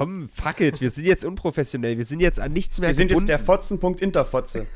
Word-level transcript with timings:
komm, 0.00 0.30
fuck 0.32 0.60
it, 0.60 0.80
wir 0.80 0.88
sind 0.88 1.04
jetzt 1.04 1.26
unprofessionell, 1.26 1.98
wir 1.98 2.06
sind 2.06 2.20
jetzt 2.20 2.40
an 2.40 2.54
nichts 2.54 2.80
mehr 2.80 2.88
Wir 2.88 2.94
sind 2.94 3.08
gebunden. 3.08 3.28
jetzt 3.28 3.38
der 3.38 3.44
Fotzenpunkt 3.44 4.00
Interfotze. 4.00 4.66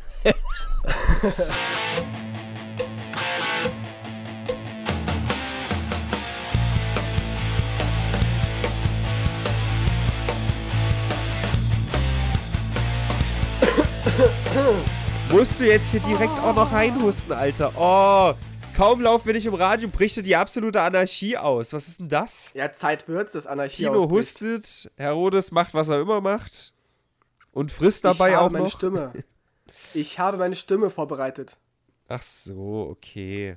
Musst 15.30 15.58
du 15.58 15.64
jetzt 15.64 15.90
hier 15.90 16.00
direkt 16.00 16.38
auch 16.38 16.54
noch 16.54 16.70
reinhusten, 16.70 17.32
Alter. 17.32 17.72
Oh, 17.76 18.34
kaum 18.74 19.00
laufen 19.00 19.26
wir 19.26 19.34
nicht 19.34 19.46
im 19.46 19.54
Radio, 19.54 19.88
bricht 19.88 20.16
dir 20.16 20.22
die 20.22 20.36
absolute 20.36 20.80
Anarchie 20.82 21.36
aus. 21.36 21.72
Was 21.72 21.88
ist 21.88 22.00
denn 22.00 22.08
das? 22.08 22.50
Ja, 22.54 22.72
Zeit 22.72 23.08
wird's, 23.08 23.32
das 23.32 23.46
Anarchie 23.46 23.84
Tino 23.84 23.92
ausbricht. 23.94 24.12
hustet, 24.40 24.90
Herodes 24.96 25.52
macht, 25.52 25.74
was 25.74 25.88
er 25.88 26.00
immer 26.00 26.20
macht. 26.20 26.72
Und 27.52 27.70
frisst 27.72 27.98
Ich 27.98 28.02
dabei 28.02 28.34
habe 28.36 28.46
auch 28.46 28.50
meine 28.50 28.64
noch. 28.64 28.72
Stimme. 28.72 29.12
Ich 29.92 30.20
habe 30.20 30.36
meine 30.36 30.54
Stimme 30.54 30.88
vorbereitet. 30.88 31.56
Ach 32.06 32.22
so, 32.22 32.88
okay. 32.92 33.56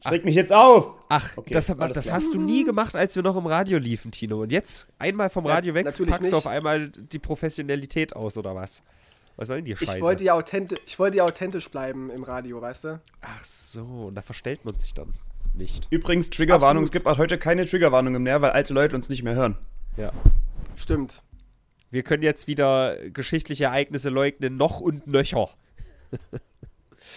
Ich 0.00 0.10
reg 0.10 0.24
mich 0.24 0.34
jetzt 0.34 0.52
auf! 0.52 0.96
Ach, 1.08 1.36
Okay, 1.36 1.54
das, 1.54 1.66
das 1.66 1.76
klar. 2.06 2.16
hast 2.16 2.34
du 2.34 2.40
nie 2.40 2.64
gemacht, 2.64 2.96
als 2.96 3.14
wir 3.14 3.22
noch 3.22 3.36
im 3.36 3.46
Radio 3.46 3.78
liefen, 3.78 4.10
Tino. 4.10 4.38
Und 4.42 4.50
jetzt 4.50 4.88
einmal 4.98 5.30
vom 5.30 5.46
Ja, 5.46 5.54
Radio 5.54 5.74
weg, 5.74 5.84
natürlich 5.84 6.10
packst 6.10 6.32
du 6.32 6.36
nicht. 6.36 6.44
auf 6.44 6.48
einmal 6.48 6.88
die 6.90 7.20
Professionalität 7.20 8.16
aus, 8.16 8.36
oder 8.36 8.56
was? 8.56 8.82
Was 9.36 9.48
soll 9.48 9.58
denn 9.58 9.66
die 9.66 9.76
Scheiße? 9.76 9.98
Ich 9.98 10.02
wollte, 10.02 10.24
ja 10.24 10.34
authentisch, 10.34 10.78
ich 10.86 10.98
wollte 10.98 11.18
ja 11.18 11.24
authentisch 11.24 11.70
bleiben 11.70 12.10
im 12.10 12.24
Radio, 12.24 12.60
weißt 12.60 12.84
du? 12.84 13.00
Ach 13.20 13.44
so, 13.44 14.06
und 14.06 14.14
da 14.14 14.22
verstellt 14.22 14.64
man 14.64 14.76
sich 14.76 14.94
dann 14.94 15.12
nicht. 15.54 15.86
Übrigens, 15.90 16.30
Triggerwarnung, 16.30 16.84
es 16.84 16.90
gibt 16.90 17.06
auch 17.06 17.18
heute 17.18 17.38
keine 17.38 17.66
Triggerwarnungen 17.66 18.22
mehr, 18.22 18.40
weil 18.42 18.50
alte 18.50 18.72
Leute 18.72 18.96
uns 18.96 19.08
nicht 19.08 19.22
mehr 19.22 19.34
hören. 19.34 19.56
Ja. 19.96 20.12
Stimmt. 20.74 21.22
Wir 21.90 22.02
können 22.02 22.22
jetzt 22.22 22.46
wieder 22.46 22.96
geschichtliche 23.10 23.64
Ereignisse 23.64 24.08
leugnen, 24.08 24.56
noch 24.56 24.80
und 24.80 25.06
nöcher. 25.06 25.50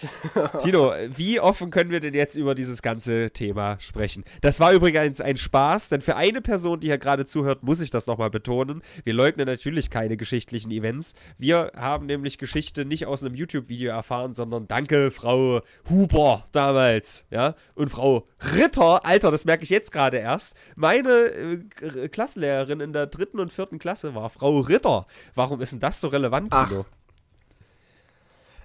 Tino, 0.58 0.92
wie 1.08 1.40
offen 1.40 1.70
können 1.70 1.90
wir 1.90 2.00
denn 2.00 2.14
jetzt 2.14 2.36
über 2.36 2.54
dieses 2.54 2.82
ganze 2.82 3.30
Thema 3.30 3.76
sprechen? 3.80 4.24
Das 4.40 4.60
war 4.60 4.72
übrigens 4.72 5.20
ein 5.20 5.36
Spaß, 5.36 5.88
denn 5.88 6.00
für 6.00 6.16
eine 6.16 6.40
Person, 6.40 6.80
die 6.80 6.88
hier 6.88 6.98
gerade 6.98 7.24
zuhört, 7.24 7.62
muss 7.62 7.80
ich 7.80 7.90
das 7.90 8.06
nochmal 8.06 8.30
betonen. 8.30 8.82
Wir 9.04 9.14
leugnen 9.14 9.46
natürlich 9.46 9.90
keine 9.90 10.16
geschichtlichen 10.16 10.70
Events. 10.70 11.14
Wir 11.38 11.72
haben 11.76 12.06
nämlich 12.06 12.38
Geschichte 12.38 12.84
nicht 12.84 13.06
aus 13.06 13.24
einem 13.24 13.34
YouTube-Video 13.34 13.90
erfahren, 13.90 14.32
sondern 14.32 14.68
danke 14.68 15.10
Frau 15.10 15.60
Huber 15.88 16.44
damals, 16.52 17.26
ja, 17.30 17.54
und 17.74 17.88
Frau 17.88 18.24
Ritter, 18.56 19.04
Alter, 19.04 19.30
das 19.30 19.44
merke 19.44 19.64
ich 19.64 19.70
jetzt 19.70 19.92
gerade 19.92 20.18
erst. 20.18 20.56
Meine 20.76 21.10
äh, 21.10 22.08
Klassenlehrerin 22.08 22.80
in 22.80 22.92
der 22.92 23.06
dritten 23.06 23.40
und 23.40 23.52
vierten 23.52 23.78
Klasse 23.78 24.14
war 24.14 24.30
Frau 24.30 24.60
Ritter. 24.60 25.06
Warum 25.34 25.60
ist 25.60 25.72
denn 25.72 25.80
das 25.80 26.00
so 26.00 26.08
relevant, 26.08 26.52
Ach. 26.52 26.68
Tino? 26.68 26.86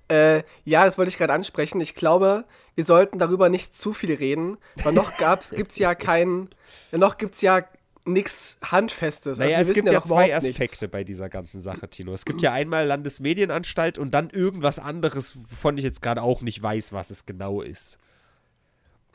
Äh, 0.08 0.44
ja, 0.64 0.86
das 0.86 0.98
wollte 0.98 1.10
ich 1.10 1.18
gerade 1.18 1.34
ansprechen. 1.34 1.82
Ich 1.82 1.96
glaube, 1.96 2.46
wir 2.76 2.86
sollten 2.86 3.18
darüber 3.20 3.50
nicht 3.50 3.78
zu 3.78 3.94
viel 3.94 4.14
reden, 4.14 4.58
weil 4.84 4.94
noch 4.94 5.18
gab's, 5.18 5.50
gibt's 5.52 5.78
ja 5.78 5.96
kein, 5.96 6.50
ja, 6.92 6.98
noch 6.98 7.18
gibt's 7.18 7.42
ja 7.42 7.64
nichts 8.08 8.58
Handfestes. 8.64 9.40
Naja, 9.40 9.58
wir 9.58 9.62
es 9.62 9.74
gibt 9.74 9.88
ja, 9.88 9.96
noch 9.96 10.06
zwei 10.06 10.36
Aspekte 10.36 10.62
nichts. 10.62 10.88
bei 10.92 11.04
dieser 11.04 11.28
ganzen 11.28 11.60
Sache, 11.60 11.90
Tino. 11.90 12.14
Es 12.14 12.26
gibt 12.26 12.42
ja 12.42 12.52
einmal 12.54 12.86
Landesmedienanstalt 12.86 13.98
und 13.98 14.12
dann 14.12 14.30
irgendwas 14.30 14.78
anderes, 14.78 15.38
wovon 15.50 15.78
ich 15.78 15.84
jetzt 15.84 16.04
gerade 16.04 16.22
auch 16.22 16.42
nicht 16.42 16.62
weiß, 16.62 16.94
was 16.94 17.10
es 17.10 17.26
genau 17.26 17.62
ist. 17.62 17.98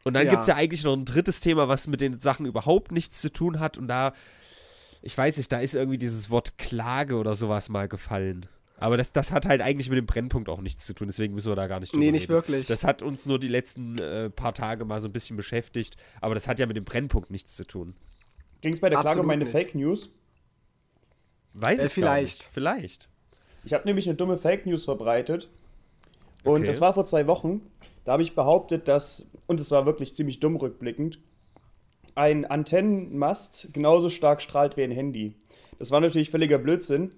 Und 0.03 0.15
dann 0.15 0.25
Ja. 0.25 0.31
gibt 0.31 0.43
es 0.43 0.49
ja 0.49 0.57
eigentlich 0.57 0.83
noch 0.83 0.95
ein 0.95 1.05
drittes 1.05 1.41
Thema, 1.41 1.69
was 1.69 1.87
mit 1.87 2.01
den 2.01 2.19
Sachen 2.21 2.47
überhaupt 2.47 2.91
nichts 2.91 3.21
zu 3.21 3.31
tun 3.33 3.61
hat. 3.61 3.79
Und 3.79 3.87
da, 3.87 4.13
ich 5.03 5.17
weiß 5.17 5.37
nicht, 5.37 5.53
da 5.53 5.61
ist 5.61 5.75
irgendwie 5.75 5.99
dieses 5.99 6.31
Wort 6.31 6.59
Klage 6.59 7.17
oder 7.17 7.37
sowas 7.37 7.69
mal 7.69 7.87
gefallen. 7.87 8.47
Aber 8.81 8.97
das, 8.97 9.13
das 9.13 9.31
hat 9.31 9.47
halt 9.47 9.61
eigentlich 9.61 9.89
mit 9.91 9.99
dem 9.99 10.07
Brennpunkt 10.07 10.49
auch 10.49 10.61
nichts 10.61 10.87
zu 10.87 10.95
tun, 10.95 11.07
deswegen 11.07 11.35
müssen 11.35 11.51
wir 11.51 11.57
da 11.57 11.67
gar 11.67 11.81
nicht 11.81 11.93
drüber 11.93 12.03
Nee, 12.05 12.13
nicht 12.13 12.23
reden. 12.25 12.33
wirklich. 12.33 12.67
Das 12.67 12.83
hat 12.85 13.03
uns 13.03 13.27
nur 13.27 13.39
die 13.39 13.49
letzten 13.49 13.99
äh, 13.99 14.31
paar 14.31 14.55
Tage 14.55 14.85
mal 14.85 14.99
so 15.01 15.09
ein 15.09 15.13
bisschen 15.13 15.37
beschäftigt, 15.37 15.97
aber 16.21 16.35
das 16.35 16.49
hat 16.49 16.59
ja 16.59 16.67
mit 16.67 16.77
dem 16.77 16.85
Brennpunkt 16.85 17.31
nichts 17.31 17.55
zu 17.57 17.65
tun. 17.67 17.95
Ging 18.63 18.73
es 18.73 18.81
bei 18.81 18.89
der 18.89 18.97
Klage 18.99 19.09
Absolut 19.11 19.25
um 19.25 19.29
meine 19.29 19.45
nicht. 19.45 19.53
Fake 19.53 19.75
News? 19.75 20.11
Weiß 21.55 21.81
Äh, 21.83 21.87
ich 21.87 21.95
gar 21.95 22.15
vielleicht. 22.15 22.39
nicht. 22.41 22.51
Vielleicht. 22.53 23.09
Ich 23.65 23.75
habe 23.75 23.85
nämlich 23.87 24.09
eine 24.09 24.17
dumme 24.17 24.37
Fake 24.39 24.67
News 24.67 24.85
verbreitet. 24.85 25.49
Und 26.45 26.59
Okay. 26.61 26.65
das 26.67 26.81
war 26.81 26.95
vor 26.95 27.05
zwei 27.05 27.27
Wochen. 27.27 27.61
Da 28.05 28.13
habe 28.13 28.23
ich 28.23 28.35
behauptet, 28.35 28.89
dass, 28.89 29.27
und 29.47 29.61
es 29.61 29.71
war 29.71 29.85
wirklich 29.85 30.15
ziemlich 30.15 30.41
dumm 30.41 30.57
rückblickend, 30.57 31.19
ein 32.15 32.47
Antennenmast 32.47 33.69
genauso 33.75 34.09
stark 34.09 34.41
strahlt 34.43 34.77
wie 34.79 34.83
ein 34.85 34.91
Handy. 34.91 35.35
Das 35.79 35.91
war 35.91 36.01
natürlich 36.01 36.31
völliger 36.31 36.59
Blödsinn. 36.59 37.15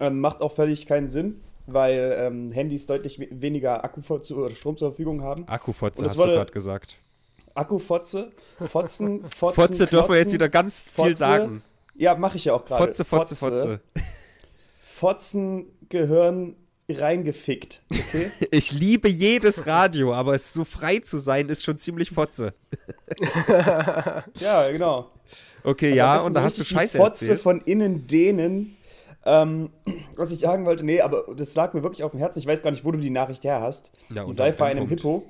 Ähm, 0.00 0.20
macht 0.20 0.40
auch 0.40 0.52
völlig 0.52 0.86
keinen 0.86 1.08
Sinn, 1.08 1.40
weil 1.66 2.16
ähm, 2.18 2.50
Handys 2.50 2.86
deutlich 2.86 3.18
we 3.20 3.28
weniger 3.30 3.84
Akku 3.84 4.00
oder 4.34 4.54
Strom 4.54 4.76
zur 4.76 4.90
Verfügung 4.90 5.22
haben. 5.22 5.46
Akkufotze 5.46 6.04
hast 6.06 6.18
du 6.18 6.22
gerade 6.24 6.52
gesagt. 6.52 6.98
Akkufotze, 7.54 8.32
Fotzen, 8.58 9.24
Fotzen. 9.30 9.54
Fotze 9.54 9.86
dürfen 9.86 10.08
wir 10.10 10.16
jetzt 10.16 10.24
Klotzen, 10.24 10.32
wieder 10.32 10.48
ganz 10.48 10.80
viel 10.80 10.90
Fotze. 11.04 11.14
sagen. 11.16 11.62
Ja, 11.94 12.16
mache 12.16 12.36
ich 12.36 12.46
ja 12.46 12.54
auch 12.54 12.64
gerade. 12.64 12.84
Fotze, 12.86 13.04
Fotze, 13.04 13.36
Fotze. 13.36 13.80
Fotzen, 14.80 15.66
Gehirn 15.88 16.56
reingefickt. 16.88 17.82
Okay? 17.90 18.30
Ich 18.50 18.72
liebe 18.72 19.08
jedes 19.08 19.66
Radio, 19.66 20.12
aber 20.12 20.34
es 20.34 20.52
so 20.52 20.64
frei 20.64 20.98
zu 20.98 21.16
sein, 21.18 21.48
ist 21.48 21.64
schon 21.64 21.76
ziemlich 21.76 22.10
Fotze. 22.10 22.54
ja, 23.48 24.70
genau. 24.70 25.10
Okay, 25.62 25.86
Also 25.86 25.96
ja, 25.96 26.16
und 26.20 26.34
da 26.34 26.42
hast 26.42 26.58
du 26.58 26.64
Scheiße 26.64 26.98
Fotze 26.98 27.24
erzählt. 27.24 27.40
von 27.40 27.60
innen 27.62 28.06
dehnen. 28.06 28.76
Ähm, 29.26 29.70
was 30.16 30.30
ich 30.32 30.40
sagen 30.40 30.64
wollte, 30.66 30.84
nee, 30.84 31.00
aber 31.00 31.34
das 31.34 31.54
lag 31.54 31.72
mir 31.72 31.82
wirklich 31.82 32.02
auf 32.04 32.10
dem 32.10 32.20
Herzen. 32.20 32.38
Ich 32.38 32.46
weiß 32.46 32.62
gar 32.62 32.70
nicht, 32.70 32.84
wo 32.84 32.90
du 32.90 32.98
die 32.98 33.10
Nachricht 33.10 33.44
her 33.44 33.60
hast. 33.60 33.90
Ja, 34.10 34.24
die 34.24 34.32
sei 34.32 34.52
vor 34.52 34.66
einem. 34.66 34.88
Hippo. 34.88 35.24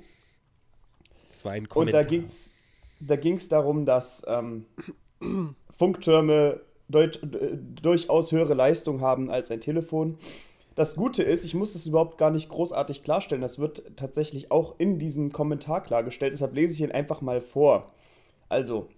Das 1.29 1.45
war 1.45 1.53
ein 1.53 1.63
Und 1.63 1.69
Kommentar. 1.69 2.03
da 2.03 2.09
ging's, 2.09 2.51
da 3.01 3.17
ging's 3.17 3.49
darum, 3.49 3.87
dass 3.87 4.25
ähm, 4.29 4.67
Funktürme 5.71 6.61
deut, 6.89 7.23
äh, 7.23 7.57
durchaus 7.83 8.33
höhere 8.33 8.55
Leistung 8.55 9.01
haben 9.01 9.31
als 9.31 9.51
ein 9.51 9.61
Telefon. 9.61 10.19
Das 10.77 10.97
Gute 10.97 11.23
ist, 11.23 11.45
ich 11.45 11.55
muss 11.55 11.73
das 11.73 11.87
überhaupt 11.87 12.19
gar 12.19 12.31
nicht 12.31 12.49
großartig 12.49 13.05
klarstellen. 13.05 13.43
Das 13.43 13.59
wird 13.61 13.83
tatsächlich 13.97 14.51
auch 14.51 14.75
in 14.79 14.99
diesem 14.99 15.33
Kommentar 15.33 15.83
klargestellt. 15.83 16.33
Deshalb 16.33 16.55
lese 16.55 16.73
ich 16.75 16.81
ihn 16.81 16.91
einfach 16.91 17.21
mal 17.21 17.41
vor. 17.41 17.93
Also, 18.49 18.89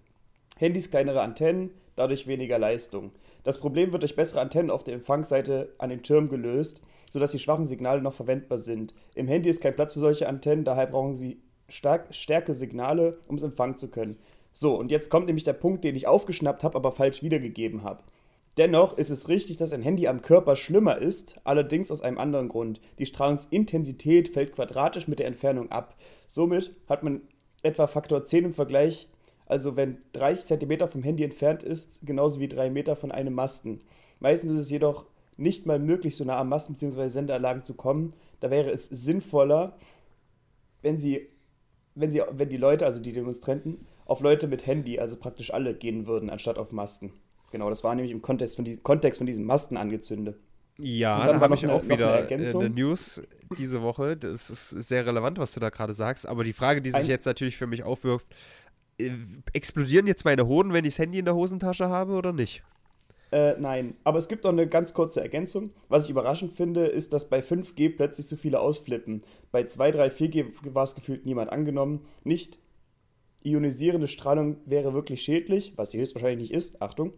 Handys 0.57 0.89
kleinere 0.89 1.21
Antennen, 1.21 1.69
dadurch 1.95 2.25
weniger 2.25 2.57
Leistung. 2.57 3.11
Das 3.47 3.59
Problem 3.59 3.93
wird 3.93 4.03
durch 4.03 4.17
bessere 4.17 4.41
Antennen 4.41 4.69
auf 4.69 4.83
der 4.83 4.95
Empfangsseite 4.95 5.73
an 5.77 5.89
den 5.89 6.03
Türmen 6.03 6.27
gelöst, 6.27 6.81
sodass 7.09 7.31
die 7.31 7.39
schwachen 7.39 7.65
Signale 7.65 8.01
noch 8.01 8.11
verwendbar 8.11 8.57
sind. 8.57 8.93
Im 9.15 9.29
Handy 9.29 9.47
ist 9.47 9.61
kein 9.61 9.73
Platz 9.73 9.93
für 9.93 10.01
solche 10.01 10.27
Antennen, 10.27 10.65
daher 10.65 10.87
brauchen 10.87 11.15
sie 11.15 11.39
stark, 11.69 12.13
stärke 12.13 12.53
Signale, 12.53 13.19
um 13.29 13.37
es 13.37 13.43
empfangen 13.43 13.77
zu 13.77 13.87
können. 13.87 14.17
So, 14.51 14.77
und 14.77 14.91
jetzt 14.91 15.09
kommt 15.09 15.27
nämlich 15.27 15.45
der 15.45 15.53
Punkt, 15.53 15.85
den 15.85 15.95
ich 15.95 16.07
aufgeschnappt 16.07 16.65
habe, 16.65 16.75
aber 16.75 16.91
falsch 16.91 17.23
wiedergegeben 17.23 17.83
habe. 17.83 18.03
Dennoch 18.57 18.97
ist 18.97 19.11
es 19.11 19.29
richtig, 19.29 19.55
dass 19.55 19.71
ein 19.71 19.81
Handy 19.81 20.09
am 20.09 20.21
Körper 20.21 20.57
schlimmer 20.57 20.97
ist, 20.97 21.37
allerdings 21.45 21.89
aus 21.89 22.01
einem 22.01 22.17
anderen 22.17 22.49
Grund. 22.49 22.81
Die 22.99 23.05
Strahlungsintensität 23.05 24.27
fällt 24.27 24.55
quadratisch 24.55 25.07
mit 25.07 25.19
der 25.19 25.27
Entfernung 25.27 25.71
ab. 25.71 25.95
Somit 26.27 26.75
hat 26.89 27.01
man 27.01 27.21
etwa 27.63 27.87
Faktor 27.87 28.25
10 28.25 28.43
im 28.43 28.53
Vergleich, 28.53 29.07
also 29.47 29.75
wenn 29.75 29.97
30 30.13 30.45
cm 30.45 30.87
vom 30.87 31.03
Handy 31.03 31.23
entfernt 31.23 31.63
ist, 31.63 31.99
genauso 32.05 32.39
wie 32.39 32.47
3 32.47 32.69
Meter 32.69 32.95
von 32.95 33.11
einem 33.11 33.33
Masten. 33.33 33.79
Meistens 34.19 34.51
ist 34.53 34.59
es 34.59 34.69
jedoch 34.69 35.05
nicht 35.37 35.65
mal 35.65 35.79
möglich, 35.79 36.15
so 36.15 36.23
nah 36.23 36.37
am 36.39 36.49
Masten 36.49 36.75
bzw. 36.75 37.07
Sendeanlagen 37.09 37.63
zu 37.63 37.73
kommen. 37.75 38.13
Da 38.39 38.49
wäre 38.51 38.71
es 38.71 38.85
sinnvoller, 38.89 39.77
wenn 40.81 40.99
sie, 40.99 41.27
wenn 41.95 42.11
sie, 42.11 42.21
wenn 42.31 42.49
die 42.49 42.57
Leute, 42.57 42.85
also 42.85 42.99
die 42.99 43.13
Demonstranten, 43.13 43.85
auf 44.05 44.21
Leute 44.21 44.47
mit 44.47 44.65
Handy, 44.65 44.99
also 44.99 45.15
praktisch 45.17 45.53
alle, 45.53 45.73
gehen 45.73 46.07
würden, 46.07 46.29
anstatt 46.29 46.57
auf 46.57 46.71
Masten. 46.71 47.11
Genau, 47.51 47.69
das 47.69 47.83
war 47.83 47.93
nämlich 47.95 48.11
im 48.11 48.21
Kontext 48.21 48.55
von, 48.55 48.65
die, 48.65 48.77
Kontext 48.77 49.17
von 49.19 49.27
diesem 49.27 49.45
Masten 49.45 49.77
angezündet. 49.77 50.37
Ja, 50.79 51.25
da 51.27 51.39
habe 51.39 51.55
ich 51.55 51.63
eine- 51.63 51.73
auch 51.73 51.77
noch 51.77 51.83
eine 51.85 51.93
wieder 51.93 52.15
äh, 52.15 52.19
Ergänzung. 52.19 52.61
eine 52.65 52.69
News 52.73 53.21
diese 53.57 53.81
Woche. 53.81 54.15
Das 54.15 54.49
ist 54.49 54.69
sehr 54.69 55.05
relevant, 55.05 55.39
was 55.39 55.53
du 55.53 55.59
da 55.59 55.69
gerade 55.69 55.93
sagst. 55.93 56.27
Aber 56.27 56.43
die 56.43 56.53
Frage, 56.53 56.81
die 56.81 56.91
sich 56.91 56.99
Ein- 56.99 57.07
jetzt 57.07 57.25
natürlich 57.25 57.57
für 57.57 57.65
mich 57.67 57.83
aufwirft, 57.83 58.27
explodieren 59.53 60.07
jetzt 60.07 60.25
meine 60.25 60.47
Hoden, 60.47 60.73
wenn 60.73 60.85
ich 60.85 60.95
das 60.95 60.99
Handy 60.99 61.19
in 61.19 61.25
der 61.25 61.35
Hosentasche 61.35 61.89
habe 61.89 62.13
oder 62.13 62.33
nicht? 62.33 62.63
Äh, 63.31 63.55
nein, 63.59 63.97
aber 64.05 64.19
es 64.19 64.29
gibt 64.29 64.45
noch 64.45 64.51
eine 64.51 64.67
ganz 64.67 64.93
kurze 64.93 65.21
Ergänzung. 65.21 65.71
Was 65.89 66.05
ich 66.05 66.09
überraschend 66.09 66.53
finde, 66.53 66.85
ist, 66.85 67.11
dass 67.11 67.29
bei 67.29 67.39
5G 67.39 67.95
plötzlich 67.95 68.25
so 68.25 68.37
viele 68.37 68.59
ausflippen. 68.59 69.23
Bei 69.51 69.63
2, 69.63 69.91
3, 69.91 70.07
4G 70.07 70.73
war 70.73 70.83
es 70.83 70.95
gefühlt 70.95 71.25
niemand 71.25 71.51
angenommen. 71.51 72.05
Nicht 72.23 72.59
ionisierende 73.43 74.07
Strahlung 74.07 74.57
wäre 74.65 74.93
wirklich 74.93 75.21
schädlich, 75.21 75.73
was 75.75 75.91
sie 75.91 75.99
höchstwahrscheinlich 75.99 76.49
nicht 76.49 76.53
ist. 76.53 76.81
Achtung. 76.81 77.13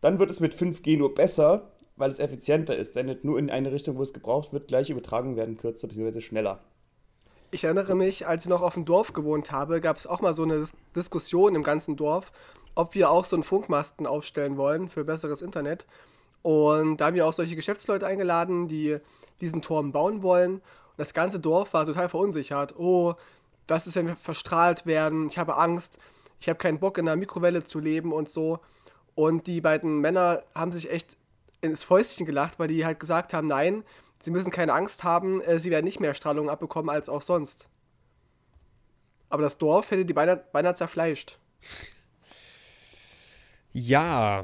Dann 0.00 0.18
wird 0.18 0.30
es 0.30 0.40
mit 0.40 0.54
5G 0.54 0.96
nur 0.96 1.14
besser, 1.14 1.72
weil 1.96 2.10
es 2.10 2.20
effizienter 2.20 2.76
ist. 2.76 2.94
Sendet 2.94 3.24
nur 3.24 3.38
in 3.38 3.50
eine 3.50 3.72
Richtung, 3.72 3.98
wo 3.98 4.02
es 4.02 4.14
gebraucht 4.14 4.52
wird. 4.52 4.68
Gleiche 4.68 4.92
Übertragungen 4.92 5.36
werden 5.36 5.58
kürzer 5.58 5.88
bzw. 5.88 6.22
schneller. 6.22 6.64
Ich 7.50 7.64
erinnere 7.64 7.94
mich, 7.94 8.26
als 8.26 8.44
ich 8.44 8.50
noch 8.50 8.60
auf 8.62 8.74
dem 8.74 8.84
Dorf 8.84 9.12
gewohnt 9.12 9.50
habe, 9.52 9.80
gab 9.80 9.96
es 9.96 10.06
auch 10.06 10.20
mal 10.20 10.34
so 10.34 10.42
eine 10.42 10.58
Dis- 10.58 10.74
Diskussion 10.94 11.54
im 11.54 11.62
ganzen 11.62 11.96
Dorf, 11.96 12.30
ob 12.74 12.94
wir 12.94 13.10
auch 13.10 13.24
so 13.24 13.36
einen 13.36 13.42
Funkmasten 13.42 14.06
aufstellen 14.06 14.56
wollen 14.56 14.88
für 14.88 15.04
besseres 15.04 15.40
Internet. 15.40 15.86
Und 16.42 16.98
da 16.98 17.06
haben 17.06 17.14
wir 17.14 17.26
auch 17.26 17.32
solche 17.32 17.56
Geschäftsleute 17.56 18.06
eingeladen, 18.06 18.68
die 18.68 18.96
diesen 19.40 19.62
Turm 19.62 19.92
bauen 19.92 20.22
wollen. 20.22 20.54
Und 20.56 20.62
das 20.98 21.14
ganze 21.14 21.40
Dorf 21.40 21.72
war 21.72 21.86
total 21.86 22.08
verunsichert. 22.08 22.78
Oh, 22.78 23.14
was 23.66 23.86
ist, 23.86 23.96
wenn 23.96 24.06
wir 24.06 24.16
verstrahlt 24.16 24.86
werden? 24.86 25.28
Ich 25.28 25.38
habe 25.38 25.56
Angst. 25.56 25.98
Ich 26.40 26.48
habe 26.48 26.58
keinen 26.58 26.78
Bock, 26.78 26.98
in 26.98 27.08
einer 27.08 27.16
Mikrowelle 27.16 27.64
zu 27.64 27.80
leben 27.80 28.12
und 28.12 28.28
so. 28.28 28.60
Und 29.14 29.46
die 29.46 29.60
beiden 29.60 30.00
Männer 30.00 30.42
haben 30.54 30.70
sich 30.70 30.90
echt 30.90 31.16
ins 31.60 31.82
Fäustchen 31.82 32.26
gelacht, 32.26 32.58
weil 32.58 32.68
die 32.68 32.84
halt 32.84 33.00
gesagt 33.00 33.34
haben, 33.34 33.48
nein, 33.48 33.84
sie 34.20 34.30
müssen 34.30 34.50
keine 34.50 34.72
Angst 34.74 35.04
haben, 35.04 35.40
äh, 35.42 35.58
sie 35.58 35.70
werden 35.70 35.84
nicht 35.84 36.00
mehr 36.00 36.14
Strahlung 36.14 36.48
abbekommen 36.50 36.90
als 36.90 37.08
auch 37.08 37.22
sonst. 37.22 37.68
Aber 39.30 39.42
das 39.42 39.58
Dorf 39.58 39.90
hätte 39.90 40.04
die 40.04 40.12
beinahe, 40.14 40.36
beinahe 40.52 40.74
zerfleischt. 40.74 41.38
Ja. 43.72 44.42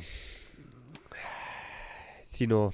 Tino. 2.32 2.73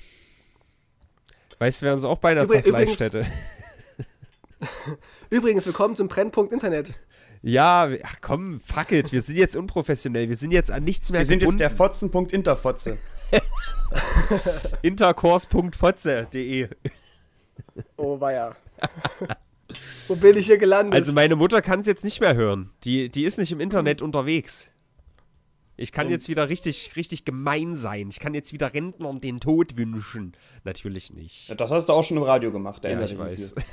Weißt 1.59 1.83
du, 1.83 1.87
wer 1.87 1.95
uns 1.95 2.05
auch 2.05 2.19
beinahe 2.19 2.45
Übrig- 2.45 2.63
zerfleischt 2.65 3.01
übrigens- 3.01 3.01
hätte? 3.01 3.27
Übrigens, 5.31 5.67
willkommen 5.67 5.95
zum 5.97 6.09
Brennpunkt 6.09 6.53
Internet. 6.53 6.99
Ja, 7.43 7.89
ach 8.03 8.17
komm, 8.21 8.61
fuck 8.61 8.93
it. 8.93 9.13
Wir 9.13 9.23
sind 9.23 9.37
jetzt 9.37 9.57
unprofessionell. 9.57 10.29
Wir 10.29 10.37
sind 10.37 10.51
jetzt 10.53 10.71
an 10.71 10.85
nichts 10.85 11.11
mehr 11.11 11.21
Wir 11.21 11.27
sind 11.27 11.43
jetzt 11.43 11.59
der 11.61 11.71
Fotzen.Interfotze. 11.71 12.99
Intercourse.fotze.de 14.83 16.69
Oh, 17.97 18.21
weia. 18.21 18.57
Wo 20.09 20.17
bin 20.17 20.37
ich 20.37 20.47
hier 20.47 20.59
gelandet? 20.59 20.95
Also 20.95 21.13
meine 21.13 21.37
Mutter 21.37 21.63
kann 21.63 21.81
es 21.81 21.87
jetzt 21.87 22.05
nicht 22.05 22.21
mehr 22.21 22.35
hören. 22.35 22.71
Die, 22.85 23.09
die 23.09 23.25
ist 23.25 23.39
nicht 23.39 23.53
im 23.53 23.61
Internet 23.61 24.03
unterwegs. 24.03 24.69
Ich 25.77 25.93
kann 25.93 26.11
jetzt 26.11 26.29
wieder 26.29 26.49
richtig, 26.51 26.93
richtig 26.97 27.25
gemein 27.25 27.75
sein. 27.75 28.09
Ich 28.11 28.21
kann 28.21 28.35
jetzt 28.35 28.53
wieder 28.53 28.75
Rentnern 28.75 29.21
den 29.21 29.41
Tod 29.41 29.79
wünschen. 29.79 30.35
Natürlich 30.65 31.13
nicht. 31.13 31.49
Ja, 31.49 31.55
das 31.55 31.71
hast 31.71 31.89
du 31.89 31.95
auch 31.95 32.05
schon 32.05 32.19
im 32.19 32.23
Radio 32.23 32.53
gemacht, 32.53 32.85
Ja, 32.85 32.91
erinnere 32.91 33.11
ich 33.11 33.19
weiß. 33.19 33.55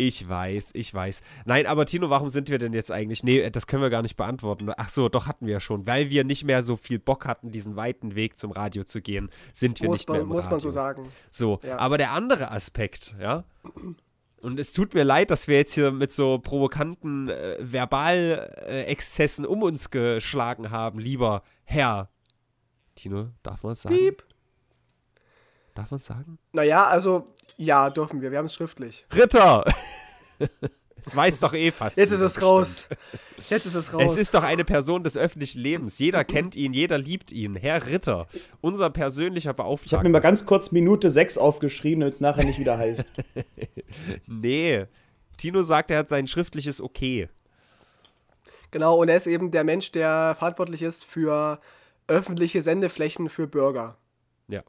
ich 0.00 0.26
weiß, 0.28 0.70
ich 0.74 0.92
weiß. 0.94 1.20
Nein, 1.44 1.66
aber 1.66 1.84
Tino, 1.84 2.08
warum 2.08 2.30
sind 2.30 2.48
wir 2.48 2.58
denn 2.58 2.72
jetzt 2.72 2.90
eigentlich? 2.90 3.22
Nee, 3.22 3.50
das 3.50 3.66
können 3.66 3.82
wir 3.82 3.90
gar 3.90 4.00
nicht 4.02 4.16
beantworten. 4.16 4.70
Ach 4.76 4.88
so, 4.88 5.08
doch 5.10 5.26
hatten 5.26 5.44
wir 5.46 5.52
ja 5.54 5.60
schon. 5.60 5.86
Weil 5.86 6.08
wir 6.10 6.24
nicht 6.24 6.44
mehr 6.44 6.62
so 6.62 6.76
viel 6.76 6.98
Bock 6.98 7.26
hatten, 7.26 7.50
diesen 7.50 7.76
weiten 7.76 8.14
Weg 8.14 8.38
zum 8.38 8.50
Radio 8.50 8.84
zu 8.84 9.02
gehen, 9.02 9.30
sind 9.52 9.80
wir 9.80 9.88
muss 9.90 9.98
nicht 10.00 10.08
mehr 10.08 10.18
man, 10.20 10.22
im 10.22 10.28
muss 10.28 10.44
Radio. 10.44 10.50
man 10.52 10.60
so 10.60 10.70
sagen. 10.70 11.02
So, 11.30 11.60
Ja. 11.62 11.78
aber 11.78 11.98
der 11.98 12.12
andere 12.12 12.50
Aspekt, 12.50 13.14
ja. 13.20 13.44
Und 14.40 14.58
es 14.58 14.72
tut 14.72 14.94
mir 14.94 15.04
leid, 15.04 15.30
dass 15.30 15.48
wir 15.48 15.56
jetzt 15.58 15.74
hier 15.74 15.90
mit 15.92 16.12
so 16.12 16.38
provokanten 16.38 17.28
äh, 17.28 17.56
Verbalexzessen 17.60 19.44
um 19.44 19.62
uns 19.62 19.90
geschlagen 19.90 20.70
haben, 20.70 20.98
lieber 20.98 21.42
Herr. 21.64 22.08
Tino, 22.94 23.28
darf 23.42 23.62
man 23.62 23.72
es 23.72 23.82
sagen? 23.82 23.96
Piep. 23.96 24.24
Darf 25.74 25.90
man 25.90 25.98
es 25.98 26.06
sagen? 26.06 26.38
Naja, 26.52 26.86
also, 26.86 27.34
ja, 27.60 27.90
dürfen 27.90 28.22
wir. 28.22 28.30
Wir 28.30 28.38
haben 28.38 28.46
es 28.46 28.54
schriftlich. 28.54 29.06
Ritter! 29.14 29.64
Es 31.02 31.16
weiß 31.16 31.40
doch 31.40 31.54
eh 31.54 31.72
fast. 31.72 31.96
Jetzt 31.96 32.12
ist 32.12 32.20
es 32.20 32.42
raus. 32.42 32.86
Jetzt 33.48 33.64
ist 33.64 33.74
es 33.74 33.92
raus. 33.92 34.02
Es 34.04 34.18
ist 34.18 34.34
doch 34.34 34.42
eine 34.42 34.66
Person 34.66 35.02
des 35.02 35.16
öffentlichen 35.16 35.60
Lebens. 35.60 35.98
Jeder 35.98 36.24
kennt 36.24 36.56
ihn, 36.56 36.74
jeder 36.74 36.98
liebt 36.98 37.32
ihn. 37.32 37.56
Herr 37.56 37.86
Ritter, 37.86 38.26
unser 38.60 38.90
persönlicher 38.90 39.38
Ich 39.38 39.46
habe 39.48 39.62
Beauftragter. 39.62 40.02
mir 40.02 40.10
mal 40.10 40.18
ganz 40.20 40.44
kurz 40.44 40.72
Minute 40.72 41.08
6 41.08 41.38
aufgeschrieben, 41.38 42.00
damit 42.00 42.14
es 42.14 42.20
nachher 42.20 42.44
nicht 42.44 42.58
wieder 42.58 42.76
heißt. 42.76 43.12
nee. 44.26 44.84
Tino 45.38 45.62
sagt, 45.62 45.90
er 45.90 46.00
hat 46.00 46.10
sein 46.10 46.28
schriftliches 46.28 46.82
Okay. 46.82 47.30
Genau, 48.70 48.98
und 48.98 49.08
er 49.08 49.16
ist 49.16 49.26
eben 49.26 49.50
der 49.50 49.64
Mensch, 49.64 49.92
der 49.92 50.36
verantwortlich 50.38 50.82
ist 50.82 51.06
für 51.06 51.60
öffentliche 52.08 52.62
Sendeflächen 52.62 53.30
für 53.30 53.46
Bürger. 53.46 53.96
Ja. 54.48 54.62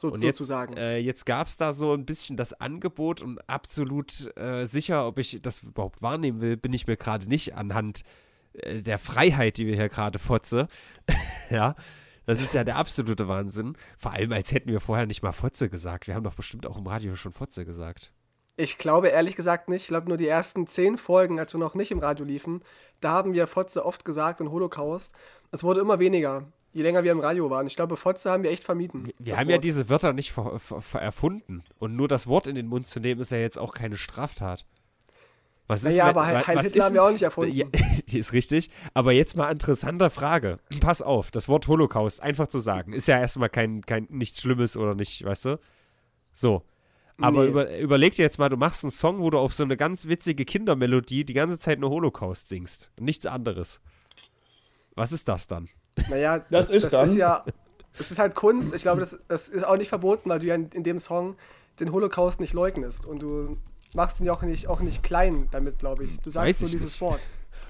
So, 0.00 0.08
Und 0.08 0.22
jetzt, 0.22 0.38
sozusagen. 0.38 0.78
äh, 0.78 0.96
jetzt 0.96 1.26
gab 1.26 1.46
es 1.46 1.58
da 1.58 1.74
so 1.74 1.92
ein 1.92 2.06
bisschen 2.06 2.38
das 2.38 2.58
Angebot 2.58 3.20
und 3.20 3.38
absolut 3.50 4.34
äh, 4.38 4.64
sicher, 4.64 5.06
ob 5.06 5.18
ich 5.18 5.42
das 5.42 5.62
überhaupt 5.62 6.00
wahrnehmen 6.00 6.40
will, 6.40 6.56
bin 6.56 6.72
ich 6.72 6.86
mir 6.86 6.96
gerade 6.96 7.28
nicht 7.28 7.54
anhand 7.54 8.02
äh, 8.54 8.80
der 8.80 8.98
Freiheit, 8.98 9.58
die 9.58 9.66
wir 9.66 9.74
hier 9.74 9.90
gerade 9.90 10.18
fotze. 10.18 10.68
ja, 11.50 11.74
das 12.24 12.40
ist 12.40 12.54
ja 12.54 12.64
der 12.64 12.76
absolute 12.76 13.28
Wahnsinn. 13.28 13.76
Vor 13.98 14.12
allem, 14.12 14.32
als 14.32 14.52
hätten 14.52 14.70
wir 14.70 14.80
vorher 14.80 15.04
nicht 15.04 15.22
mal 15.22 15.32
Fotze 15.32 15.68
gesagt. 15.68 16.06
Wir 16.06 16.14
haben 16.14 16.24
doch 16.24 16.34
bestimmt 16.34 16.66
auch 16.66 16.78
im 16.78 16.86
Radio 16.86 17.14
schon 17.14 17.32
Fotze 17.32 17.66
gesagt. 17.66 18.10
Ich 18.56 18.78
glaube 18.78 19.08
ehrlich 19.08 19.36
gesagt 19.36 19.68
nicht. 19.68 19.82
Ich 19.82 19.88
glaube 19.88 20.08
nur 20.08 20.16
die 20.16 20.28
ersten 20.28 20.66
zehn 20.66 20.96
Folgen, 20.96 21.38
als 21.38 21.52
wir 21.52 21.60
noch 21.60 21.74
nicht 21.74 21.90
im 21.90 21.98
Radio 21.98 22.24
liefen, 22.24 22.62
da 23.02 23.10
haben 23.10 23.34
wir 23.34 23.46
Fotze 23.46 23.84
oft 23.84 24.06
gesagt 24.06 24.40
und 24.40 24.50
Holocaust. 24.50 25.12
Es 25.50 25.62
wurde 25.62 25.80
immer 25.80 25.98
weniger, 25.98 26.50
je 26.72 26.82
länger 26.82 27.02
wir 27.04 27.12
im 27.12 27.20
Radio 27.20 27.50
waren. 27.50 27.66
Ich 27.66 27.76
glaube, 27.76 27.96
Fotze 27.96 28.30
haben 28.30 28.42
wir 28.42 28.50
echt 28.50 28.64
vermieden. 28.64 29.10
Wir 29.18 29.36
haben 29.36 29.48
ja 29.48 29.54
Wort. 29.56 29.64
diese 29.64 29.88
Wörter 29.88 30.12
nicht 30.12 30.32
ver 30.32 30.58
ver 30.58 30.80
ver 30.80 31.00
erfunden. 31.02 31.62
Und 31.78 31.96
nur 31.96 32.08
das 32.08 32.26
Wort 32.26 32.46
in 32.46 32.54
den 32.54 32.66
Mund 32.66 32.86
zu 32.86 33.00
nehmen, 33.00 33.20
ist 33.20 33.32
ja 33.32 33.38
jetzt 33.38 33.58
auch 33.58 33.72
keine 33.72 33.96
Straftat. 33.96 34.64
Was 35.66 35.84
ist 35.84 35.92
Naja, 35.92 36.06
aber 36.06 36.26
Heil- 36.26 36.46
Heil 36.46 36.56
was 36.56 36.66
Hitler 36.66 36.78
ist 36.78 36.84
haben 36.86 36.94
wir 36.94 37.04
auch 37.04 37.10
nicht 37.12 37.22
erfunden. 37.22 37.52
Ja, 37.56 37.66
die 38.08 38.18
ist 38.18 38.32
richtig. 38.32 38.70
Aber 38.92 39.12
jetzt 39.12 39.36
mal 39.36 39.50
interessante 39.52 40.10
Frage. 40.10 40.58
Pass 40.80 41.00
auf, 41.02 41.30
das 41.30 41.48
Wort 41.48 41.68
Holocaust 41.68 42.20
einfach 42.22 42.48
zu 42.48 42.58
sagen, 42.58 42.92
ist 42.92 43.06
ja 43.08 43.20
erstmal 43.20 43.48
kein, 43.50 43.82
kein 43.82 44.06
nichts 44.10 44.40
Schlimmes 44.40 44.76
oder 44.76 44.94
nicht, 44.96 45.24
weißt 45.24 45.44
du? 45.44 45.60
So. 46.32 46.62
Aber 47.20 47.42
Nee. 47.44 47.50
über, 47.50 47.78
überleg 47.78 48.14
dir 48.14 48.22
jetzt 48.22 48.38
mal, 48.38 48.48
du 48.48 48.56
machst 48.56 48.82
einen 48.82 48.90
Song, 48.90 49.20
wo 49.20 49.28
du 49.30 49.38
auf 49.38 49.52
so 49.52 49.62
eine 49.62 49.76
ganz 49.76 50.08
witzige 50.08 50.44
Kindermelodie 50.46 51.24
die 51.24 51.34
ganze 51.34 51.58
Zeit 51.58 51.78
nur 51.78 51.90
Holocaust 51.90 52.48
singst. 52.48 52.90
Nichts 52.98 53.26
anderes. 53.26 53.80
Was 54.96 55.12
ist 55.12 55.28
das 55.28 55.46
dann? 55.46 55.68
Naja, 56.08 56.38
Das 56.50 56.70
ist 56.70 56.84
das 56.84 56.90
dann- 56.90 57.08
Ist 57.08 57.16
ja, 57.16 57.44
das 57.96 58.10
ist 58.10 58.18
halt 58.18 58.34
Kunst. 58.34 58.74
Ich 58.74 58.82
glaube, 58.82 59.00
das, 59.00 59.16
das 59.28 59.48
ist 59.48 59.64
auch 59.64 59.76
nicht 59.76 59.88
verboten, 59.88 60.30
weil 60.30 60.38
du 60.38 60.46
ja 60.46 60.54
in, 60.54 60.68
in 60.70 60.82
dem 60.84 60.98
Song 61.00 61.36
den 61.80 61.92
Holocaust 61.92 62.40
nicht 62.40 62.52
leugnest. 62.52 63.06
Und 63.06 63.20
du 63.20 63.56
machst 63.94 64.20
ihn 64.20 64.26
ja 64.26 64.32
auch 64.32 64.42
nicht, 64.42 64.68
auch 64.68 64.80
nicht 64.80 65.02
klein 65.02 65.48
damit, 65.50 65.78
glaube 65.78 66.04
ich. 66.04 66.20
Du 66.20 66.30
sagst 66.30 66.46
Weiß 66.48 66.60
nur 66.62 66.70
dieses 66.70 66.92
nicht. 66.92 67.00
Wort. 67.00 67.20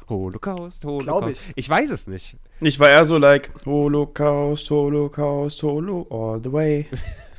Holocaust, 0.08 0.84
Holocaust. 0.84 1.04
Glaub 1.06 1.28
ich. 1.28 1.40
Ich 1.54 1.68
weiß 1.68 1.90
es 1.90 2.06
nicht. 2.08 2.36
Ich 2.60 2.78
war 2.80 2.90
eher 2.90 3.04
so 3.04 3.16
like 3.16 3.50
Holocaust, 3.64 4.68
Holocaust, 4.70 5.62
Holo, 5.62 6.06
all 6.10 6.40
the 6.42 6.52
way. 6.52 6.86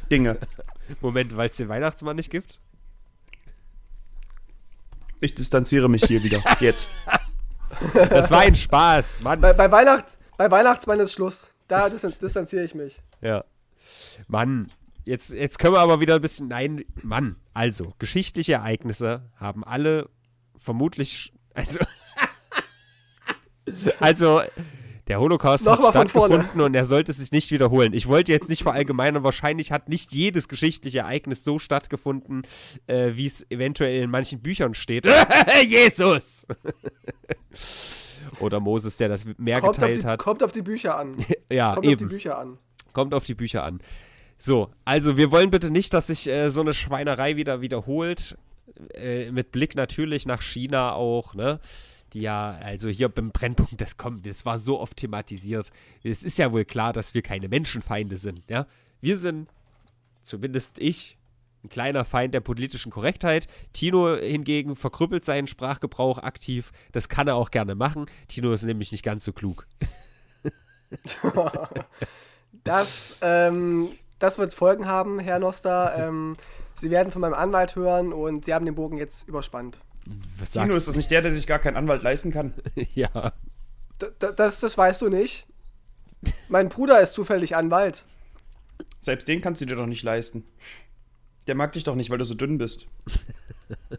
Dinge. 0.09 0.37
Moment, 1.01 1.35
weil 1.35 1.49
es 1.49 1.57
den 1.57 1.67
Weihnachtsmann 1.69 2.15
nicht 2.15 2.29
gibt? 2.31 2.59
Ich 5.19 5.35
distanziere 5.35 5.89
mich 5.89 6.03
hier 6.05 6.23
wieder. 6.23 6.41
Jetzt. 6.59 6.89
Das 8.09 8.31
war 8.31 8.39
ein 8.39 8.55
Spaß, 8.55 9.21
Mann. 9.21 9.39
Bei, 9.39 9.53
bei, 9.53 9.71
Weihnacht, 9.71 10.17
bei 10.41 10.49
Weihnachtsmann 10.49 10.99
ist 10.99 11.13
Schluss. 11.13 11.51
Da 11.67 11.85
distan- 11.85 12.17
distanziere 12.19 12.63
ich 12.63 12.73
mich. 12.73 12.99
Ja. 13.21 13.43
Mann, 14.27 14.71
jetzt, 15.05 15.31
jetzt 15.33 15.59
können 15.59 15.75
wir 15.75 15.79
aber 15.79 15.99
wieder 15.99 16.15
ein 16.15 16.21
bisschen. 16.21 16.47
Nein, 16.47 16.83
Mann. 17.03 17.35
Also, 17.53 17.93
geschichtliche 17.99 18.53
Ereignisse 18.53 19.29
haben 19.35 19.63
alle 19.63 20.09
vermutlich. 20.57 21.31
Also. 21.53 21.79
also. 23.99 24.41
Der 25.07 25.19
Holocaust 25.19 25.67
hat 25.67 25.81
Nochmal 25.81 26.07
vorne. 26.07 26.35
stattgefunden 26.35 26.61
und 26.61 26.73
er 26.73 26.85
sollte 26.85 27.11
sich 27.11 27.31
nicht 27.31 27.51
wiederholen. 27.51 27.93
Ich 27.93 28.07
wollte 28.07 28.31
jetzt 28.31 28.49
nicht 28.49 28.63
verallgemeinern, 28.63 29.23
wahrscheinlich 29.23 29.71
hat 29.71 29.89
nicht 29.89 30.13
jedes 30.13 30.47
geschichtliche 30.47 30.99
Ereignis 30.99 31.43
so 31.43 31.59
stattgefunden, 31.59 32.43
äh, 32.87 33.11
wie 33.15 33.25
es 33.25 33.45
eventuell 33.51 34.03
in 34.03 34.09
manchen 34.09 34.41
Büchern 34.41 34.73
steht. 34.73 35.05
Jesus! 35.67 36.45
Oder 38.39 38.59
Moses, 38.59 38.97
der 38.97 39.09
das 39.09 39.25
Meer 39.37 39.59
Kommt 39.61 39.69
auf, 39.69 39.75
geteilt 39.77 40.03
die, 40.03 40.07
hat. 40.07 40.19
kommt 40.19 40.43
auf 40.43 40.51
die 40.51 40.61
Bücher 40.61 40.97
an. 40.97 41.17
ja, 41.49 41.73
Kommt 41.73 41.85
auf 41.85 41.91
eben. 41.91 42.09
die 42.09 42.13
Bücher 42.15 42.37
an. 42.37 42.57
Kommt 42.93 43.13
auf 43.13 43.23
die 43.23 43.35
Bücher 43.35 43.63
an. 43.63 43.79
So, 44.37 44.69
also 44.85 45.17
wir 45.17 45.31
wollen 45.31 45.49
bitte 45.51 45.69
nicht, 45.69 45.93
dass 45.93 46.07
sich 46.07 46.27
äh, 46.27 46.49
so 46.49 46.61
eine 46.61 46.73
Schweinerei 46.73 47.35
wieder 47.35 47.61
wiederholt. 47.61 48.37
Äh, 48.93 49.31
mit 49.31 49.51
Blick 49.51 49.75
natürlich 49.75 50.25
nach 50.25 50.41
China 50.41 50.93
auch, 50.93 51.33
ne? 51.35 51.59
Die 52.13 52.21
ja, 52.21 52.57
also 52.61 52.89
hier 52.89 53.07
beim 53.07 53.31
Brennpunkt, 53.31 53.79
das 53.79 53.97
kommt, 53.97 54.25
das 54.25 54.45
war 54.45 54.57
so 54.57 54.79
oft 54.79 54.97
thematisiert. 54.97 55.71
Es 56.03 56.23
ist 56.23 56.37
ja 56.37 56.51
wohl 56.51 56.65
klar, 56.65 56.91
dass 56.91 57.13
wir 57.13 57.21
keine 57.21 57.47
Menschenfeinde 57.47 58.17
sind, 58.17 58.41
ja? 58.49 58.65
Wir 58.99 59.15
sind, 59.17 59.47
zumindest 60.21 60.79
ich, 60.79 61.17
ein 61.63 61.69
kleiner 61.69 62.05
Feind 62.05 62.33
der 62.33 62.39
politischen 62.41 62.91
Korrektheit. 62.91 63.47
Tino 63.73 64.15
hingegen 64.15 64.75
verkrüppelt 64.75 65.23
seinen 65.25 65.47
Sprachgebrauch 65.47 66.17
aktiv. 66.19 66.71
Das 66.91 67.07
kann 67.09 67.27
er 67.27 67.35
auch 67.35 67.51
gerne 67.51 67.75
machen. 67.75 68.07
Tino 68.27 68.51
ist 68.51 68.63
nämlich 68.63 68.91
nicht 68.91 69.03
ganz 69.03 69.23
so 69.23 69.33
klug. 69.33 69.67
Das, 72.63 73.17
ähm, 73.21 73.89
das 74.19 74.37
wird 74.37 74.53
Folgen 74.53 74.85
haben, 74.85 75.19
Herr 75.19 75.39
Noster. 75.39 75.95
Ähm, 75.97 76.37
Sie 76.75 76.89
werden 76.91 77.11
von 77.11 77.21
meinem 77.21 77.33
Anwalt 77.33 77.75
hören 77.75 78.13
und 78.13 78.45
Sie 78.45 78.53
haben 78.53 78.65
den 78.65 78.75
Bogen 78.75 78.97
jetzt 78.97 79.27
überspannt. 79.27 79.79
Was 80.37 80.51
Tino, 80.51 80.75
ist 80.75 80.87
das 80.87 80.95
nicht 80.95 81.11
der, 81.11 81.21
der 81.21 81.31
sich 81.31 81.47
gar 81.47 81.59
keinen 81.59 81.77
Anwalt 81.77 82.03
leisten 82.03 82.31
kann? 82.31 82.53
Ja. 82.93 83.33
D- 84.01 84.33
das, 84.35 84.59
das 84.59 84.77
weißt 84.77 85.01
du 85.01 85.09
nicht. 85.09 85.47
Mein 86.49 86.69
Bruder 86.69 86.99
ist 87.01 87.13
zufällig 87.13 87.55
Anwalt. 87.55 88.03
Selbst 88.99 89.27
den 89.27 89.41
kannst 89.41 89.61
du 89.61 89.65
dir 89.65 89.75
doch 89.75 89.85
nicht 89.87 90.03
leisten. 90.03 90.43
Der 91.47 91.55
mag 91.55 91.71
dich 91.73 91.83
doch 91.83 91.95
nicht, 91.95 92.09
weil 92.09 92.17
du 92.17 92.25
so 92.25 92.33
dünn 92.33 92.57
bist. 92.57 92.87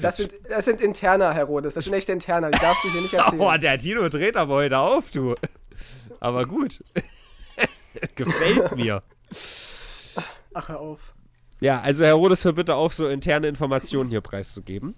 Das 0.00 0.16
sind, 0.16 0.32
das 0.48 0.64
sind 0.64 0.80
interner, 0.80 1.34
Herodes. 1.34 1.74
Das 1.74 1.84
sind 1.84 1.94
echte 1.94 2.12
interner. 2.12 2.50
Die 2.52 2.58
darfst 2.58 2.84
du 2.84 2.88
hier 2.90 3.00
nicht 3.00 3.14
erzählen. 3.14 3.40
Oh, 3.40 3.52
der 3.56 3.78
Tino 3.78 4.08
dreht 4.08 4.36
aber 4.36 4.54
heute 4.54 4.78
auf, 4.78 5.10
du. 5.10 5.34
Aber 6.20 6.46
gut. 6.46 6.84
Gefällt 8.14 8.76
mir. 8.76 9.02
Ach, 10.54 10.68
hör 10.68 10.78
auf. 10.78 11.00
Ja, 11.60 11.80
also 11.80 12.04
Herodes, 12.04 12.44
hör 12.44 12.52
bitte 12.52 12.76
auf, 12.76 12.94
so 12.94 13.08
interne 13.08 13.48
Informationen 13.48 14.08
hier 14.10 14.20
preiszugeben. 14.20 14.94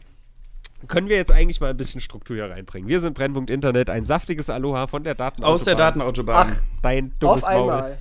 Können 0.87 1.09
wir 1.09 1.17
jetzt 1.17 1.33
eigentlich 1.33 1.61
mal 1.61 1.71
ein 1.71 1.77
bisschen 1.77 2.01
Struktur 2.03 2.37
hier 2.37 2.51
reinbringen? 2.51 2.89
Wir 2.89 3.01
sind 3.01 3.15
Brennpunkt 3.15 3.49
Internet, 3.49 3.89
ein 3.89 4.05
saftiges 4.05 4.51
Aloha 4.51 4.87
von 4.87 5.03
der 5.05 5.15
Datenautobahn. 5.15 5.55
Aus 5.55 5.65
der 5.65 5.75
Datenautobahn. 5.77 6.57
Ach, 6.59 6.63
Dein 6.83 7.13
dummes 7.19 7.45
auf 7.45 7.51
Maul. 7.55 7.71
einmal. 7.71 7.99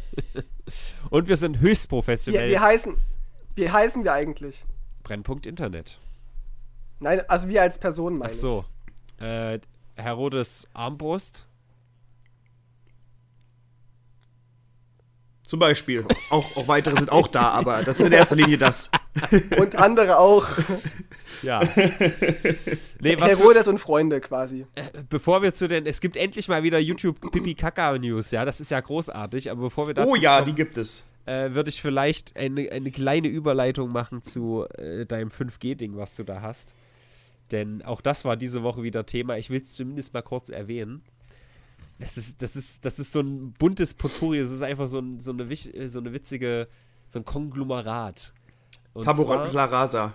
Und 1.10 1.28
wir 1.30 1.38
sind 1.38 1.60
höchst 1.60 1.88
professionell. 1.90 2.50
wie, 2.52 2.60
heißen, 2.60 2.94
wie 3.60 3.70
heißen 3.70 4.04
wir 4.04 4.14
eigentlich? 4.14 4.64
Brennpunkt 5.04 5.46
Internet. 5.46 6.00
Nein, 7.00 7.22
also 7.28 7.50
wir 7.50 7.62
als 7.62 7.78
Person 7.78 8.18
meine 8.18 8.32
Ach 8.32 8.36
so. 8.36 8.66
Äh, 9.20 9.60
Herodes 9.96 10.68
Armbrust. 10.74 11.46
Zum 15.44 15.60
Beispiel. 15.60 16.06
Auch, 16.30 16.56
auch 16.58 16.68
weitere 16.68 16.96
sind 16.96 17.12
auch 17.12 17.28
da, 17.28 17.50
aber 17.50 17.84
das 17.84 18.00
ist 18.00 18.06
in 18.06 18.14
erster 18.14 18.36
Linie 18.36 18.58
das. 18.58 18.92
Und 19.58 19.76
andere 19.76 20.20
auch. 20.20 20.48
Ja. 21.42 21.62
nee, 23.00 23.20
was, 23.20 23.30
Herodes 23.30 23.68
und 23.68 23.80
Freunde 23.80 24.22
quasi. 24.22 24.68
bevor 25.10 25.42
wir 25.42 25.54
zu 25.54 25.68
den, 25.68 25.86
es 25.86 26.02
gibt 26.02 26.18
endlich 26.18 26.48
mal 26.50 26.64
wieder 26.64 26.80
YouTube 26.80 27.32
Pipi 27.32 27.56
Kaka 27.56 27.98
News, 27.98 28.32
ja, 28.32 28.46
das 28.46 28.60
ist 28.60 28.72
ja 28.72 28.80
großartig, 28.80 29.50
aber 29.50 29.62
bevor 29.62 29.88
wir 29.88 29.94
dazu 29.94 30.12
Oh 30.12 30.16
ja, 30.16 30.42
die 30.42 30.52
kommen, 30.52 30.56
gibt 30.58 30.78
es. 30.78 31.09
Äh, 31.30 31.54
würde 31.54 31.70
ich 31.70 31.80
vielleicht 31.82 32.36
eine, 32.36 32.70
eine 32.72 32.90
kleine 32.92 33.28
Überleitung 33.28 33.92
machen 33.92 34.24
zu 34.24 34.66
äh, 34.78 35.06
deinem 35.06 35.30
5G-Ding, 35.30 35.96
was 35.96 36.16
du 36.16 36.24
da 36.24 36.42
hast. 36.42 36.74
Denn 37.52 37.84
auch 37.84 38.02
das 38.02 38.26
war 38.26 38.36
diese 38.36 38.64
Woche 38.64 38.82
wieder 38.84 39.06
Thema. 39.06 39.38
Ich 39.38 39.52
will 39.52 39.62
es 39.62 39.76
zumindest 39.76 40.14
mal 40.14 40.22
kurz 40.24 40.50
erwähnen. 40.50 41.04
Das 42.00 42.18
ist, 42.18 42.42
das 42.42 42.56
ist, 42.56 42.84
das 42.86 42.98
ist 42.98 43.12
so 43.12 43.20
ein 43.20 43.54
buntes 43.54 43.94
Potpourri, 43.94 44.40
es 44.40 44.50
ist 44.52 44.64
einfach 44.64 44.88
so, 44.88 44.98
ein, 45.00 45.20
so, 45.20 45.32
eine, 45.32 45.44
äh, 45.44 45.88
so 45.88 46.00
eine 46.00 46.14
witzige, 46.14 46.68
so 47.10 47.20
ein 47.20 47.26
Konglomerat. 47.26 48.34
Und 48.94 49.04
Tabula 49.04 49.52
zwar- 49.52 49.72
rasa. 49.72 50.14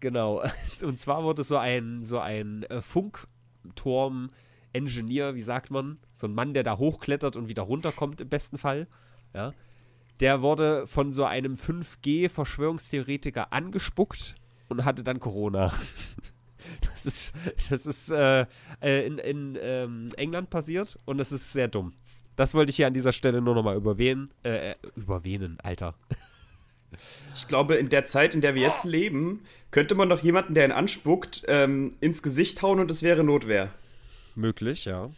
Genau. 0.00 0.42
Und 0.82 0.98
zwar 0.98 1.24
wurde 1.24 1.44
so 1.44 1.58
ein, 1.58 2.04
so 2.04 2.20
ein 2.20 2.62
äh, 2.64 2.80
Funkturm-Engineer, 2.80 5.34
wie 5.34 5.40
sagt 5.40 5.70
man? 5.70 5.98
So 6.12 6.26
ein 6.26 6.34
Mann, 6.34 6.54
der 6.54 6.62
da 6.62 6.78
hochklettert 6.78 7.36
und 7.36 7.48
wieder 7.48 7.62
runterkommt 7.62 8.20
im 8.22 8.28
besten 8.28 8.58
Fall. 8.58 8.86
Ja. 9.34 9.52
Der 10.20 10.42
wurde 10.42 10.86
von 10.86 11.12
so 11.12 11.24
einem 11.24 11.54
5G-Verschwörungstheoretiker 11.54 13.52
angespuckt 13.52 14.36
und 14.68 14.84
hatte 14.84 15.04
dann 15.04 15.20
Corona. 15.20 15.72
Das 16.80 17.04
ist, 17.04 17.34
das 17.68 17.84
ist 17.84 18.10
äh, 18.10 18.46
äh, 18.80 19.06
in, 19.06 19.18
in 19.18 19.58
ähm, 19.60 20.08
England 20.16 20.48
passiert 20.48 20.98
und 21.04 21.18
das 21.18 21.30
ist 21.30 21.52
sehr 21.52 21.68
dumm. 21.68 21.92
Das 22.36 22.54
wollte 22.54 22.70
ich 22.70 22.76
hier 22.76 22.86
an 22.86 22.94
dieser 22.94 23.12
Stelle 23.12 23.40
nur 23.40 23.54
nochmal 23.54 23.76
überwähnen. 23.76 24.32
Äh, 24.42 24.70
äh, 24.70 24.74
überwähnen, 24.96 25.58
Alter. 25.62 25.94
Ich 27.34 27.48
glaube, 27.48 27.74
in 27.74 27.88
der 27.88 28.06
Zeit, 28.06 28.34
in 28.34 28.40
der 28.40 28.54
wir 28.54 28.62
jetzt 28.62 28.84
leben, 28.84 29.42
könnte 29.70 29.94
man 29.94 30.08
doch 30.08 30.22
jemanden, 30.22 30.54
der 30.54 30.64
ihn 30.64 30.72
anspuckt, 30.72 31.42
ähm, 31.48 31.96
ins 32.00 32.22
Gesicht 32.22 32.62
hauen 32.62 32.80
und 32.80 32.90
es 32.90 33.02
wäre 33.02 33.24
Notwehr. 33.24 33.70
Möglich, 34.34 34.84
ja. 34.84 35.10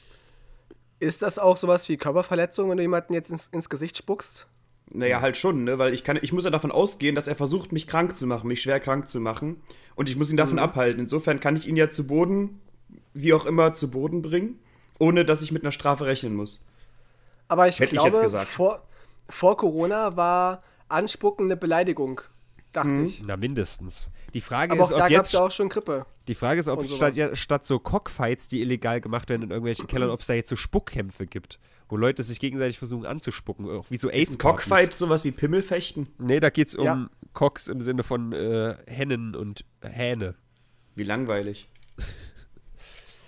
Ist 0.99 1.23
das 1.23 1.39
auch 1.39 1.57
sowas 1.57 1.89
wie 1.89 1.97
Körperverletzung, 1.97 2.71
wenn 2.71 2.79
du 2.79 2.83
jemanden 2.83 3.13
jetzt 3.13 3.31
ins, 3.31 3.49
ins 3.49 3.69
Gesicht 3.69 3.97
spuckst? 3.99 4.47
Naja, 4.93 5.21
halt 5.21 5.37
schon, 5.37 5.65
ne? 5.65 5.79
Weil 5.79 5.93
ich 5.95 6.05
kann, 6.05 6.19
ich 6.23 6.33
muss 6.33 6.45
ja 6.45 6.51
davon 6.51 6.71
ausgehen, 6.71 7.15
dass 7.15 7.27
er 7.29 7.35
versucht, 7.35 7.73
mich 7.73 7.87
krank 7.87 8.17
zu 8.17 8.27
machen, 8.27 8.47
mich 8.49 8.63
schwer 8.63 8.79
krank 8.81 9.09
zu 9.09 9.21
machen. 9.21 9.61
Und 9.97 10.09
ich 10.09 10.17
muss 10.17 10.31
ihn 10.31 10.37
davon 10.37 10.59
abhalten. 10.59 11.01
Insofern 11.01 11.41
kann 11.41 11.57
ich 11.57 11.67
ihn 11.67 11.77
ja 11.77 11.89
zu 11.91 12.07
Boden, 12.07 12.61
wie 13.13 13.35
auch 13.35 13.47
immer, 13.47 13.75
zu 13.75 13.91
Boden 13.91 14.23
bringen, 14.23 14.59
ohne 14.99 15.25
dass 15.25 15.43
ich 15.43 15.51
mit 15.53 15.63
einer 15.65 15.73
Strafe 15.73 16.07
rechnen 16.07 16.35
muss. 16.37 16.61
Aber 17.49 17.67
ich 17.69 17.81
Hätte 17.81 17.95
ich 17.97 18.01
glaube, 18.01 18.17
jetzt 18.17 18.25
gesagt. 18.25 18.49
Vor, 18.51 18.83
vor 19.29 19.57
Corona 19.57 20.17
war 20.17 20.63
Anspucken 20.89 21.47
eine 21.47 21.57
Beleidigung, 21.57 22.21
dachte 22.73 22.89
Mhm. 22.91 23.07
ich. 23.07 23.23
Na, 23.27 23.37
mindestens. 23.37 24.09
Die 24.35 24.41
Frage 24.41 24.73
Aber 24.73 24.81
ist, 24.83 24.93
auch 24.93 24.99
da 24.99 25.07
ob 25.07 25.11
gab 25.11 25.25
es 25.25 25.33
jetzt, 25.33 25.33
ja 25.33 25.41
auch 25.47 25.51
schon 25.51 25.69
Grippe. 25.69 26.07
die 26.29 26.35
Frage 26.35 26.61
ist, 26.61 26.69
ob 26.69 26.89
statt, 26.89 27.17
ja, 27.17 27.35
statt 27.35 27.65
so 27.65 27.79
Cockfights, 27.81 28.49
die 28.49 28.61
illegal 28.61 29.01
gemacht 29.01 29.29
werden 29.31 29.43
in 29.43 29.51
irgendwelchen 29.51 29.87
Kellern, 29.89 30.11
ob 30.11 30.21
es 30.21 30.27
da 30.29 30.35
jetzt 30.35 30.49
so 30.49 30.57
Spuckkämpfe 30.57 31.27
gibt, 31.27 31.59
wo 31.89 31.97
Leute 31.97 32.23
sich 32.23 32.41
gegenseitig 32.41 32.79
versuchen 32.79 33.07
anzuspucken, 33.07 33.69
auch 33.71 33.91
wie 33.91 33.97
so 33.97 34.09
Ist 34.09 34.15
ein 34.15 34.19
AIDS 34.21 34.39
Cockfight 34.39 34.93
sowas 34.95 35.25
wie 35.25 35.31
Pimmelfechten? 35.31 36.09
Nee, 36.19 36.41
da 36.41 36.51
geht's 36.51 36.75
um 36.75 36.85
Ja. 36.85 37.09
Cocks 37.33 37.69
im 37.69 37.81
Sinne 37.81 38.03
von 38.03 38.33
äh, 38.33 38.77
Hennen 38.87 39.35
und 39.35 39.65
Hähne. 39.83 40.35
Wie 40.95 41.05
langweilig. 41.05 41.69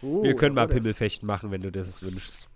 Uh, 0.00 0.22
Wir 0.22 0.36
können 0.36 0.54
mal 0.54 0.60
Herodes. 0.60 0.76
Pimmelfechten 0.76 1.26
machen, 1.26 1.50
wenn 1.50 1.60
du 1.60 1.72
das 1.72 2.04
wünschst. 2.04 2.46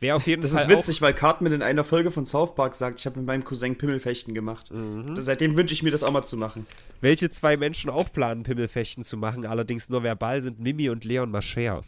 Wäre 0.00 0.16
auf 0.16 0.26
jeden 0.26 0.42
Das 0.42 0.52
Fall 0.52 0.64
ist 0.64 0.68
witzig, 0.68 1.00
weil 1.00 1.14
Cartman 1.14 1.52
in 1.52 1.62
einer 1.62 1.82
Folge 1.82 2.10
von 2.10 2.26
South 2.26 2.54
Park 2.54 2.74
sagt, 2.74 3.00
ich 3.00 3.06
habe 3.06 3.16
mit 3.18 3.26
meinem 3.26 3.42
Cousin 3.42 3.78
Pimmelfechten 3.78 4.34
gemacht. 4.34 4.70
Seitdem 5.16 5.56
wünsche 5.56 5.72
ich 5.72 5.82
mir 5.82 5.90
das 5.92 6.02
auch 6.02 6.10
mal 6.10 6.24
zu 6.24 6.36
machen. 6.36 6.66
welche 7.00 7.30
zwei 7.30 7.56
Menschen 7.56 7.88
auch 7.88 8.12
planen, 8.12 8.42
Pimmelfechten 8.42 9.02
zu 9.02 9.16
machen, 9.16 9.46
allerdings 9.46 9.88
nur 9.88 10.02
verbal, 10.02 10.42
sind 10.42 10.60
Mimi 10.60 10.90
und 10.90 11.06
Leon 11.06 11.30
Mascher. 11.30 11.82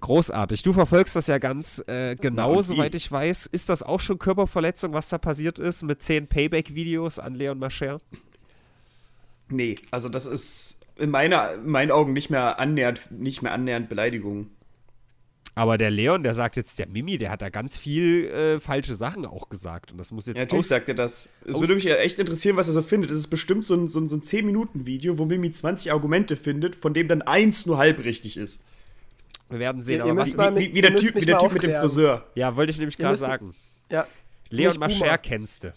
Großartig. 0.00 0.62
Du 0.62 0.72
verfolgst 0.72 1.16
das 1.16 1.26
ja 1.26 1.38
ganz 1.38 1.82
äh, 1.88 2.14
genau, 2.14 2.58
wie? 2.58 2.62
soweit 2.62 2.94
ich 2.94 3.10
weiß. 3.10 3.46
Ist 3.46 3.68
das 3.68 3.82
auch 3.82 4.00
schon 4.00 4.18
Körperverletzung, 4.18 4.92
was 4.92 5.08
da 5.08 5.18
passiert 5.18 5.58
ist, 5.58 5.82
mit 5.82 6.02
zehn 6.02 6.28
Payback-Videos 6.28 7.18
an 7.18 7.34
Leon 7.34 7.58
Mascher? 7.58 7.98
Nee, 9.48 9.76
also 9.90 10.08
das 10.08 10.26
ist 10.26 10.80
in, 10.96 11.10
meiner, 11.10 11.54
in 11.54 11.70
meinen 11.70 11.90
Augen 11.90 12.12
nicht 12.12 12.30
mehr 12.30 12.60
annähernd, 12.60 13.10
nicht 13.10 13.42
mehr 13.42 13.52
annähernd 13.52 13.88
Beleidigung. 13.88 14.50
Aber 15.58 15.76
der 15.76 15.90
Leon, 15.90 16.22
der 16.22 16.34
sagt 16.34 16.56
jetzt, 16.56 16.78
der 16.78 16.86
Mimi, 16.86 17.18
der 17.18 17.30
hat 17.30 17.42
da 17.42 17.48
ganz 17.48 17.76
viel 17.76 18.26
äh, 18.26 18.60
falsche 18.60 18.94
Sachen 18.94 19.26
auch 19.26 19.48
gesagt. 19.48 19.90
Und 19.90 19.98
das 19.98 20.12
muss 20.12 20.26
jetzt 20.26 20.36
Ja, 20.36 20.42
natürlich 20.42 20.68
sagt 20.68 20.88
er 20.88 20.94
das. 20.94 21.28
Es 21.44 21.58
würde 21.58 21.74
mich 21.74 21.82
ja 21.82 21.96
echt 21.96 22.20
interessieren, 22.20 22.56
was 22.56 22.68
er 22.68 22.74
so 22.74 22.82
findet. 22.82 23.10
Es 23.10 23.18
ist 23.18 23.26
bestimmt 23.26 23.66
so 23.66 23.74
ein, 23.74 23.88
so 23.88 23.98
ein, 23.98 24.08
so 24.08 24.14
ein 24.14 24.20
10-Minuten-Video, 24.20 25.18
wo 25.18 25.24
Mimi 25.24 25.50
20 25.50 25.90
Argumente 25.90 26.36
findet, 26.36 26.76
von 26.76 26.94
dem 26.94 27.08
dann 27.08 27.22
eins 27.22 27.66
nur 27.66 27.76
halb 27.78 28.04
richtig 28.04 28.36
ist. 28.36 28.62
Wir 29.48 29.58
werden 29.58 29.80
sehen. 29.82 29.98
Ihr- 30.04 30.10
aber 30.12 30.16
was, 30.20 30.36
Wie, 30.36 30.38
wie, 30.38 30.50
mit- 30.50 30.74
wie 30.74 30.80
der 30.82 30.96
Typ, 30.96 31.14
wie 31.14 31.24
der 31.26 31.38
typ 31.38 31.52
mit 31.52 31.62
dem. 31.62 31.72
Friseur. 31.72 32.26
ja, 32.34 32.54
wollte 32.56 32.70
ich 32.72 32.78
nämlich 32.78 32.98
gerade 32.98 33.16
sagen. 33.16 33.54
Ja, 33.90 34.06
Leon. 34.50 34.78
Mascher 34.78 35.16
kennst 35.18 35.64
du. 35.64 35.72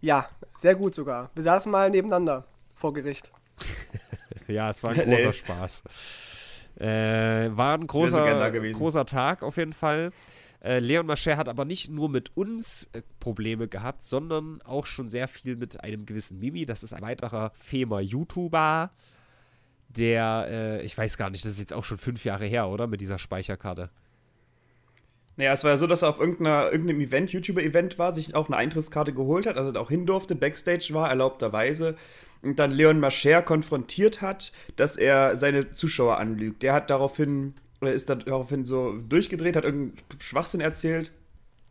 ja, 0.00 0.28
sehr 0.56 0.74
gut 0.74 0.94
sogar. 0.94 1.30
Wir 1.34 1.42
saßen 1.42 1.70
mal 1.72 1.88
nebeneinander 1.90 2.44
vor 2.74 2.92
Gericht. 2.92 3.30
Ja, 4.46 4.70
es 4.70 4.82
war 4.82 4.92
ein 4.92 5.06
Nee. 5.06 5.14
großer 5.16 5.32
Spaß. 5.34 5.82
Äh, 6.80 7.50
war 7.54 7.76
ein 7.76 7.86
großer, 7.86 8.50
großer 8.50 9.04
Tag 9.04 9.42
auf 9.42 9.58
jeden 9.58 9.74
Fall. 9.74 10.10
Äh, 10.64 10.78
Leon 10.78 11.04
Mascher 11.04 11.36
hat 11.36 11.48
aber 11.48 11.66
nicht 11.66 11.90
nur 11.90 12.08
mit 12.08 12.34
uns 12.34 12.88
äh, 12.94 13.02
Probleme 13.20 13.68
gehabt, 13.68 14.00
sondern 14.02 14.62
auch 14.62 14.86
schon 14.86 15.10
sehr 15.10 15.28
viel 15.28 15.56
mit 15.56 15.80
einem 15.84 16.06
gewissen 16.06 16.38
Mimi. 16.38 16.64
Das 16.64 16.82
ist 16.82 16.94
ein 16.94 17.02
weiterer 17.02 17.50
Femer 17.54 18.00
YouTuber, 18.00 18.90
der, 19.88 20.46
äh, 20.50 20.82
ich 20.82 20.96
weiß 20.96 21.16
gar 21.16 21.30
nicht, 21.30 21.44
das 21.44 21.52
ist 21.52 21.60
jetzt 21.60 21.72
auch 21.74 21.84
schon 21.84 21.98
fünf 21.98 22.24
Jahre 22.24 22.46
her, 22.46 22.68
oder? 22.68 22.86
Mit 22.86 23.00
dieser 23.00 23.18
Speicherkarte. 23.18 23.88
Naja, 25.36 25.52
es 25.52 25.62
war 25.62 25.70
ja 25.70 25.76
so, 25.76 25.86
dass 25.86 26.02
er 26.02 26.08
auf 26.08 26.18
irgendeinem 26.18 27.00
Event, 27.00 27.32
YouTuber-Event 27.32 27.96
war, 27.96 28.12
sich 28.12 28.34
auch 28.34 28.48
eine 28.48 28.56
Eintrittskarte 28.56 29.12
geholt 29.14 29.46
hat, 29.46 29.56
also 29.56 29.78
auch 29.78 29.88
hin 29.88 30.04
durfte, 30.04 30.34
Backstage 30.34 30.90
war, 30.92 31.08
erlaubterweise. 31.08 31.96
Und 32.42 32.58
dann 32.58 32.72
Leon 32.72 32.98
Mascher 32.98 33.42
konfrontiert 33.42 34.20
hat, 34.20 34.52
dass 34.76 34.96
er 34.96 35.36
seine 35.36 35.72
Zuschauer 35.72 36.18
anlügt. 36.18 36.64
Der 36.64 36.72
hat 36.72 36.90
daraufhin, 36.90 37.54
äh, 37.80 37.94
ist 37.94 38.10
da 38.10 38.16
daraufhin 38.16 38.64
so 38.64 38.98
durchgedreht, 39.08 39.56
hat 39.56 39.64
irgendeinen 39.64 40.20
Schwachsinn 40.20 40.60
erzählt. 40.60 41.12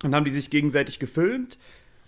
Und 0.04 0.14
haben 0.16 0.26
die 0.26 0.32
sich 0.32 0.50
gegenseitig 0.50 1.00
gefilmt. 1.00 1.58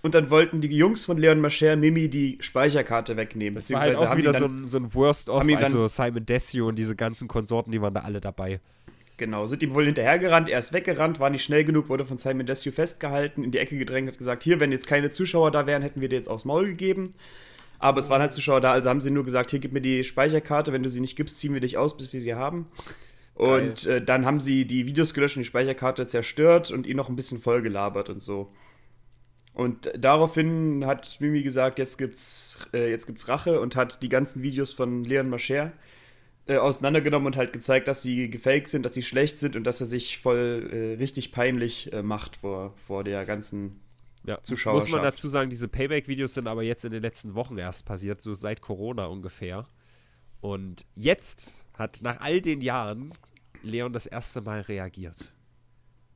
Und 0.02 0.16
dann 0.16 0.30
wollten 0.30 0.62
die 0.62 0.70
Jungs 0.70 1.06
von 1.06 1.18
Leon 1.18 1.42
Mascher 1.42 1.76
Mimi 1.76 2.08
die 2.08 2.38
Speicherkarte 2.40 3.18
wegnehmen. 3.18 3.56
Das 3.56 3.70
war 3.72 3.82
halt 3.82 3.98
auch 3.98 4.16
wieder 4.16 4.34
so 4.34 4.46
ein, 4.46 4.68
so 4.68 4.78
ein 4.78 4.94
Worst-of, 4.94 5.44
also 5.58 5.88
Simon 5.88 6.26
Desue 6.26 6.64
und 6.64 6.80
diese 6.80 6.96
ganzen 6.96 7.28
Konsorten, 7.28 7.72
die 7.72 7.82
waren 7.82 7.94
da 7.94 8.02
alle 8.02 8.22
dabei. 8.22 8.62
Genau, 9.18 9.46
sind 9.48 9.62
ihm 9.62 9.74
wohl 9.74 9.86
hinterhergerannt, 9.86 10.48
er 10.48 10.60
ist 10.60 10.72
weggerannt, 10.72 11.20
war 11.20 11.30
nicht 11.30 11.44
schnell 11.44 11.66
genug, 11.66 11.90
wurde 11.90 12.06
von 12.06 12.18
Simon 12.18 12.46
Desue 12.46 12.72
festgehalten, 12.72 13.44
in 13.44 13.52
die 13.52 13.58
Ecke 13.58 13.78
gedrängt, 13.78 14.08
hat 14.08 14.18
gesagt, 14.18 14.44
hier, 14.44 14.62
wenn 14.62 14.72
jetzt 14.72 14.88
keine 14.88 15.12
Zuschauer 15.12 15.52
da 15.52 15.68
wären, 15.68 15.82
hätten 15.82 16.00
wir 16.00 16.08
dir 16.08 16.16
jetzt 16.16 16.30
aufs 16.30 16.46
Maul 16.46 16.68
gegeben. 16.68 17.14
Aber 17.80 18.00
es 18.00 18.10
waren 18.10 18.22
halt 18.22 18.32
Zuschauer 18.32 18.62
da, 18.62 18.72
also 18.72 18.90
haben 18.90 19.02
sie 19.02 19.12
nur 19.12 19.26
gesagt, 19.26 19.52
hier, 19.52 19.60
gib 19.60 19.74
mir 19.74 19.82
die 19.82 20.06
Speicherkarte, 20.06 20.72
wenn 20.72 20.84
du 20.84 20.90
sie 20.90 21.02
nicht 21.02 21.18
gibst, 21.18 21.40
ziehen 21.40 21.54
wir 21.54 21.60
dich 21.60 21.78
aus, 21.78 21.98
bis 21.98 22.14
wir 22.14 22.22
sie 22.22 22.36
haben. 22.36 22.68
Und 23.36 23.86
äh, 23.86 24.02
dann 24.02 24.26
haben 24.26 24.40
sie 24.40 24.66
die 24.66 24.86
Videos 24.86 25.14
gelöscht 25.14 25.36
und 25.36 25.42
die 25.42 25.48
Speicherkarte 25.48 26.06
zerstört 26.06 26.72
und 26.72 26.88
ihn 26.88 26.98
noch 26.98 27.10
ein 27.10 27.16
bisschen 27.16 27.42
vollgelabert 27.42 28.10
und 28.10 28.22
so. 28.22 28.52
Und 29.60 29.92
daraufhin 29.94 30.86
hat 30.86 31.18
Mimi 31.20 31.44
gesagt, 31.44 31.80
jetzt 31.80 31.98
gibt's, 31.98 32.58
äh, 32.72 32.90
jetzt 32.90 33.08
gibt's 33.08 33.28
Rache 33.28 33.60
und 33.60 33.76
hat 33.76 34.02
die 34.02 34.08
ganzen 34.08 34.42
Videos 34.42 34.72
von 34.72 35.04
Leon 35.04 35.30
Mascher 35.30 35.74
äh, 36.48 36.56
auseinandergenommen 36.56 37.28
und 37.28 37.36
halt 37.36 37.52
gezeigt, 37.52 37.90
dass 37.90 38.02
sie 38.02 38.30
gefaked 38.30 38.70
sind, 38.70 38.86
dass 38.86 38.94
sie 38.94 39.04
schlecht 39.04 39.38
sind 39.38 39.58
und 39.58 39.66
dass 39.66 39.82
er 39.82 39.88
sich 39.88 40.18
voll 40.18 40.70
äh, 40.72 40.94
richtig 40.94 41.34
peinlich 41.34 41.92
äh, 41.92 42.02
macht 42.02 42.38
vor, 42.38 42.72
vor 42.78 43.04
der 43.04 43.26
ganzen 43.26 43.82
Ja, 44.24 44.42
Zuschauerschaft. 44.42 44.92
Muss 44.92 44.94
man 44.94 45.04
dazu 45.04 45.28
sagen, 45.28 45.50
diese 45.50 45.68
Payback-Videos 45.68 46.36
sind 46.36 46.48
aber 46.48 46.64
jetzt 46.64 46.86
in 46.86 46.92
den 46.92 47.02
letzten 47.02 47.36
Wochen 47.36 47.58
erst 47.58 47.86
passiert, 47.86 48.22
so 48.22 48.34
seit 48.36 48.62
Corona 48.62 49.08
ungefähr. 49.08 49.68
Und 50.40 50.86
jetzt 50.96 51.66
hat 51.74 52.00
nach 52.02 52.22
all 52.22 52.40
den 52.40 52.62
Jahren 52.62 53.12
Leon 53.62 53.92
das 53.92 54.06
erste 54.06 54.40
Mal 54.40 54.62
reagiert. 54.62 55.34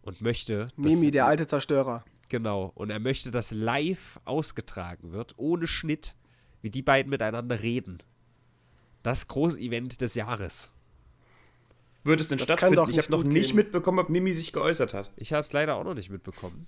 Und 0.01 0.21
möchte. 0.21 0.67
Mimi, 0.77 1.11
der 1.11 1.25
alte 1.25 1.45
Zerstörer. 1.45 2.05
Genau. 2.33 2.71
Und 2.73 2.89
er 2.89 2.99
möchte, 2.99 3.29
dass 3.29 3.51
live 3.51 4.19
ausgetragen 4.25 5.11
wird, 5.11 5.35
ohne 5.37 5.67
Schnitt, 5.67 6.15
wie 6.63 6.71
die 6.71 6.81
beiden 6.81 7.11
miteinander 7.11 7.61
reden. 7.61 7.99
Das 9.03 9.27
große 9.27 9.59
Event 9.59 10.01
des 10.01 10.15
Jahres. 10.15 10.71
Wird 12.03 12.21
es 12.21 12.29
denn 12.29 12.39
Das 12.39 12.45
stattfinden? 12.45 12.89
Ich 12.89 12.97
habe 12.97 13.11
noch 13.11 13.21
gut 13.21 13.31
nicht 13.31 13.49
gehen. 13.49 13.57
mitbekommen, 13.57 13.99
ob 13.99 14.09
Mimi 14.09 14.33
sich 14.33 14.51
geäußert 14.51 14.95
hat. 14.95 15.11
Ich 15.15 15.31
habe 15.31 15.43
es 15.43 15.53
leider 15.53 15.75
auch 15.75 15.83
noch 15.83 15.93
nicht 15.93 16.09
mitbekommen. 16.09 16.65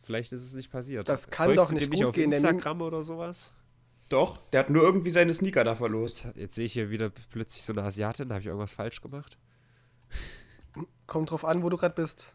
Vielleicht 0.00 0.32
ist 0.32 0.46
es 0.46 0.54
nicht 0.54 0.70
passiert. 0.72 1.06
Das 1.10 1.28
kann 1.28 1.48
Folgst 1.48 1.66
doch 1.66 1.72
nicht 1.72 1.84
dem 1.84 1.90
nicht 1.90 2.00
gut 2.00 2.08
auf 2.08 2.14
gehen, 2.14 2.32
Instagram 2.32 2.80
oder 2.80 3.02
sowas? 3.02 3.52
Doch, 4.08 4.38
der 4.48 4.60
hat 4.60 4.70
nur 4.70 4.82
irgendwie 4.82 5.10
seine 5.10 5.34
Sneaker 5.34 5.62
da 5.62 5.76
verlost. 5.76 6.26
Jetzt 6.36 6.54
sehe 6.54 6.64
ich 6.64 6.72
hier 6.72 6.88
wieder 6.88 7.10
plötzlich 7.28 7.62
so 7.64 7.74
eine 7.74 7.82
Asiatin. 7.82 8.30
Habe 8.30 8.40
ich 8.40 8.46
irgendwas 8.46 8.72
falsch 8.72 9.02
gemacht? 9.02 9.36
Kommt 11.06 11.30
drauf 11.30 11.44
an, 11.44 11.62
wo 11.62 11.68
du 11.68 11.76
gerade 11.76 11.94
bist. 11.94 12.34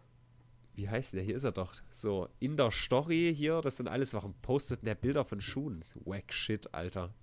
Wie 0.76 0.90
heißt 0.90 1.14
der? 1.14 1.24
Hier 1.24 1.36
ist 1.36 1.46
er 1.46 1.54
doch. 1.54 1.74
So, 1.90 2.28
in 2.40 2.58
der 2.58 2.72
Story 2.72 3.34
hier, 3.36 3.62
das 3.62 3.78
sind 3.78 3.88
alles, 3.88 4.14
warum 4.14 4.34
postet 4.42 4.86
der 4.86 4.96
Bilder 4.96 5.24
von 5.24 5.40
Schuhen? 5.40 5.84
Wack 6.04 6.34
Shit, 6.34 6.74
Alter. 6.74 7.14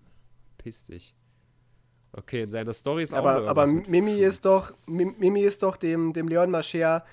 Piss 0.58 0.84
dich. 0.84 1.14
Okay, 2.12 2.42
in 2.42 2.50
seiner 2.50 2.72
Story 2.72 3.02
ist 3.02 3.14
auch 3.14 3.18
Aber, 3.18 3.40
noch 3.40 3.48
aber 3.48 3.66
Mimi 3.66 4.14
ist 4.14 4.44
doch, 4.44 4.72
Mi- 4.86 5.14
Mimi 5.18 5.42
ist 5.42 5.62
doch 5.62 5.76
dem, 5.76 6.12
dem 6.12 6.28
Leon 6.28 6.50
Mascher 6.50 7.04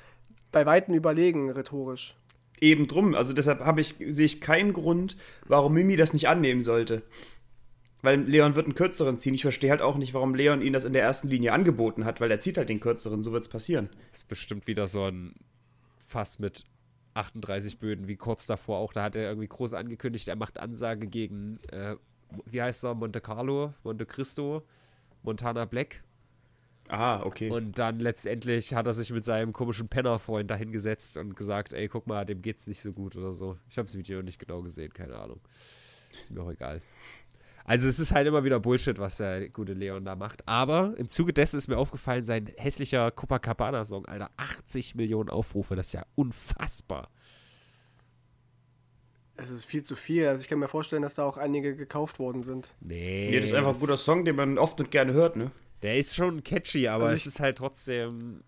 bei 0.51 0.65
Weitem 0.65 0.93
überlegen, 0.93 1.50
rhetorisch. 1.50 2.15
Eben 2.62 2.88
drum. 2.88 3.15
Also 3.15 3.34
deshalb 3.34 3.62
habe 3.62 3.79
ich, 3.81 3.96
sehe 4.10 4.25
ich 4.25 4.41
keinen 4.41 4.74
Grund, 4.74 5.15
warum 5.46 5.74
Mimi 5.74 5.96
das 5.96 6.13
nicht 6.13 6.27
annehmen 6.27 6.63
sollte. 6.63 7.03
Weil 8.01 8.22
Leon 8.22 8.55
wird 8.55 8.65
einen 8.65 8.75
kürzeren 8.75 9.19
ziehen. 9.19 9.34
Ich 9.34 9.41
verstehe 9.41 9.72
halt 9.72 9.81
auch 9.81 9.98
nicht, 9.98 10.13
warum 10.13 10.36
Leon 10.36 10.62
ihn 10.62 10.74
das 10.74 10.86
in 10.86 10.93
der 10.93 11.03
ersten 11.03 11.27
Linie 11.27 11.51
angeboten 11.53 12.05
hat, 12.05 12.22
weil 12.22 12.31
er 12.31 12.39
zieht 12.39 12.58
halt 12.58 12.69
den 12.69 12.79
kürzeren, 12.79 13.24
so 13.24 13.31
wird 13.34 13.43
es 13.43 13.50
passieren. 13.50 13.89
ist 14.12 14.27
bestimmt 14.29 14.67
wieder 14.67 14.88
so 14.88 15.03
ein 15.05 15.36
Fass 16.10 16.39
mit 16.39 16.63
38 17.13 17.80
Böden, 17.80 18.08
wie 18.08 18.18
kurz 18.18 18.48
davor 18.48 18.80
auch. 18.80 18.94
Da 18.94 19.04
hat 19.04 19.16
er 19.16 19.30
irgendwie 19.30 19.48
groß 19.48 19.74
angekündigt, 19.74 20.28
er 20.28 20.36
macht 20.36 20.60
Ansage 20.60 21.08
gegen, 21.08 21.60
äh, 21.72 21.96
wie 22.46 22.62
heißt 22.62 22.84
er, 22.84 22.96
Monte 22.96 23.22
Carlo, 23.22 23.74
Monte 23.84 24.06
Cristo, 24.06 24.63
Montana 25.24 25.66
Black. 25.66 26.04
Ah, 26.88 27.22
okay. 27.24 27.51
Und 27.51 27.78
dann 27.78 28.00
letztendlich 28.00 28.74
hat 28.74 28.88
er 28.88 28.96
sich 28.96 29.12
mit 29.12 29.24
seinem 29.24 29.54
komischen 29.54 29.88
Penner-Freund 29.89 30.50
dahingesetzt 30.50 31.18
und 31.18 31.36
gesagt, 31.36 31.72
ey, 31.72 31.88
guck 31.88 32.08
mal, 32.08 32.25
dem 32.25 32.42
geht's 32.42 32.66
nicht 32.66 32.80
so 32.80 32.92
gut 32.92 33.16
oder 33.16 33.32
so. 33.32 33.58
Ich 33.70 33.78
habe 33.78 33.86
das 33.86 33.96
Video 33.96 34.24
nicht 34.24 34.39
genau 34.39 34.63
gesehen, 34.63 34.92
keine 34.92 35.16
Ahnung. 35.16 35.39
Ist 36.20 36.32
mir 36.32 36.42
auch 36.42 36.50
egal. 36.50 36.82
Also 37.70 37.88
es 37.88 38.00
ist 38.00 38.16
halt 38.16 38.26
immer 38.28 38.44
wieder 38.44 38.60
Bullshit, 38.60 38.98
was 38.98 39.18
der 39.18 39.48
gute 39.50 39.74
Leon 39.74 40.04
da 40.04 40.16
macht. 40.16 40.42
Aber 40.48 40.96
im 40.98 41.08
Zuge 41.08 41.34
dessen 41.34 41.58
ist 41.58 41.68
mir 41.68 41.78
aufgefallen, 41.78 42.24
sein 42.24 42.50
hässlicher 42.58 43.12
Copacabana-Song, 43.12 44.08
Alter, 44.08 44.32
80 44.38 44.96
Millionen 44.96 45.30
Aufrufe, 45.30 45.76
das 45.76 45.88
ist 45.88 45.94
ja 45.94 46.04
unfassbar. 46.16 47.10
Es 49.38 49.50
ist 49.52 49.66
viel 49.66 49.84
zu 49.84 49.96
viel. 49.96 50.28
Also 50.28 50.42
ich 50.42 50.48
kann 50.50 50.60
mir 50.60 50.68
vorstellen, 50.68 51.02
dass 51.04 51.14
da 51.14 51.24
auch 51.24 51.38
einige 51.38 51.76
gekauft 51.76 52.18
worden 52.20 52.44
sind. 52.44 52.74
Nee. 52.82 53.28
nee, 53.30 53.36
das 53.38 53.46
ist 53.46 53.54
einfach 53.54 53.74
ein 53.74 53.80
guter 53.80 53.98
Song, 53.98 54.26
den 54.26 54.36
man 54.36 54.58
oft 54.58 54.80
und 54.80 54.92
gerne 54.92 55.14
hört, 55.14 55.36
ne? 55.36 55.52
Der 55.82 55.98
ist 55.98 56.16
schon 56.16 56.44
catchy, 56.44 56.88
aber 56.88 57.04
Also 57.06 57.16
es 57.16 57.22
ich- 57.22 57.28
ist 57.28 57.40
halt 57.40 57.58
trotzdem 57.60 58.44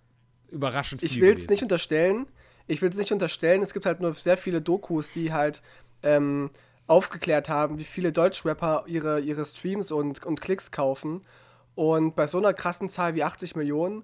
überraschend 0.49 1.01
Ich 1.03 1.13
viel 1.13 1.21
will 1.21 1.33
es 1.33 1.47
nicht 1.47 1.61
unterstellen. 1.61 2.25
Ich 2.67 2.81
will 2.81 2.89
es 2.89 2.97
nicht 2.97 3.11
unterstellen. 3.13 3.61
Es 3.61 3.71
gibt 3.73 3.85
halt 3.85 4.01
nur 4.01 4.13
sehr 4.15 4.35
viele 4.37 4.61
Dokus, 4.61 5.11
die 5.11 5.31
halt 5.31 5.61
ähm, 6.03 6.49
aufgeklärt 6.91 7.47
haben, 7.47 7.79
wie 7.79 7.85
viele 7.85 8.11
Deutschrapper 8.11 8.83
ihre, 8.85 9.21
ihre 9.21 9.45
Streams 9.45 9.91
und, 9.93 10.25
und 10.25 10.41
Klicks 10.41 10.71
kaufen. 10.71 11.25
Und 11.73 12.17
bei 12.17 12.27
so 12.27 12.37
einer 12.37 12.53
krassen 12.53 12.89
Zahl 12.89 13.15
wie 13.15 13.23
80 13.23 13.55
Millionen, 13.55 14.03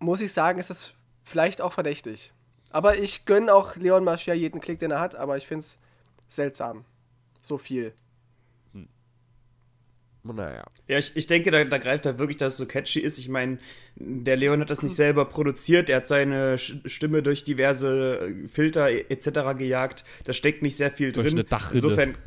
muss 0.00 0.20
ich 0.20 0.32
sagen, 0.32 0.58
ist 0.58 0.68
das 0.68 0.94
vielleicht 1.22 1.60
auch 1.60 1.72
verdächtig. 1.72 2.32
Aber 2.70 2.98
ich 2.98 3.24
gönne 3.24 3.54
auch 3.54 3.76
Leon 3.76 4.02
Mascher 4.02 4.34
jeden 4.34 4.60
Klick, 4.60 4.80
den 4.80 4.90
er 4.90 5.00
hat, 5.00 5.14
aber 5.14 5.36
ich 5.36 5.46
finde 5.46 5.60
es 5.64 5.78
seltsam. 6.26 6.84
So 7.40 7.56
viel. 7.56 7.94
Naja. 10.24 10.64
Ja, 10.88 10.98
ich, 10.98 11.12
ich 11.14 11.26
denke, 11.26 11.50
da, 11.50 11.64
da 11.64 11.78
greift 11.78 12.04
er 12.04 12.18
wirklich, 12.18 12.36
dass 12.38 12.54
es 12.54 12.58
so 12.58 12.66
catchy 12.66 13.00
ist. 13.00 13.18
Ich 13.18 13.28
meine, 13.28 13.58
der 13.96 14.36
Leon 14.36 14.60
hat 14.60 14.68
das 14.68 14.82
nicht 14.82 14.94
selber 14.94 15.24
produziert. 15.24 15.88
Er 15.88 15.98
hat 15.98 16.06
seine 16.08 16.58
Stimme 16.58 17.22
durch 17.22 17.44
diverse 17.44 18.18
äh, 18.20 18.48
Filter 18.48 18.90
e- 18.90 19.06
etc. 19.08 19.56
gejagt. 19.56 20.04
Da 20.24 20.32
steckt 20.32 20.62
nicht 20.62 20.76
sehr 20.76 20.90
viel 20.90 21.12
Durch 21.12 21.28
drin. 21.28 21.38
eine 21.38 21.44
Dachrinne. 21.44 21.82
Insofern, 21.82 22.18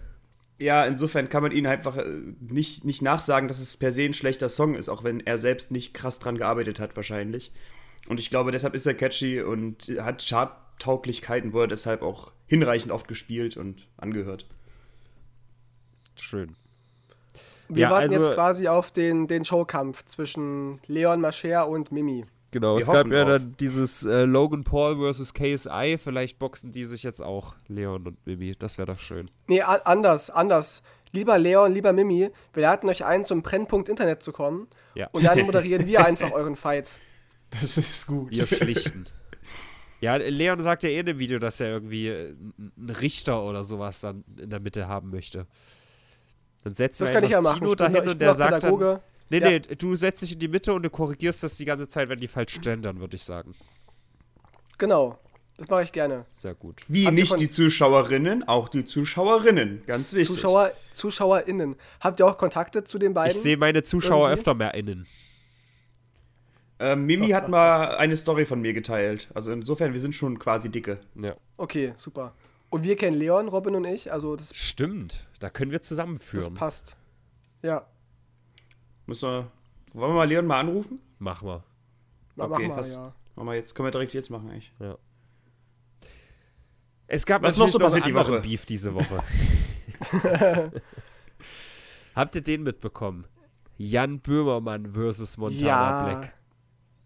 ja, 0.60 0.86
insofern 0.86 1.30
kann 1.30 1.44
man 1.44 1.52
ihn 1.52 1.68
einfach 1.68 1.98
äh, 1.98 2.06
nicht, 2.40 2.86
nicht 2.86 3.02
nachsagen, 3.02 3.48
dass 3.48 3.60
es 3.60 3.78
per 3.78 3.92
se 3.92 4.04
ein 4.04 4.14
schlechter 4.14 4.50
Song 4.50 4.74
ist, 4.76 4.90
auch 4.90 5.04
wenn 5.04 5.20
er 5.20 5.38
selbst 5.38 5.72
nicht 5.72 5.94
krass 5.94 6.20
dran 6.20 6.38
gearbeitet 6.38 6.80
hat, 6.80 6.96
wahrscheinlich. 6.96 7.52
Und 8.08 8.20
ich 8.20 8.30
glaube, 8.32 8.52
deshalb 8.52 8.74
ist 8.74 8.88
er 8.88 8.96
catchy 8.96 9.42
und 9.42 9.92
hat 10.00 10.26
Charttauglichkeiten, 10.28 11.54
wurde 11.54 11.70
deshalb 11.70 12.02
auch 12.02 12.32
hinreichend 12.48 12.92
oft 12.92 13.08
gespielt 13.08 13.58
und 13.58 13.88
angehört. 13.98 14.48
Schön. 16.20 16.56
Wir 17.74 17.84
Ja, 17.84 17.92
warten 17.92 18.10
also- 18.10 18.22
jetzt 18.24 18.34
quasi 18.34 18.68
auf 18.68 18.92
den, 18.92 19.28
den 19.28 19.46
Showkampf 19.46 20.06
zwischen 20.06 20.80
Leon 20.88 21.22
Mascher 21.22 21.68
und 21.68 21.92
Mimi. 21.92 22.26
Genau, 22.52 22.76
Wir 22.76 22.82
es 22.82 22.88
gab 22.88 23.08
ja 23.08 23.24
dann 23.24 23.56
dieses 23.62 24.04
äh, 24.06 24.24
Logan 24.26 24.66
Paul 24.66 24.98
versus 24.98 25.34
KSI. 25.34 25.98
Vielleicht 25.98 26.38
boxen 26.38 26.72
die 26.72 26.84
sich 26.84 27.02
jetzt 27.02 27.22
auch, 27.22 27.56
Leon 27.70 28.06
und 28.08 28.26
Mimi. 28.28 28.56
Das 28.60 28.78
wäre 28.78 28.88
doch 28.88 29.00
schön. 29.00 29.32
Nee, 29.48 29.62
anders, 29.62 30.30
anders. 30.30 30.84
Lieber 31.14 31.38
Leon, 31.38 31.74
lieber 31.74 31.94
Mimi, 31.94 32.30
wir 32.54 32.62
laden 32.62 32.90
euch 32.90 33.06
ein, 33.06 33.24
zum 33.24 33.42
Brennpunkt 33.42 33.88
Internet 33.88 34.22
zu 34.22 34.34
kommen. 34.34 34.68
Ja. 34.96 35.08
Und 35.14 35.26
dann 35.26 35.40
moderieren 35.46 35.88
wir 35.88 36.06
einfach 36.06 36.32
euren 36.32 36.58
Fight. 36.58 36.90
Das 37.60 37.78
ist 37.78 38.08
gut. 38.08 38.32
Wir 38.32 38.48
schlichten. 38.48 39.06
Ja, 40.02 40.16
Leon 40.16 40.62
sagt 40.64 40.84
ja 40.84 40.90
eh 40.90 41.00
in 41.00 41.06
dem 41.06 41.20
Video, 41.20 41.38
dass 41.38 41.60
er 41.60 41.68
irgendwie 41.70 42.08
äh, 42.08 42.34
einen 42.58 42.90
Richter 42.90 43.44
oder 43.44 43.64
sowas 43.64 44.02
dann 44.02 44.24
in 44.38 44.50
der 44.50 44.60
Mitte 44.60 44.88
haben 44.88 45.10
möchte. 45.12 45.48
Dann 46.64 46.74
setzen 46.74 47.04
Das 47.06 47.14
wir 47.14 47.22
ja 47.30 47.38
einfach 47.38 47.52
machen. 47.54 47.60
Tino 47.62 47.76
dahin 47.76 48.08
und 48.10 48.20
der 48.22 48.36
sagt 48.36 48.52
dann, 48.52 48.60
Pädagoge. 48.62 49.02
Nee, 49.30 49.40
Ja. 49.40 49.50
nee, 49.50 49.60
du 49.60 49.96
setzt 49.96 50.22
dich 50.22 50.34
in 50.34 50.40
die 50.40 50.48
Mitte 50.48 50.74
und 50.74 50.84
du 50.84 50.90
korrigierst 50.90 51.42
das 51.44 51.56
die 51.58 51.66
ganze 51.66 51.88
Zeit, 51.88 52.10
wenn 52.10 52.20
die 52.20 52.28
falsch 52.28 52.60
gendern, 52.62 53.00
würde 53.00 53.16
ich 53.16 53.24
sagen. 53.24 53.56
Genau, 54.78 55.18
das 55.58 55.70
mache 55.70 55.84
ich 55.84 55.92
gerne. 55.92 56.26
Sehr 56.32 56.54
gut. 56.54 56.82
Wie 56.88 57.06
Habt 57.06 57.16
nicht 57.16 57.40
die 57.40 57.50
Zuschauerinnen, 57.50 58.48
auch 58.48 58.68
die 58.68 58.86
Zuschauerinnen. 58.86 59.84
Ganz 59.88 60.14
wichtig. 60.14 60.36
Zuschauer, 60.36 60.72
ZuschauerInnen. 60.92 61.76
Habt 62.02 62.20
ihr 62.20 62.28
auch 62.28 62.38
Kontakte 62.38 62.84
zu 62.84 63.00
den 63.00 63.14
beiden? 63.14 63.32
Ich 63.32 63.42
sehe 63.42 63.58
meine 63.58 63.84
Zuschauer 63.84 64.26
Irgendwie? 64.28 64.40
öfter 64.40 64.54
mehr 64.54 64.74
innen. 64.74 65.08
Ähm, 66.80 67.06
Mimi 67.06 67.30
hat 67.30 67.48
mal 67.48 67.96
eine 67.98 68.16
Story 68.16 68.46
von 68.46 68.60
mir 68.60 68.74
geteilt. 68.74 69.30
Also 69.36 69.52
insofern, 69.52 69.94
wir 69.94 70.00
sind 70.00 70.16
schon 70.16 70.40
quasi 70.40 70.70
dicke. 70.70 71.00
Ja. 71.16 71.36
Okay, 71.58 71.94
super. 71.96 72.34
Und 72.72 72.84
wir 72.84 72.96
kennen 72.96 73.16
Leon, 73.18 73.48
Robin 73.50 73.76
und 73.76 73.86
ich, 73.86 74.12
also 74.12 74.36
das, 74.36 74.56
Stimmt, 74.56 75.28
da 75.40 75.50
können 75.52 75.70
wir 75.72 75.78
das 75.78 75.88
zusammenführen. 75.88 76.54
passt. 76.56 76.96
Ja, 77.62 77.86
Müssen 79.06 79.30
wir. 79.30 79.52
Wollen 79.94 80.12
wir 80.12 80.16
mal 80.16 80.28
Leon 80.28 80.46
mal 80.48 80.60
anrufen? 80.62 81.00
Mach 81.20 81.42
mal. 81.44 81.64
ma- 82.36 82.46
Okay, 82.46 82.64
mach 82.64 82.70
mal, 82.70 82.78
hast- 82.78 82.96
ja. 82.96 83.14
Machen 83.36 83.48
wir 83.48 83.56
jetzt, 83.56 83.76
können 83.76 83.88
wir 83.88 83.92
direkt 83.92 84.14
jetzt 84.14 84.30
machen, 84.30 84.50
eigentlich. 84.50 84.72
Ja. 84.80 84.98
Es 87.08 87.26
gab 87.26 87.42
Was 87.44 87.58
noch 87.58 87.68
so 87.68 87.78
passiert 87.78 88.06
die 88.06 88.14
Woche? 88.16 88.40
Beef 88.40 88.66
diese 88.66 88.94
Woche. 88.96 89.22
Habt 92.16 92.36
ihr 92.36 92.42
den 92.42 92.64
mitbekommen? 92.64 93.26
Jan 93.78 94.20
Böhmermann 94.20 94.92
versus 94.94 95.38
Montana 95.38 95.66
Ja. 95.68 96.04
Black. 96.06 96.34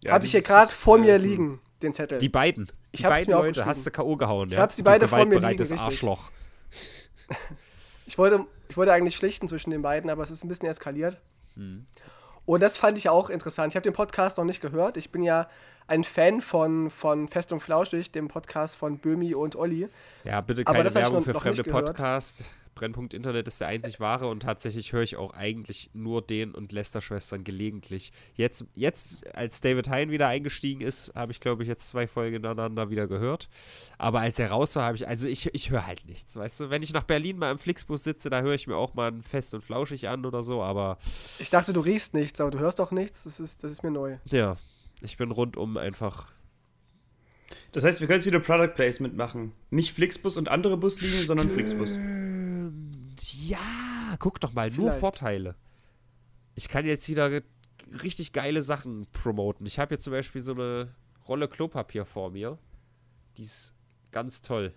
Ja, 0.01 0.13
Hab 0.13 0.23
ich 0.23 0.31
hier 0.31 0.41
gerade 0.41 0.69
vor 0.71 0.97
äh, 0.97 1.01
mir 1.01 1.17
liegen, 1.17 1.59
den 1.81 1.93
Zettel. 1.93 2.19
Die 2.19 2.29
beiden. 2.29 2.67
Ich 2.95 3.01
die 3.01 3.07
beiden 3.07 3.33
Leute 3.33 3.65
hast 3.65 3.85
du 3.85 3.91
K.O. 3.91 4.15
gehauen, 4.17 4.49
Ich 4.49 4.55
ja? 4.55 4.61
hab 4.61 4.71
sie 4.71 4.83
beide 4.83 5.07
vor 5.07 5.25
mir 5.25 5.35
liegen, 5.39 5.45
richtig. 5.59 5.79
Arschloch. 5.79 6.31
Ich 8.07 8.17
wollte, 8.19 8.45
ich 8.69 8.77
wollte 8.77 8.93
eigentlich 8.93 9.15
schlichten 9.15 9.47
zwischen 9.47 9.71
den 9.71 9.81
beiden, 9.81 10.09
aber 10.11 10.21
es 10.21 10.29
ist 10.29 10.43
ein 10.43 10.47
bisschen 10.47 10.67
eskaliert. 10.69 11.19
Hm. 11.55 11.87
Und 12.45 12.61
das 12.61 12.77
fand 12.77 12.97
ich 12.99 13.09
auch 13.09 13.31
interessant. 13.31 13.71
Ich 13.73 13.75
habe 13.75 13.83
den 13.83 13.93
Podcast 13.93 14.37
noch 14.37 14.45
nicht 14.45 14.61
gehört. 14.61 14.97
Ich 14.97 15.11
bin 15.11 15.23
ja 15.23 15.49
ein 15.87 16.03
Fan 16.03 16.41
von, 16.41 16.91
von 16.91 17.27
Fest 17.27 17.51
und 17.51 17.61
Flauschig, 17.61 18.11
dem 18.11 18.27
Podcast 18.27 18.77
von 18.77 18.99
Böhmi 18.99 19.33
und 19.33 19.55
Olli. 19.55 19.89
Ja, 20.23 20.41
bitte 20.41 20.63
keine 20.63 20.93
Werbung 20.93 21.15
noch- 21.17 21.23
für 21.23 21.31
noch 21.31 21.41
fremde. 21.41 21.63
Podcasts. 21.63 22.53
Brennpunkt 22.75 23.13
Internet 23.13 23.47
ist 23.47 23.61
der 23.61 23.69
einzig 23.69 23.99
wahre 23.99 24.27
und 24.27 24.41
tatsächlich 24.41 24.93
höre 24.93 25.01
ich 25.01 25.15
auch 25.15 25.33
eigentlich 25.33 25.89
nur 25.93 26.21
den 26.21 26.53
und 26.53 26.71
Lester-Schwestern 26.71 27.43
gelegentlich. 27.43 28.11
Jetzt, 28.35 28.65
jetzt, 28.75 29.33
als 29.35 29.61
David 29.61 29.89
Hein 29.89 30.11
wieder 30.11 30.27
eingestiegen 30.27 30.81
ist, 30.81 31.13
habe 31.15 31.31
ich, 31.31 31.39
glaube 31.39 31.63
ich, 31.63 31.69
jetzt 31.69 31.89
zwei 31.89 32.05
Folgen 32.05 32.33
hintereinander 32.33 32.89
wieder 32.89 33.07
gehört. 33.07 33.49
Aber 33.97 34.19
als 34.19 34.37
er 34.37 34.51
raus 34.51 34.75
war, 34.75 34.83
habe 34.83 34.97
ich, 34.97 35.07
also 35.07 35.27
ich, 35.27 35.49
ich 35.53 35.71
höre 35.71 35.87
halt 35.87 36.05
nichts, 36.05 36.35
weißt 36.35 36.59
du? 36.59 36.69
Wenn 36.69 36.83
ich 36.83 36.93
nach 36.93 37.03
Berlin 37.03 37.37
mal 37.37 37.51
im 37.51 37.57
Flixbus 37.57 38.03
sitze, 38.03 38.29
da 38.29 38.41
höre 38.41 38.53
ich 38.53 38.67
mir 38.67 38.75
auch 38.75 38.93
mal 38.93 39.11
ein 39.11 39.21
Fest 39.21 39.53
und 39.53 39.63
Flauschig 39.63 40.07
an 40.09 40.25
oder 40.25 40.43
so, 40.43 40.61
aber 40.61 40.97
Ich 41.39 41.49
dachte, 41.49 41.73
du 41.73 41.79
riechst 41.79 42.13
nichts, 42.13 42.41
aber 42.41 42.51
du 42.51 42.59
hörst 42.59 42.79
doch 42.79 42.91
nichts. 42.91 43.23
Das 43.23 43.39
ist, 43.39 43.63
das 43.63 43.71
ist 43.71 43.83
mir 43.83 43.91
neu. 43.91 44.17
ja, 44.25 44.57
ich 45.01 45.17
bin 45.17 45.31
rundum 45.31 45.77
einfach. 45.77 46.27
Das 47.71 47.83
heißt, 47.83 47.99
wir 47.99 48.07
können 48.07 48.19
jetzt 48.19 48.25
wieder 48.25 48.39
Product 48.39 48.73
Placement 48.73 49.15
machen. 49.15 49.51
Nicht 49.69 49.93
Flixbus 49.93 50.37
und 50.37 50.49
andere 50.49 50.77
Buslinien, 50.77 51.25
sondern 51.25 51.49
Flixbus. 51.49 51.97
Ja, 53.47 54.15
guck 54.19 54.39
doch 54.39 54.53
mal, 54.53 54.69
nur 54.69 54.79
Vielleicht. 54.79 54.99
Vorteile. 54.99 55.55
ich 56.55 56.67
kann 56.69 56.85
jetzt 56.85 57.07
wieder 57.09 57.41
richtig 58.03 58.33
geile 58.33 58.61
Sachen 58.61 59.07
promoten. 59.11 59.65
Ich 59.65 59.79
habe 59.79 59.95
jetzt 59.95 60.03
zum 60.03 60.11
Beispiel 60.11 60.41
so 60.41 60.53
eine 60.53 60.93
Rolle 61.27 61.47
Klopapier 61.47 62.05
vor 62.05 62.31
mir. 62.31 62.57
Die 63.37 63.43
ist 63.43 63.73
ganz 64.11 64.41
toll. 64.41 64.73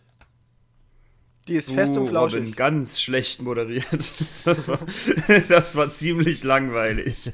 Die 1.47 1.55
ist 1.55 1.71
fest 1.71 1.97
Uh, 1.97 2.01
und 2.01 2.09
flauschig. 2.09 2.41
Robin, 2.41 2.55
ganz 2.55 3.01
schlecht 3.01 3.41
moderiert. 3.43 3.87
Das 4.45 4.69
war, 4.69 4.79
das 5.49 5.77
war 5.77 5.91
ziemlich 5.91 6.45
langweilig. 6.45 7.33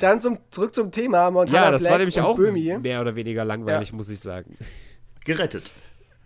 Dann 0.00 0.20
zum, 0.20 0.38
zurück 0.50 0.74
zum 0.74 0.90
Thema 0.90 1.30
Montana 1.30 1.64
ja, 1.66 1.70
das 1.70 1.82
Black 1.82 1.92
war 1.92 1.98
nämlich 1.98 2.16
und 2.18 2.24
auch 2.24 2.36
Böhmi. 2.36 2.78
mehr 2.78 3.00
oder 3.00 3.14
weniger 3.14 3.44
langweilig, 3.44 3.92
muss 3.92 4.08
ich 4.10 4.20
sagen. 4.20 4.56
Gerettet. 5.24 5.70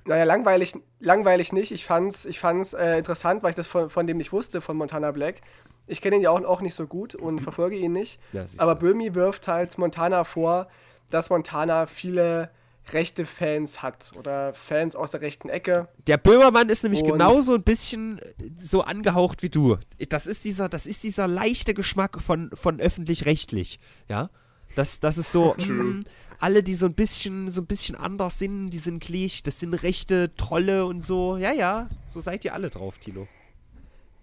Naja, 0.06 0.24
langweilig, 0.24 0.74
langweilig 1.00 1.52
nicht. 1.52 1.72
Ich 1.72 1.84
fand's, 1.86 2.26
ich 2.26 2.38
fand's 2.38 2.74
äh, 2.74 2.98
interessant, 2.98 3.42
weil 3.42 3.50
ich 3.50 3.56
das 3.56 3.66
von, 3.66 3.88
von 3.88 4.06
dem 4.06 4.18
nicht 4.18 4.32
wusste, 4.32 4.60
von 4.60 4.76
Montana 4.76 5.10
Black. 5.12 5.40
Ich 5.86 6.00
kenne 6.00 6.16
ihn 6.16 6.22
ja 6.22 6.30
auch, 6.30 6.42
auch 6.44 6.60
nicht 6.60 6.74
so 6.74 6.86
gut 6.86 7.14
und 7.14 7.40
verfolge 7.40 7.76
ihn 7.76 7.92
nicht. 7.92 8.20
Ja, 8.32 8.44
Aber. 8.58 8.74
Böhmi 8.74 9.14
wirft 9.14 9.48
halt 9.48 9.76
Montana 9.78 10.24
vor, 10.24 10.68
dass 11.10 11.30
Montana 11.30 11.86
viele 11.86 12.50
rechte 12.92 13.24
Fans 13.24 13.82
hat 13.82 14.12
oder 14.18 14.52
Fans 14.52 14.94
aus 14.94 15.10
der 15.10 15.22
rechten 15.22 15.48
Ecke. 15.48 15.88
Der 16.06 16.18
Böhmermann 16.18 16.68
ist 16.68 16.82
nämlich 16.82 17.02
Und- 17.02 17.12
genauso 17.12 17.54
ein 17.54 17.62
bisschen 17.62 18.20
so 18.58 18.82
angehaucht 18.82 19.42
wie 19.42 19.48
du. 19.48 19.78
Das 20.10 20.26
ist 20.26 20.44
dieser, 20.44 20.68
das 20.68 20.86
ist 20.86 21.02
dieser 21.02 21.26
leichte 21.26 21.72
Geschmack 21.72 22.20
von, 22.20 22.50
von 22.52 22.80
öffentlich-rechtlich, 22.80 23.80
ja. 24.08 24.28
Das, 24.76 24.98
das 25.00 25.18
ist 25.18 25.30
so, 25.30 25.54
mm, 25.54 26.00
alle, 26.40 26.62
die 26.62 26.74
so 26.74 26.86
ein 26.86 26.94
bisschen, 26.94 27.50
so 27.50 27.62
ein 27.62 27.66
bisschen 27.66 27.96
anders 27.96 28.38
sind, 28.38 28.70
die 28.70 28.78
sind 28.78 29.02
gleich, 29.02 29.42
das 29.42 29.60
sind 29.60 29.74
rechte 29.74 30.34
Trolle 30.34 30.86
und 30.86 31.04
so. 31.04 31.36
Ja, 31.36 31.52
ja, 31.52 31.88
so 32.06 32.20
seid 32.20 32.44
ihr 32.44 32.54
alle 32.54 32.70
drauf, 32.70 32.98
Tino. 32.98 33.26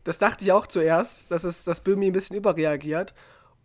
Das 0.04 0.18
dachte 0.18 0.44
ich 0.44 0.52
auch 0.52 0.68
zuerst, 0.68 1.30
dass, 1.30 1.44
es, 1.44 1.64
dass 1.64 1.82
Böhmi 1.82 2.08
ein 2.08 2.12
bisschen 2.12 2.36
überreagiert. 2.36 3.14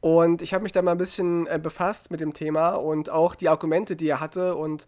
Und 0.00 0.42
ich 0.42 0.52
habe 0.52 0.62
mich 0.62 0.72
da 0.72 0.82
mal 0.82 0.92
ein 0.92 0.98
bisschen 0.98 1.46
äh, 1.46 1.58
befasst 1.62 2.10
mit 2.10 2.20
dem 2.20 2.34
Thema 2.34 2.74
und 2.74 3.10
auch 3.10 3.34
die 3.34 3.48
Argumente, 3.48 3.96
die 3.96 4.08
er 4.08 4.20
hatte 4.20 4.54
und 4.54 4.86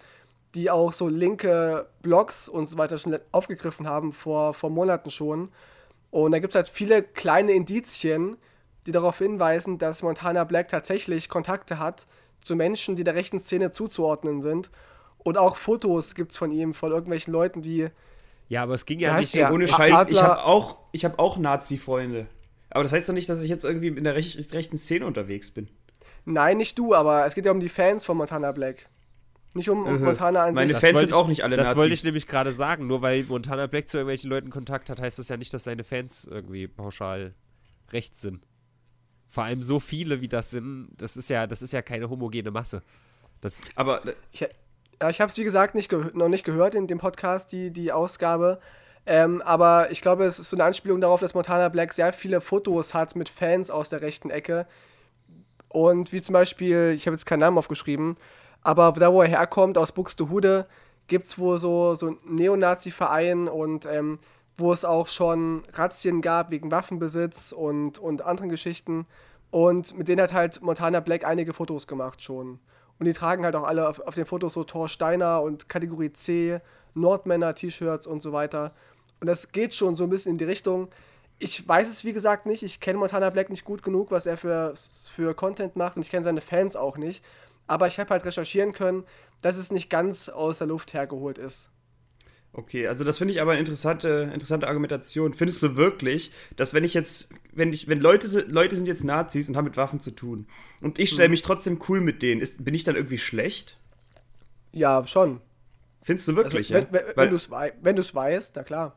die 0.55 0.71
auch 0.71 0.93
so 0.93 1.09
linke 1.09 1.89
Blogs 2.03 2.49
und 2.49 2.67
so 2.67 2.79
weiter 2.79 2.99
schon 2.99 3.19
aufgegriffen 3.33 3.89
haben 3.89 4.13
vor, 4.13 4.55
vor 4.55 4.71
Monaten 4.71 5.11
schon. 5.11 5.51
Und 6.11 6.33
da 6.33 6.39
gibt 6.39 6.53
es 6.53 6.55
halt 6.55 6.69
viele 6.69 7.03
kleine 7.03 7.53
Indizien, 7.53 8.37
die 8.87 8.93
darauf 8.93 9.19
hinweisen, 9.19 9.79
dass 9.79 10.03
Montana 10.03 10.45
Black 10.45 10.69
tatsächlich 10.69 11.29
Kontakte 11.29 11.79
hat 11.79 12.07
zu 12.43 12.57
Menschen, 12.57 12.97
die 12.97 13.05
der 13.05 13.15
rechten 13.15 13.41
Szene 13.41 13.73
zuzuordnen 13.73 14.43
sind. 14.43 14.71
Und 15.19 15.37
auch 15.37 15.57
Fotos 15.57 16.15
gibt 16.15 16.33
es 16.33 16.39
von 16.39 16.51
ihm, 16.53 16.75
von 16.75 16.91
irgendwelchen 16.93 17.33
Leuten, 17.33 17.61
die 17.63 17.89
Ja, 18.49 18.63
aber 18.63 18.75
es 18.75 18.87
ging 18.87 19.01
ja 19.01 19.19
nicht. 19.19 19.35
der? 19.35 19.53
Ohne 19.53 19.67
Scheiß, 19.69 19.89
ich 20.09 20.19
Adler- 20.19 20.23
habe 20.23 20.45
auch, 20.45 20.77
ich 20.93 21.05
hab 21.05 21.19
auch 21.19 21.37
Nazi-Freunde. 21.37 22.27
Aber 22.71 22.83
das 22.85 22.93
heißt 22.93 23.09
doch 23.09 23.15
nicht, 23.15 23.29
dass 23.29 23.43
ich 23.43 23.49
jetzt 23.49 23.65
irgendwie 23.65 23.89
in 23.89 24.05
der 24.05 24.15
rech 24.15 24.37
rechten 24.53 24.79
Szene 24.79 25.07
unterwegs 25.07 25.51
bin. 25.51 25.69
Nein, 26.25 26.59
nicht 26.59 26.79
du, 26.79 26.95
aber 26.95 27.25
es 27.27 27.35
geht 27.35 27.47
ja 27.47 27.53
um 27.53 27.61
die 27.61 27.69
Fans 27.71 28.05
von 28.05 28.17
Montana 28.17 28.53
Black. 28.53 28.89
Nicht 29.55 29.71
um, 29.71 29.85
um 29.87 30.03
Montana 30.05 30.45
an 30.45 30.55
Meine 30.55 30.69
sich. 30.69 30.77
Das 30.77 30.85
Fans 30.85 31.01
sind 31.01 31.09
ich- 31.09 31.15
auch 31.15 31.27
nicht 31.27 31.43
alle 31.43 31.57
Das 31.57 31.69
Nazis. 31.69 31.79
wollte 31.79 31.95
ich 31.95 32.05
nämlich 32.05 32.27
gerade 32.27 32.53
sagen. 32.53 32.87
Nur 32.87 33.01
weil 33.03 33.25
Montana 33.25 33.67
Black 33.67 33.89
zu 33.89 33.97
irgendwelchen 33.97 34.29
Leuten 34.29 34.51
Kontakt 34.51 34.91
hat, 34.91 35.01
heißt 35.01 35.19
das 35.19 35.31
ja 35.31 35.37
nicht, 35.39 35.53
dass 35.55 35.65
seine 35.65 35.85
Fans 35.85 36.29
irgendwie 36.31 36.69
pauschal 36.69 37.35
rechts 37.91 38.21
sind. 38.21 38.43
Vor 39.29 39.45
allem 39.45 39.63
so 39.63 39.79
viele, 39.79 40.21
wie 40.21 40.29
das 40.29 40.51
sind, 40.51 40.89
das 40.97 41.17
ist 41.17 41.29
ja, 41.29 41.47
das 41.47 41.63
ist 41.63 41.73
ja 41.73 41.83
keine 41.83 42.09
homogene 42.09 42.51
Masse. 42.51 42.83
Das, 43.41 43.63
Aber 43.75 44.05
äh, 44.07 44.15
Ich, 44.33 44.41
ja, 44.41 45.11
ich 45.11 45.21
habe 45.21 45.31
es 45.31 45.37
wie 45.37 45.45
gesagt 45.45 45.75
nicht 45.75 45.93
noch 45.93 46.29
nicht 46.29 46.45
gehört 46.45 46.75
in 46.75 46.87
dem 46.87 46.99
Podcast, 46.99 47.53
die, 47.53 47.71
die 47.71 47.93
Ausgabe. 47.93 48.59
Ähm, 49.07 49.41
aber 49.43 49.91
ich 49.91 50.01
glaube, 50.01 50.25
es 50.25 50.39
ist 50.39 50.51
so 50.51 50.57
eine 50.57 50.65
Anspielung 50.65 51.01
darauf, 51.01 51.21
dass 51.21 51.35
Montana 51.35 51.69
Black 51.69 51.93
sehr 51.93 52.13
viele 52.13 52.41
Fotos 52.41 52.95
hat 52.95 53.17
mit 53.17 53.29
Fans 53.29 53.71
aus 53.71 53.89
der 53.89 54.03
rechten 54.03 54.31
Ecke. 54.31 54.67
Und 55.69 56.13
wie 56.13 56.21
zum 56.21 56.33
Beispiel, 56.33 56.93
ich 56.95 57.07
habe 57.07 57.15
jetzt 57.15 57.27
keinen 57.27 57.41
Namen 57.41 57.59
aufgeschrieben, 57.59 58.17
aber 58.63 58.93
da, 58.93 59.13
wo 59.13 59.23
er 59.23 59.29
herkommt, 59.29 59.79
aus 59.79 59.93
Buxtehude, 59.93 60.67
gibt 61.07 61.27
es 61.27 61.39
wohl 61.39 61.59
so, 61.59 61.95
so 61.95 62.09
einen 62.09 62.19
Neonazi-Verein 62.27 63.49
und 63.49 63.87
ähm, 63.87 64.19
wo 64.59 64.73
es 64.73 64.85
auch 64.85 65.07
schon 65.07 65.63
Razzien 65.73 66.21
gab 66.21 66.51
wegen 66.51 66.71
Waffenbesitz 66.71 67.53
und, 67.53 67.99
und 67.99 68.23
anderen 68.23 68.51
Geschichten. 68.51 69.07
Und 69.51 69.97
mit 69.97 70.09
denen 70.09 70.21
hat 70.21 70.33
halt 70.33 70.61
Montana 70.61 71.01
Black 71.01 71.25
einige 71.25 71.55
Fotos 71.55 71.87
gemacht 71.87 72.23
schon. 72.23 72.59
Und 72.99 73.07
die 73.07 73.13
tragen 73.13 73.45
halt 73.45 73.55
auch 73.55 73.63
alle 73.63 73.89
auf, 73.89 74.01
auf 74.01 74.17
den 74.17 74.27
Fotos 74.27 74.55
so 74.55 74.65
Thor 74.65 74.89
Steiner 74.89 75.43
und 75.43 75.69
Kategorie 75.69 76.13
C, 76.13 76.61
Nordmänner, 76.95 77.55
T-Shirts 77.55 78.09
und 78.09 78.21
so 78.21 78.33
weiter. 78.33 78.73
Und 79.21 79.29
das 79.29 79.53
geht 79.53 79.75
schon 79.75 79.95
so 79.95 80.05
ein 80.05 80.11
bisschen 80.11 80.33
in 80.33 80.39
die 80.39 80.45
Richtung. 80.45 80.89
Ich 81.39 81.67
weiß 81.67 81.89
es 81.89 82.05
wie 82.05 82.13
gesagt 82.13 82.45
nicht. 82.45 82.65
Ich 82.65 82.81
kenne 82.81 82.99
Montana 82.99 83.31
Black 83.31 83.51
nicht 83.51 83.65
gut 83.65 83.85
genug, 83.85 84.11
was 84.11 84.27
er 84.27 84.37
für, 84.37 84.75
für 85.13 85.35
Content 85.35 85.77
macht. 85.77 85.97
Und 85.97 86.03
ich 86.03 86.11
kenne 86.11 86.25
seine 86.25 86.41
Fans 86.41 86.75
auch 86.75 86.97
nicht. 86.97 87.25
Aber 87.69 87.87
ich 87.87 88.01
habe 88.01 88.11
halt 88.11 88.25
recherchieren 88.25 88.73
können, 88.73 89.05
dass 89.41 89.57
es 89.57 89.71
nicht 89.71 89.89
ganz 89.89 90.29
aus 90.29 90.59
der 90.59 90.67
Luft 90.67 90.95
hergeholt 90.95 91.39
ist. 91.39 91.71
Okay, 92.53 92.87
also 92.89 93.05
das 93.05 93.19
finde 93.19 93.33
ich 93.35 93.41
aber 93.41 93.53
eine 93.53 93.61
interessante, 93.61 94.31
interessante 94.35 94.67
Argumentation. 94.67 95.33
Findest 95.35 95.63
du 95.63 95.77
wirklich, 95.77 96.33
dass 96.57 96.75
wenn 96.75 96.83
ich 96.83 96.95
jetzt, 96.95 97.29
wenn 97.53 97.73
ich, 97.73 97.87
wenn 97.89 98.01
Leute, 98.01 98.27
Leute 98.49 98.75
sind 98.75 98.89
jetzt 98.89 99.05
Nazis 99.05 99.49
und 99.49 99.57
haben 99.57 99.67
mit 99.67 99.77
Waffen 99.77 100.01
zu 100.01 100.11
tun 100.11 100.47
und 100.81 100.99
ich 100.99 101.11
stelle 101.11 101.29
mich 101.29 101.43
trotzdem 101.43 101.79
cool 101.89 102.01
mit 102.01 102.23
denen, 102.23 102.41
ist, 102.41 102.65
bin 102.65 102.75
ich 102.75 102.85
dann 102.85 102.97
irgendwie 102.97 103.19
schlecht? 103.19 103.79
Ja, 104.73 105.07
schon. 105.07 105.41
Findest 106.03 106.27
du 106.27 106.33
Also, 106.33 106.43
wirklich, 106.45 106.71
wenn 106.71 106.85
ja? 106.85 106.89
wenn, 107.17 107.31
wenn 107.83 107.97
du 107.97 108.01
es 108.03 108.15
weißt, 108.15 108.57
na 108.57 108.63
klar. 108.65 108.97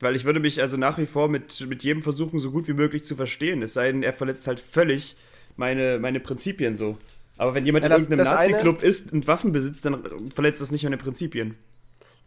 weil 0.00 0.16
ich 0.16 0.24
würde 0.24 0.40
mich 0.40 0.60
also 0.60 0.76
nach 0.76 0.98
wie 0.98 1.06
vor 1.06 1.28
mit, 1.28 1.64
mit 1.68 1.84
jedem 1.84 2.02
versuchen, 2.02 2.38
so 2.40 2.50
gut 2.50 2.68
wie 2.68 2.72
möglich 2.74 3.04
zu 3.04 3.14
verstehen. 3.16 3.62
Es 3.62 3.72
sei 3.74 3.92
denn, 3.92 4.02
er 4.02 4.12
verletzt 4.12 4.46
halt 4.46 4.60
völlig 4.60 5.16
meine, 5.56 5.98
meine 6.00 6.20
Prinzipien 6.20 6.76
so. 6.76 6.98
Aber 7.36 7.54
wenn 7.54 7.64
jemand 7.64 7.84
Ja, 7.84 7.86
in 7.86 7.92
das- 7.92 8.02
irgendeinem 8.02 8.24
das 8.24 8.36
eine- 8.36 8.50
Nazi-Club 8.52 8.82
ist 8.82 9.12
und 9.12 9.26
Waffen 9.28 9.52
besitzt, 9.52 9.84
dann 9.84 10.02
verletzt 10.34 10.60
das 10.60 10.70
nicht 10.72 10.82
meine 10.82 10.96
Prinzipien. 10.98 11.54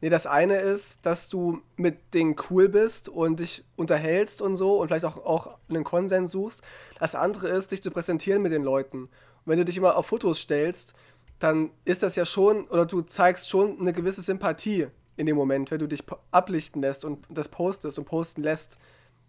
Nee, 0.01 0.09
das 0.09 0.25
eine 0.25 0.57
ist, 0.57 0.97
dass 1.03 1.29
du 1.29 1.61
mit 1.77 2.15
denen 2.15 2.35
cool 2.49 2.69
bist 2.69 3.07
und 3.07 3.39
dich 3.39 3.63
unterhältst 3.75 4.41
und 4.41 4.55
so 4.55 4.81
und 4.81 4.87
vielleicht 4.87 5.05
auch, 5.05 5.17
auch 5.17 5.57
einen 5.69 5.83
Konsens 5.83 6.31
suchst. 6.31 6.61
Das 6.99 7.13
andere 7.13 7.49
ist, 7.49 7.71
dich 7.71 7.83
zu 7.83 7.91
präsentieren 7.91 8.41
mit 8.41 8.51
den 8.51 8.63
Leuten. 8.63 9.03
Und 9.03 9.09
wenn 9.45 9.59
du 9.59 9.65
dich 9.65 9.77
immer 9.77 9.95
auf 9.95 10.07
Fotos 10.07 10.39
stellst, 10.39 10.95
dann 11.37 11.69
ist 11.85 12.01
das 12.01 12.15
ja 12.15 12.25
schon, 12.25 12.67
oder 12.67 12.87
du 12.87 13.01
zeigst 13.01 13.49
schon 13.49 13.79
eine 13.79 13.93
gewisse 13.93 14.23
Sympathie 14.23 14.87
in 15.17 15.27
dem 15.27 15.35
Moment, 15.35 15.69
wenn 15.69 15.79
du 15.79 15.87
dich 15.87 16.03
ablichten 16.31 16.81
lässt 16.81 17.05
und 17.05 17.25
das 17.29 17.49
postest 17.49 17.99
und 17.99 18.05
posten 18.05 18.41
lässt. 18.41 18.79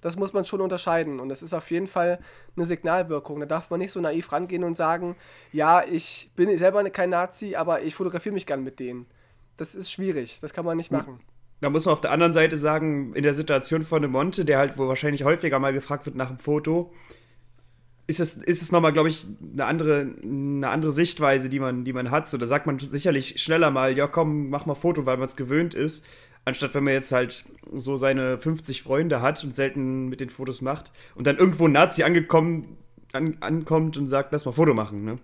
Das 0.01 0.17
muss 0.17 0.33
man 0.33 0.47
schon 0.47 0.63
unterscheiden. 0.63 1.21
Und 1.21 1.29
das 1.29 1.43
ist 1.43 1.53
auf 1.53 1.71
jeden 1.71 1.87
Fall 1.87 2.19
eine 2.57 2.65
Signalwirkung. 2.65 3.41
Da 3.41 3.47
darf 3.47 3.69
man 3.69 3.79
nicht 3.79 3.93
so 3.93 4.01
naiv 4.01 4.33
rangehen 4.33 4.65
und 4.65 4.77
sagen, 4.77 5.17
ja, 5.53 5.85
ich 5.85 6.31
bin 6.35 6.57
selber 6.57 6.83
kein 6.91 7.11
Nazi, 7.11 7.57
aber 7.57 7.83
ich 7.83 7.95
fotografiere 7.95 8.33
mich 8.33 8.47
gern 8.47 8.65
mit 8.65 8.81
denen. 8.81 9.07
Das 9.57 9.75
ist 9.75 9.91
schwierig. 9.91 10.39
Das 10.41 10.53
kann 10.53 10.65
man 10.65 10.77
nicht 10.77 10.91
machen. 10.91 11.21
Da 11.61 11.71
muss 11.71 11.85
man 11.85 11.93
auf 11.93 12.01
der 12.01 12.11
anderen 12.11 12.33
Seite 12.33 12.57
sagen, 12.57 13.15
in 13.15 13.23
der 13.23 13.35
Situation 13.35 13.83
von 13.85 14.03
einem 14.03 14.13
Monte, 14.13 14.45
der 14.45 14.59
halt, 14.59 14.79
wo 14.79 14.89
wahrscheinlich 14.89 15.23
häufiger 15.23 15.59
mal 15.61 15.73
gefragt 15.73 16.07
wird 16.07 16.17
nach 16.17 16.29
dem 16.29 16.39
Foto, 16.39 16.93
ist 18.09 18.19
es, 18.19 18.35
ist 18.35 18.63
es 18.63 18.73
nochmal, 18.73 18.93
glaube 18.93 19.09
ich, 19.09 19.27
eine 19.53 19.65
andere, 19.67 20.11
eine 20.23 20.69
andere 20.69 20.93
Sichtweise, 20.93 21.49
die 21.49 21.61
man, 21.61 21.85
die 21.85 21.93
man 21.93 22.11
hat. 22.11 22.29
So, 22.29 22.37
da 22.37 22.47
sagt 22.47 22.67
man 22.67 22.79
sicherlich 22.79 23.41
schneller 23.41 23.71
mal, 23.71 23.97
ja 23.97 24.09
komm, 24.09 24.51
mach 24.51 24.67
mal 24.67 24.75
Foto, 24.75 25.07
weil 25.07 25.17
man 25.19 25.29
es 25.29 25.37
gewöhnt 25.37 25.75
ist. 25.75 26.05
Anstatt 26.45 26.75
wenn 26.75 26.83
man 26.83 26.95
jetzt 26.95 27.13
halt 27.13 27.45
so 27.73 27.97
seine 27.97 28.39
50 28.39 28.83
Freunde 28.83 29.23
hat 29.23 29.45
und 29.45 29.55
selten 29.55 30.09
mit 30.09 30.21
den 30.21 30.31
Fotos 30.31 30.61
macht 30.61 30.91
und 31.15 31.29
dann 31.29 31.37
irgendwo 31.37 31.67
ein 31.67 31.73
Nazi 31.73 32.03
angekommen, 32.03 32.77
an, 33.13 33.37
ankommt 33.41 33.97
und 33.97 34.09
sagt, 34.09 34.33
lass 34.33 34.45
mal 34.45 34.53
Foto 34.53 34.75
machen, 34.75 35.05
ne? 35.05 35.17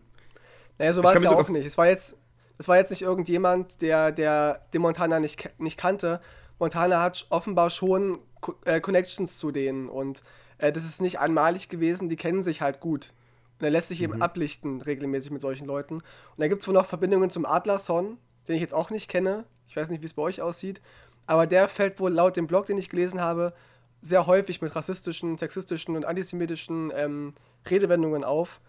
Naja, 0.79 0.93
so 0.93 1.01
Ich 1.01 1.07
war 1.07 1.17
es 1.17 1.23
ja 1.25 1.31
auch 1.31 1.49
nicht. 1.49 1.67
Es 1.67 1.77
war 1.77 1.88
jetzt, 1.88 2.17
es 2.59 2.68
war 2.68 2.77
jetzt 2.77 2.90
nicht 2.90 3.03
irgendjemand, 3.03 3.81
der, 3.81 4.12
der 4.12 4.66
den 4.73 4.83
Montana 4.83 5.21
nicht, 5.21 5.51
nicht 5.59 5.79
kannte. 5.79 6.21
Montana 6.59 7.01
hat 7.01 7.27
offenbar 7.31 7.71
schon 7.71 8.18
Co 8.40 8.55
äh, 8.64 8.81
Connections 8.81 9.38
zu 9.38 9.51
denen 9.51 9.88
und 9.88 10.23
äh, 10.59 10.73
das 10.73 10.85
ist 10.85 11.01
nicht 11.01 11.18
einmalig 11.18 11.68
gewesen, 11.68 12.09
die 12.09 12.16
kennen 12.16 12.42
sich 12.42 12.61
halt 12.61 12.81
gut. 12.81 13.14
Und 13.59 13.64
er 13.64 13.71
lässt 13.71 13.88
sich 13.88 14.03
eben 14.03 14.23
ablichten 14.23 14.81
regelmäßig 14.81 15.33
mit 15.33 15.40
solchen 15.40 15.66
Leuten. 15.66 15.94
Und 15.94 16.05
da 16.37 16.47
gibt 16.47 16.62
es 16.62 16.68
wohl 16.68 16.75
noch 16.75 16.87
Verbindungen 16.87 17.31
zum 17.31 17.44
Adlerson, 17.44 18.18
den 18.47 18.55
ich 18.55 18.61
jetzt 18.61 18.75
auch 18.75 18.90
nicht 18.90 19.09
kenne. 19.09 19.44
Ich 19.66 19.77
weiß 19.77 19.88
nicht, 19.90 20.01
wie 20.01 20.07
es 20.07 20.14
bei 20.14 20.23
euch 20.23 20.40
aussieht. 20.40 20.81
Aber 21.27 21.47
der 21.47 21.68
fällt 21.68 21.99
wohl 21.99 22.12
laut 22.12 22.37
dem 22.37 22.47
Blog, 22.47 22.66
den 22.66 22.79
ich 22.79 22.88
gelesen 22.88 23.21
habe, 23.21 23.53
sehr 24.01 24.27
häufig 24.27 24.62
mit 24.62 24.75
rassistischen, 24.77 25.38
sexistischen 25.38 25.97
und 25.97 26.05
antisemitischen 26.05 26.92
ähm, 26.94 27.35
Redewendungen 27.68 28.23
auf 28.23 28.61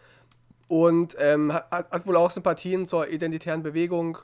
und 0.69 1.17
ähm, 1.19 1.51
hat, 1.51 1.69
hat 1.91 2.07
wohl 2.07 2.15
auch 2.15 2.31
Sympathien 2.31 2.85
zur 2.85 3.09
identitären 3.09 3.61
Bewegung 3.63 4.17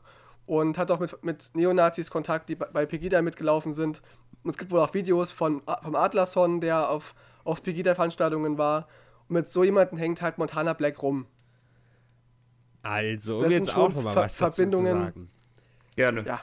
und 0.46 0.78
hat 0.78 0.92
auch 0.92 1.00
mit, 1.00 1.22
mit 1.24 1.50
Neonazis 1.56 2.10
Kontakt, 2.12 2.48
die 2.50 2.56
bei- 2.56 2.86
Pegida 2.86 3.22
mitgelaufen 3.22 3.74
sind. 3.74 4.02
Und 4.44 4.52
es 4.52 4.58
gibt 4.58 4.70
wohl 4.72 4.80
auch 4.80 4.94
Videos 4.94 5.32
von, 5.32 5.64
vom 5.82 5.96
Adlerson, 5.96 6.62
der 6.62 6.90
auf, 6.90 7.16
auf 7.44 7.64
Pegida-Veranstaltungen 7.64 8.58
war. 8.60 8.88
Und 9.28 9.34
mit 9.34 9.50
so 9.50 9.64
jemandem 9.64 9.98
hängt 9.98 10.22
halt 10.22 10.38
Montana 10.38 10.74
Black 10.74 11.02
rum. 11.02 11.26
also, 12.84 13.40
um 13.40 13.50
jetzt 13.50 13.76
auch 13.76 13.94
mal 13.96 14.14
Ver- 14.14 14.22
was 14.22 14.38
dazu 14.38 14.64
zu 14.64 14.70
Verbindungen. 14.70 15.04
sagen. 15.06 15.30
Gerne. 15.96 16.22
Ja. 16.28 16.42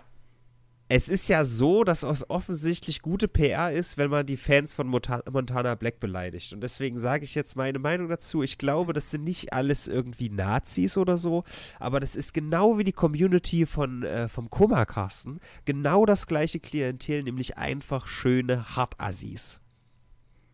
Es 0.95 1.09
ist 1.09 1.27
ja 1.29 1.43
so, 1.43 1.85
dass 1.85 2.03
es 2.03 2.29
offensichtlich 2.29 3.01
gute 3.01 3.27
PR 3.27 3.73
ist, 3.73 3.97
wenn 3.97 4.11
man 4.11 4.27
die 4.27 4.37
Fans 4.37 4.75
von 4.75 4.89
Montana 4.89 5.75
Black 5.75 6.01
beleidigt. 6.01 6.53
Und 6.53 6.61
deswegen 6.61 6.99
sage 6.99 7.25
ich 7.25 7.35
jetzt 7.35 7.57
meine 7.57 7.79
Meinung 7.79 8.11
dazu. 8.11 8.43
Ich 8.43 8.59
glaube, 8.59 8.93
das 8.93 9.11
sind 9.11 9.25
nicht 9.25 9.55
alles 9.55 9.89
irgendwie 9.89 10.29
Nazis 10.29 10.99
oder 10.99 11.17
so, 11.17 11.45
aber 11.81 11.99
das 11.99 12.15
ist 12.15 12.35
genau 12.35 12.77
wie 12.77 12.85
die 12.85 12.93
Community 12.93 13.65
von, 13.65 14.03
äh, 14.03 14.29
vom 14.29 14.51
Koma 14.51 14.85
Carsten. 14.85 15.41
Genau 15.65 16.05
das 16.05 16.27
gleiche 16.27 16.61
Klientel, 16.61 17.23
nämlich 17.23 17.57
einfach 17.57 18.07
schöne 18.07 18.77
Hartassis. 18.77 19.61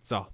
So. 0.03 0.25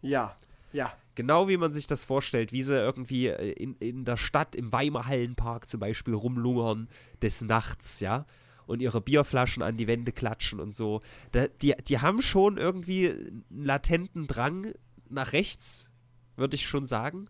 Ja, 0.00 0.34
ja. 0.72 0.90
Genau 1.16 1.48
wie 1.48 1.58
man 1.58 1.70
sich 1.70 1.86
das 1.86 2.04
vorstellt, 2.04 2.50
wie 2.52 2.62
sie 2.62 2.76
irgendwie 2.76 3.26
äh, 3.26 3.52
in, 3.52 3.76
in 3.76 4.06
der 4.06 4.16
Stadt, 4.16 4.56
im 4.56 4.72
Weimar 4.72 5.06
Hallenpark 5.06 5.68
zum 5.68 5.80
Beispiel 5.80 6.14
rumlungern 6.14 6.88
des 7.20 7.42
Nachts, 7.42 8.00
ja 8.00 8.24
und 8.66 8.80
ihre 8.80 9.00
Bierflaschen 9.00 9.62
an 9.62 9.76
die 9.76 9.86
Wände 9.86 10.12
klatschen 10.12 10.60
und 10.60 10.74
so. 10.74 11.00
Da, 11.32 11.46
die, 11.62 11.74
die 11.86 12.00
haben 12.00 12.22
schon 12.22 12.56
irgendwie 12.56 13.10
einen 13.10 13.64
latenten 13.64 14.26
Drang 14.26 14.72
nach 15.08 15.32
rechts, 15.32 15.90
würde 16.36 16.56
ich 16.56 16.66
schon 16.66 16.84
sagen. 16.84 17.26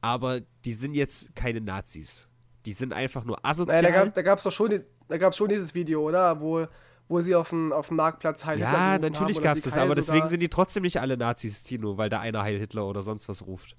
Aber 0.00 0.40
die 0.64 0.72
sind 0.72 0.94
jetzt 0.94 1.34
keine 1.34 1.60
Nazis. 1.60 2.28
Die 2.64 2.72
sind 2.72 2.92
einfach 2.92 3.24
nur 3.24 3.44
asozial. 3.44 3.82
Naja, 3.82 4.06
da 4.06 4.22
gab 4.22 4.38
es 4.38 4.44
doch 4.44 4.52
schon, 4.52 4.82
da 5.08 5.18
gab's 5.18 5.36
schon 5.36 5.48
dieses 5.48 5.74
Video, 5.74 6.02
oder? 6.02 6.40
Wo, 6.40 6.66
wo 7.08 7.20
sie 7.20 7.34
auf 7.34 7.50
dem, 7.50 7.72
auf 7.72 7.88
dem 7.88 7.96
Marktplatz 7.96 8.44
Heil 8.44 8.58
Hitler 8.58 8.72
Ja, 8.72 8.98
natürlich 8.98 9.40
gab 9.40 9.56
es 9.56 9.64
das, 9.64 9.78
aber 9.78 9.94
deswegen 9.94 10.26
sind 10.26 10.40
die 10.40 10.48
trotzdem 10.48 10.82
nicht 10.82 11.00
alle 11.00 11.16
Nazis, 11.16 11.62
Tino, 11.62 11.96
weil 11.96 12.08
da 12.08 12.20
einer 12.20 12.42
Heil 12.42 12.58
Hitler 12.58 12.86
oder 12.86 13.02
sonst 13.02 13.28
was 13.28 13.46
ruft. 13.46 13.76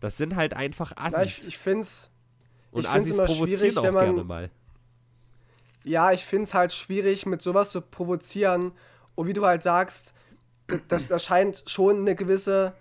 Das 0.00 0.16
sind 0.16 0.36
halt 0.36 0.54
einfach 0.54 0.92
Assis. 0.96 1.18
Na, 1.18 1.24
ich, 1.24 1.48
ich 1.48 1.58
find's. 1.58 2.10
Und 2.70 2.82
ich 2.82 2.88
Assis 2.88 3.16
provozieren 3.16 3.78
auch 3.78 3.82
gerne 3.82 4.24
mal 4.24 4.50
ja, 5.86 6.10
ich 6.12 6.24
finde 6.24 6.44
es 6.44 6.54
halt 6.54 6.72
schwierig, 6.72 7.26
mit 7.26 7.42
sowas 7.42 7.70
zu 7.70 7.80
provozieren. 7.80 8.72
Und 9.14 9.28
wie 9.28 9.32
du 9.32 9.46
halt 9.46 9.62
sagst, 9.62 10.12
da 10.88 11.18
scheint 11.18 11.62
schon 11.66 12.00
eine 12.00 12.16
gewisse 12.16 12.74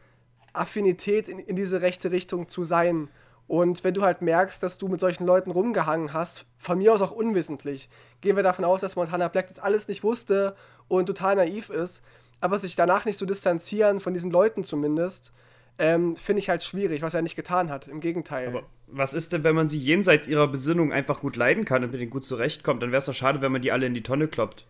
Affinität 0.53 1.29
in, 1.29 1.39
in 1.39 1.55
diese 1.55 1.81
rechte 1.81 2.11
Richtung 2.11 2.49
zu 2.49 2.63
sein. 2.63 3.09
Und 3.47 3.83
wenn 3.83 3.93
du 3.93 4.01
halt 4.01 4.23
merkst, 4.23 4.63
dass 4.63 4.79
du 4.79 4.87
mit 4.87 4.99
solchen 4.99 5.25
Leuten 5.25 5.51
rumgehangen 5.51 6.13
hast, 6.13 6.45
von 6.57 6.79
mir 6.79 6.93
aus 6.93 7.03
auch 7.03 7.11
unwissentlich, 7.11 7.89
gehen 8.21 8.35
wir 8.35 8.43
davon 8.43 8.65
aus, 8.65 8.81
dass 8.81 8.95
Montana 8.95 9.27
Black 9.27 9.49
das 9.49 9.59
alles 9.59 9.87
nicht 9.87 10.03
wusste 10.03 10.55
und 10.87 11.05
total 11.05 11.35
naiv 11.35 11.69
ist, 11.69 12.03
aber 12.41 12.57
sich 12.57 12.75
danach 12.75 13.05
nicht 13.05 13.19
zu 13.19 13.25
so 13.25 13.27
distanzieren, 13.27 13.99
von 13.99 14.15
diesen 14.15 14.31
Leuten 14.31 14.63
zumindest, 14.63 15.31
ähm, 15.77 16.15
finde 16.15 16.39
ich 16.39 16.49
halt 16.49 16.63
schwierig, 16.63 17.01
was 17.01 17.13
er 17.13 17.21
nicht 17.21 17.35
getan 17.35 17.69
hat. 17.69 17.87
Im 17.87 17.99
Gegenteil. 17.99 18.47
Aber 18.47 18.63
was 18.87 19.13
ist 19.13 19.33
denn, 19.33 19.43
wenn 19.43 19.55
man 19.55 19.67
sie 19.67 19.79
jenseits 19.79 20.27
ihrer 20.27 20.47
Besinnung 20.47 20.91
einfach 20.91 21.19
gut 21.19 21.35
leiden 21.35 21.65
kann 21.65 21.83
und 21.83 21.91
mit 21.91 21.99
denen 21.99 22.11
gut 22.11 22.25
zurechtkommt? 22.25 22.81
Dann 22.81 22.91
wäre 22.91 22.99
es 22.99 23.05
doch 23.05 23.13
schade, 23.13 23.41
wenn 23.41 23.51
man 23.51 23.61
die 23.61 23.71
alle 23.71 23.85
in 23.85 23.93
die 23.93 24.03
Tonne 24.03 24.27
kloppt. 24.27 24.65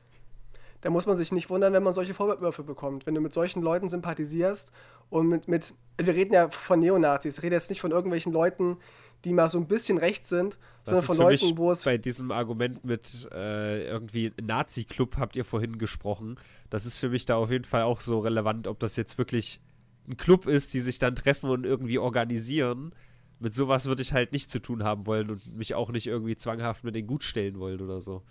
Da 0.81 0.91
muss 0.91 1.07
man 1.07 1.17
sich 1.17 1.31
nicht 1.31 1.49
wundern, 1.49 1.73
wenn 1.73 1.81
man 1.81 1.93
solche 1.93 2.13
Vorwürfe 2.13 2.63
bekommt. 2.63 3.07
Wenn 3.07 3.15
du 3.15 3.21
mit 3.21 3.33
solchen 3.33 3.63
Leuten 3.63 3.89
sympathisierst 3.89 4.71
und 5.09 5.27
mit, 5.27 5.47
mit 5.47 5.73
wir 5.97 6.13
reden 6.13 6.33
ja 6.33 6.49
von 6.49 6.79
Neonazis, 6.79 7.37
ich 7.39 7.43
rede 7.43 7.55
jetzt 7.55 7.69
nicht 7.69 7.81
von 7.81 7.91
irgendwelchen 7.91 8.31
Leuten, 8.31 8.77
die 9.23 9.33
mal 9.33 9.47
so 9.47 9.57
ein 9.57 9.67
bisschen 9.67 9.97
rechts 9.97 10.29
sind, 10.29 10.59
das 10.83 10.99
sondern 10.99 11.05
von 11.05 11.17
Leuten, 11.17 11.57
wo 11.57 11.71
es. 11.71 11.83
Bei 11.83 11.97
diesem 11.97 12.31
Argument 12.31 12.85
mit 12.85 13.27
äh, 13.33 13.87
irgendwie 13.87 14.31
Nazi-Club 14.39 15.17
habt 15.17 15.35
ihr 15.35 15.45
vorhin 15.45 15.79
gesprochen. 15.79 16.37
Das 16.69 16.85
ist 16.85 16.99
für 16.99 17.09
mich 17.09 17.25
da 17.25 17.35
auf 17.37 17.49
jeden 17.49 17.63
Fall 17.63 17.81
auch 17.81 17.99
so 17.99 18.19
relevant, 18.19 18.67
ob 18.67 18.79
das 18.79 18.95
jetzt 18.95 19.17
wirklich 19.17 19.59
ein 20.07 20.17
Club 20.17 20.47
ist, 20.47 20.73
die 20.73 20.79
sich 20.79 20.99
dann 20.99 21.15
treffen 21.15 21.49
und 21.49 21.65
irgendwie 21.65 21.99
organisieren. 21.99 22.93
Mit 23.39 23.53
sowas 23.53 23.85
würde 23.85 24.01
ich 24.01 24.13
halt 24.13 24.31
nicht 24.31 24.49
zu 24.49 24.59
tun 24.59 24.83
haben 24.83 25.05
wollen 25.05 25.29
und 25.29 25.55
mich 25.57 25.75
auch 25.75 25.91
nicht 25.91 26.07
irgendwie 26.07 26.35
zwanghaft 26.35 26.83
mit 26.83 26.95
denen 26.95 27.07
gut 27.07 27.23
stellen 27.23 27.59
wollen 27.59 27.81
oder 27.81 28.01
so. 28.01 28.23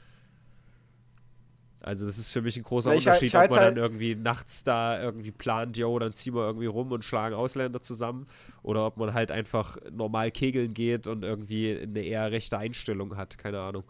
Also 1.85 2.07
das 2.07 2.17
ist 2.17 2.31
für 2.31 2.41
mich 2.41 2.57
ein 2.57 2.63
großer 2.63 2.95
ich, 2.95 3.07
Unterschied, 3.07 3.27
ich, 3.27 3.35
ich 3.35 3.39
ob 3.39 3.51
man 3.51 3.59
halt 3.59 3.77
dann 3.77 3.83
irgendwie 3.83 4.15
nachts 4.15 4.65
da 4.65 5.03
irgendwie 5.03 5.33
plant, 5.33 5.77
yo, 5.77 5.99
dann 5.99 6.15
ziehen 6.15 6.35
wir 6.35 6.47
irgendwie 6.47 6.65
rum 6.65 6.91
und 6.93 7.05
schlagen 7.05 7.35
Ausländer 7.35 7.83
zusammen 7.83 8.27
oder 8.63 8.87
ob 8.87 8.97
man 8.97 9.13
halt 9.13 9.31
einfach 9.31 9.77
normal 9.93 10.31
kegeln 10.31 10.73
geht 10.73 11.07
und 11.07 11.25
irgendwie 11.25 11.79
eine 11.79 12.01
eher 12.01 12.33
rechte 12.33 12.57
Einstellung 12.57 13.19
hat, 13.19 13.37
keine 13.37 13.61
Ahnung. 13.61 13.85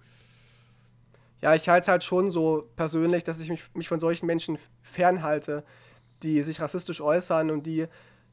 Ja, 1.40 1.54
ich 1.54 1.68
halte 1.68 1.82
es 1.82 1.88
halt 1.88 2.02
schon 2.02 2.32
so 2.32 2.68
persönlich, 2.74 3.22
dass 3.22 3.38
ich 3.38 3.48
mich, 3.48 3.62
mich 3.74 3.86
von 3.86 4.00
solchen 4.00 4.26
Menschen 4.26 4.58
fernhalte 4.82 5.62
die 6.24 6.42
sich 6.42 6.60
rassistisch 6.60 7.00
äußern 7.00 7.50
und 7.50 7.66
die 7.66 7.86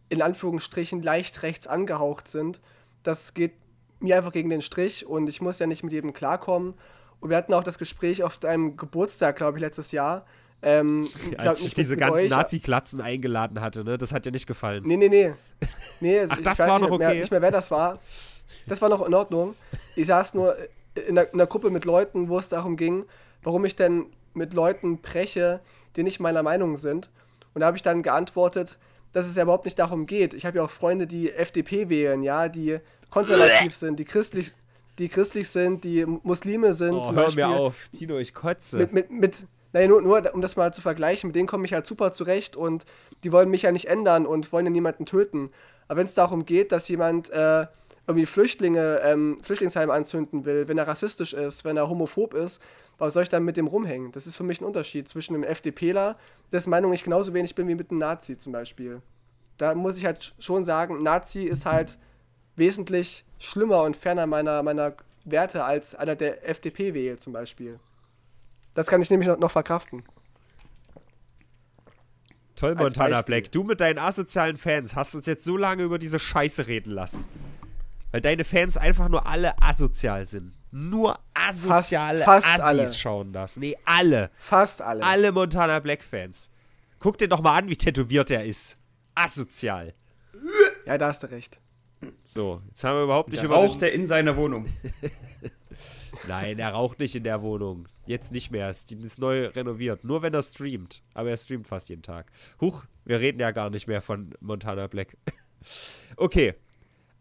in 0.10 0.22
Anführungsstrichen 0.22 1.04
leicht 1.04 1.44
rechts 1.44 1.68
angehaucht 1.68 2.28
sind. 2.28 2.60
Das 3.04 3.34
geht 3.34 3.54
mir 4.00 4.18
einfach 4.18 4.32
gegen 4.32 4.50
den 4.50 4.62
Strich 4.62 5.06
und 5.06 5.28
ich 5.30 5.42
muss 5.42 5.60
ja 5.60 5.68
nicht 5.68 5.84
mit 5.84 5.94
jedem 5.94 6.14
klarkommen. 6.14 6.74
Und 7.20 7.30
wir 7.30 7.38
hatten 7.38 7.54
auch 7.54 7.64
das 7.64 7.78
Gespräch 7.78 8.24
auf 8.24 8.40
deinem 8.40 8.78
Geburtstag, 8.78 9.36
glaube 9.36 9.58
ich, 9.58 9.62
letztes 9.62 9.92
Jahr. 9.92 10.26
Ähm, 10.62 11.08
ich 11.32 11.40
Als 11.40 11.62
ich 11.64 11.74
diese 11.74 11.98
ganzen 11.98 12.28
Nazi-Klatzen 12.28 13.02
eingeladen 13.02 13.62
hatte, 13.62 13.84
ne? 13.84 13.98
Das 13.98 14.12
hat 14.12 14.26
dir 14.26 14.32
nicht 14.32 14.48
gefallen. 14.48 14.84
Nee, 14.86 14.98
nee, 14.98 15.10
nee. 15.10 15.34
nee 16.00 16.26
Ach, 16.28 16.42
das 16.42 16.60
war 16.60 16.80
noch 16.80 16.92
okay. 16.92 17.08
Mehr, 17.08 17.16
nicht 17.16 17.32
mehr, 17.32 17.42
wer 17.42 17.52
das 17.52 17.70
war. 17.72 18.00
Das 18.68 18.82
war 18.82 18.90
noch 18.90 19.06
in 19.06 19.14
Ordnung. 19.14 19.56
Ich 19.96 20.08
saß 20.08 20.34
nur 20.34 20.56
in 20.96 21.18
einer, 21.18 21.28
in 21.28 21.34
einer 21.34 21.48
Gruppe 21.48 21.70
mit 21.70 21.86
Leuten, 21.86 22.30
wo 22.30 22.38
es 22.38 22.50
darum 22.50 22.76
ging, 22.76 23.06
warum 23.44 23.66
ich 23.66 23.76
denn 23.76 24.08
mit 24.34 24.54
Leuten 24.54 25.02
breche, 25.02 25.62
die 25.96 26.04
nicht 26.04 26.20
meiner 26.20 26.44
Meinung 26.44 26.78
sind. 26.78 27.10
Und 27.54 27.62
da 27.62 27.68
habe 27.68 27.78
ich 27.78 27.84
dann 27.84 28.02
geantwortet, 28.02 28.78
dass 29.14 29.28
es 29.28 29.36
ja 29.36 29.44
überhaupt 29.44 29.66
nicht 29.66 29.78
darum 29.80 30.06
geht. 30.06 30.34
Ich 30.34 30.46
habe 30.46 30.58
ja 30.58 30.64
auch 30.64 30.70
Freunde, 30.70 31.08
die 31.08 31.32
FDP 31.32 31.90
wählen, 31.90 32.24
ja, 32.24 32.48
die 32.48 32.80
konservativ 33.10 33.76
sind, 33.76 34.00
die 34.00 34.06
christlich, 34.06 34.52
die 35.00 35.10
christlich 35.10 35.50
sind, 35.50 35.84
die 35.84 36.06
Muslime 36.06 36.74
sind. 36.74 36.94
Oh, 36.94 37.12
hör 37.14 37.26
Beispiel. 37.26 37.48
mir 37.48 37.56
auf, 37.56 37.90
Tino, 37.90 38.18
ich 38.18 38.34
kotze. 38.34 38.78
Mit, 38.78 38.94
mit, 38.94 39.12
mit 39.12 39.48
naja, 39.74 39.88
nur, 39.88 40.02
nur 40.02 40.34
um 40.34 40.42
das 40.42 40.56
mal 40.56 40.74
zu 40.74 40.82
vergleichen, 40.82 41.30
mit 41.30 41.36
denen 41.36 41.48
komme 41.48 41.66
ich 41.66 41.74
halt 41.74 41.86
super 41.86 42.12
zurecht 42.12 42.56
und 42.56 42.86
die 43.24 43.32
wollen 43.32 43.50
mich 43.50 43.64
ja 43.64 43.72
nicht 43.72 43.88
ändern 43.88 44.26
und 44.26 44.52
wollen 44.52 44.66
ja 44.66 44.72
niemanden 44.72 45.06
töten. 45.06 45.52
Aber 45.88 46.00
wenn 46.00 46.08
es 46.08 46.14
darum 46.14 46.46
geht, 46.46 46.72
dass 46.72 46.88
jemand 46.88 47.30
äh, 47.30 47.68
irgendwie 48.08 48.26
Flüchtlinge, 48.26 49.00
ähm, 49.04 49.40
Flüchtlingsheim 49.44 49.90
anzünden 49.90 50.46
will, 50.46 50.68
wenn 50.68 50.78
er 50.78 50.88
rassistisch 50.88 51.34
ist, 51.34 51.64
wenn 51.66 51.78
er 51.78 51.90
homophob 51.90 52.34
ist, 52.34 52.62
was 52.98 53.14
soll 53.14 53.24
ich 53.24 53.30
dann 53.30 53.44
mit 53.44 53.58
dem 53.58 53.68
rumhängen? 53.68 54.12
Das 54.12 54.28
ist 54.28 54.38
für 54.38 54.44
mich 54.44 54.62
ein 54.62 54.66
Unterschied 54.66 55.10
zwischen 55.10 55.34
einem 55.34 55.44
FDPler, 55.44 56.18
dessen 56.52 56.70
Meinung 56.70 56.94
ich 56.94 57.04
genauso 57.04 57.34
wenig 57.34 57.56
bin 57.56 57.68
wie 57.68 57.76
mit 57.76 57.90
einem 57.90 58.00
Nazi 58.00 58.38
zum 58.38 58.54
Beispiel. 58.54 59.02
Da 59.58 59.74
muss 59.76 59.98
ich 59.98 60.06
halt 60.06 60.34
schon 60.40 60.66
sagen, 60.66 61.00
Nazi 61.00 61.44
ist 61.44 61.66
halt 61.66 61.98
wesentlich 62.56 63.26
schlimmer 63.40 63.84
und 63.84 63.96
ferner 63.96 64.28
meiner, 64.28 64.62
meiner 64.62 64.94
Werte 65.24 65.64
als 65.64 65.96
einer 65.96 66.16
der 66.16 66.48
FDP 66.48 66.94
wählt 66.94 67.22
zum 67.22 67.34
Beispiel. 67.34 67.80
Das 68.74 68.88
kann 68.88 69.02
ich 69.02 69.10
nämlich 69.10 69.28
noch, 69.28 69.38
noch 69.38 69.52
verkraften. 69.52 70.04
Toll, 72.56 72.76
Montana 72.76 73.24
Black. 73.24 73.52
Du 73.52 73.64
mit 73.64 73.82
deinen 73.82 73.98
asozialen 73.98 74.58
Fans 74.58 74.96
hast 74.96 75.16
uns 75.16 75.26
jetzt 75.26 75.44
so 75.44 75.58
lange 75.58 75.84
über 75.84 75.98
diese 75.98 76.20
Scheiße 76.20 76.68
reden 76.68 76.92
lassen. 76.92 77.26
Weil 78.12 78.22
deine 78.22 78.44
Fans 78.44 78.78
einfach 78.78 79.10
nur 79.10 79.26
alle 79.26 79.62
asozial 79.62 80.26
sind. 80.26 80.54
Nur 80.72 81.20
asoziale 81.34 82.24
fast, 82.24 82.46
fast 82.46 82.64
Assis 82.64 82.80
alle. 82.80 82.94
schauen 82.94 83.34
das. 83.34 83.58
Nee, 83.58 83.78
alle. 83.86 84.32
Fast 84.38 84.82
alle. 84.82 85.04
Alle 85.04 85.32
Montana 85.32 85.80
Black 85.80 86.04
Fans. 86.04 86.50
Guck 87.00 87.18
dir 87.18 87.28
doch 87.28 87.42
mal 87.42 87.58
an, 87.58 87.70
wie 87.70 87.76
tätowiert 87.76 88.32
er 88.32 88.46
ist. 88.46 88.78
Asozial. 89.16 89.94
Ja, 90.86 90.98
da 90.98 91.08
hast 91.08 91.24
du 91.24 91.28
recht. 91.28 91.60
So, 92.24 92.62
jetzt 92.68 92.84
haben 92.84 92.98
wir 92.98 93.04
überhaupt 93.04 93.30
nicht 93.30 93.44
über. 93.44 93.56
Raucht 93.56 93.82
er 93.82 93.92
in 93.92 94.08
seiner 94.08 94.36
Wohnung? 94.38 94.68
Nein, 96.28 96.60
er 96.60 96.72
raucht 96.72 97.00
nicht 97.00 97.16
in 97.16 97.24
der 97.24 97.42
Wohnung. 97.42 97.88
Jetzt 98.06 98.32
nicht 98.32 98.52
mehr. 98.52 98.70
Es 98.70 98.86
ist 98.86 99.20
neu 99.20 99.48
renoviert. 99.48 100.04
Nur 100.04 100.22
wenn 100.22 100.34
er 100.34 100.44
streamt. 100.44 101.02
Aber 101.14 101.30
er 101.30 101.38
streamt 101.38 101.68
fast 101.68 101.90
jeden 101.90 102.02
Tag. 102.02 102.32
Huch, 102.60 102.86
wir 103.06 103.20
reden 103.20 103.40
ja 103.40 103.52
gar 103.52 103.70
nicht 103.70 103.88
mehr 103.88 104.02
von 104.02 104.34
Montana 104.40 104.88
Black. 104.88 105.16
okay, 106.18 106.56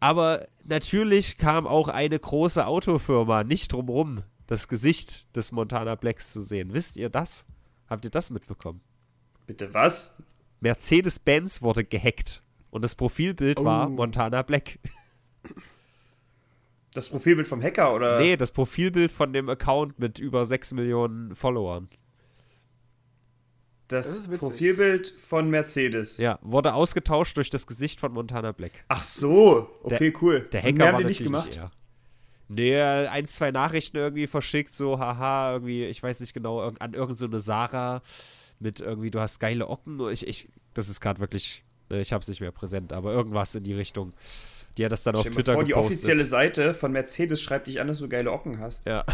aber 0.01 0.47
natürlich 0.65 1.39
kam 1.39 1.67
auch 1.67 1.89
eine 1.89 2.19
große 2.19 2.67
Autofirma 2.67 3.45
nicht 3.45 3.73
drumrum, 3.73 4.23
das 4.47 4.67
Gesicht 4.67 5.35
des 5.37 5.53
Montana 5.53 5.95
Blacks 5.95 6.33
zu 6.33 6.41
sehen. 6.41 6.73
Wisst 6.73 6.97
ihr 6.97 7.11
das? 7.11 7.47
Habt 7.89 8.05
ihr 8.05 8.11
das 8.11 8.31
mitbekommen? 8.31 8.81
Bitte 9.47 9.73
was? 9.75 10.15
Mercedes-Benz 10.61 11.63
wurde 11.63 11.85
gehackt 11.85 12.43
und 12.71 12.83
das 12.83 12.95
Profilbild 12.95 13.61
oh. 13.61 13.65
war 13.65 13.89
Montana 13.89 14.43
Black. 14.43 14.79
Das 16.93 17.09
Profilbild 17.09 17.47
vom 17.47 17.63
Hacker 17.63 17.95
oder? 17.95 18.19
Nee, 18.19 18.37
das 18.37 18.51
Profilbild 18.51 19.13
von 19.13 19.33
dem 19.33 19.49
Account 19.49 19.99
mit 20.01 20.19
über 20.19 20.45
6 20.45 20.73
Millionen 20.73 21.35
Followern. 21.37 21.89
Das, 23.91 24.29
das 24.29 24.39
Profilbild 24.39 25.15
von 25.19 25.51
Mercedes. 25.51 26.19
Ja, 26.19 26.39
wurde 26.43 26.75
ausgetauscht 26.75 27.37
durch 27.37 27.51
das 27.51 27.67
Gesicht 27.67 28.01
von 28.01 28.13
Montana 28.13 28.53
Black. 28.53 28.85
Ach 28.89 29.03
so, 29.03 29.69
okay, 29.83 30.11
der, 30.11 30.23
cool. 30.23 30.49
Der 30.53 30.63
Hacker 30.63 30.87
haben 30.87 30.99
die 30.99 31.05
nicht 31.05 31.23
gemacht. 31.23 31.57
Eher. 31.57 31.71
Nee, 32.49 32.81
ein, 32.81 33.27
zwei 33.27 33.51
Nachrichten 33.51 33.97
irgendwie 33.97 34.27
verschickt, 34.27 34.75
so, 34.75 34.99
haha, 34.99 35.53
irgendwie, 35.53 35.85
ich 35.85 36.03
weiß 36.03 36.21
nicht 36.21 36.35
genau, 36.35 36.61
an 36.61 36.95
irgendeine 36.95 37.17
so 37.17 37.39
Sarah 37.39 38.03
mit 38.59 38.81
irgendwie, 38.81 39.11
du 39.11 39.21
hast 39.21 39.41
geile 39.41 39.69
Ocken. 39.69 40.01
Ich, 40.11 40.27
ich, 40.27 40.49
das 40.75 40.89
ist 40.89 41.01
gerade 41.01 41.21
wirklich, 41.21 41.65
ne, 41.89 42.01
ich 42.01 42.13
hab's 42.13 42.29
nicht 42.29 42.41
mehr 42.41 42.53
präsent, 42.53 42.93
aber 42.93 43.13
irgendwas 43.13 43.55
in 43.55 43.65
die 43.65 43.75
Richtung. 43.75 44.13
Die 44.79 44.85
hat 44.85 44.93
das 44.93 45.03
dann 45.03 45.17
auf 45.17 45.25
Twitter 45.25 45.55
vor, 45.55 45.65
gepostet. 45.65 45.69
Die 45.69 45.75
offizielle 45.75 46.25
Seite 46.25 46.75
von 46.75 46.93
Mercedes 46.93 47.43
schreibt 47.43 47.67
dich 47.67 47.81
an, 47.81 47.89
dass 47.89 47.99
du 47.99 48.09
geile 48.09 48.31
Ocken 48.31 48.61
hast. 48.61 48.87
Ja. 48.87 49.05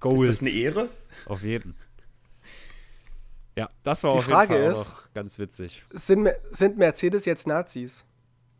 Goals. 0.00 0.20
Ist 0.28 0.42
das 0.42 0.48
eine 0.48 0.50
Ehre? 0.50 0.88
Auf 1.26 1.42
jeden. 1.42 1.74
Ja, 3.56 3.68
das 3.84 4.02
war 4.02 4.12
Die 4.12 4.18
auf 4.18 4.24
Frage 4.24 4.54
jeden 4.54 4.72
Fall 4.74 4.80
ist- 4.82 4.92
auch 4.92 5.12
ganz 5.14 5.38
witzig. 5.38 5.84
Sind, 5.92 6.28
sind 6.50 6.76
Mercedes 6.76 7.24
jetzt 7.24 7.46
Nazis? 7.46 8.04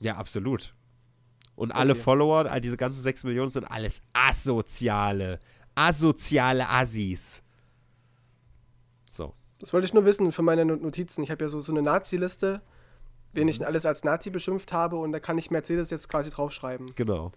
Ja, 0.00 0.16
absolut. 0.16 0.74
Und 1.56 1.72
alle 1.72 1.92
Okay. 1.92 2.00
Follower, 2.02 2.50
all 2.50 2.60
diese 2.60 2.76
ganzen 2.76 3.00
6 3.02 3.24
Millionen 3.24 3.50
sind 3.50 3.64
alles 3.64 4.02
asoziale, 4.12 5.40
asoziale 5.74 6.68
Assis. 6.68 7.42
So. 9.08 9.34
Das 9.58 9.72
wollte 9.72 9.86
ich 9.86 9.94
nur 9.94 10.04
wissen 10.04 10.32
für 10.32 10.42
meine 10.42 10.64
Not- 10.64 10.82
Notizen. 10.82 11.22
Ich 11.22 11.30
habe 11.30 11.44
ja 11.44 11.48
so, 11.48 11.60
so 11.60 11.72
eine 11.72 11.82
Nazi-Liste, 11.82 12.60
wen 13.32 13.44
Mhm. 13.44 13.48
ich 13.48 13.66
alles 13.66 13.86
als 13.86 14.04
Nazi 14.04 14.30
beschimpft 14.30 14.72
habe 14.72 14.96
und 14.96 15.12
da 15.12 15.20
kann 15.20 15.38
ich 15.38 15.50
Mercedes 15.50 15.90
jetzt 15.90 16.08
quasi 16.08 16.30
draufschreiben. 16.30 16.94
Genau. 16.96 17.32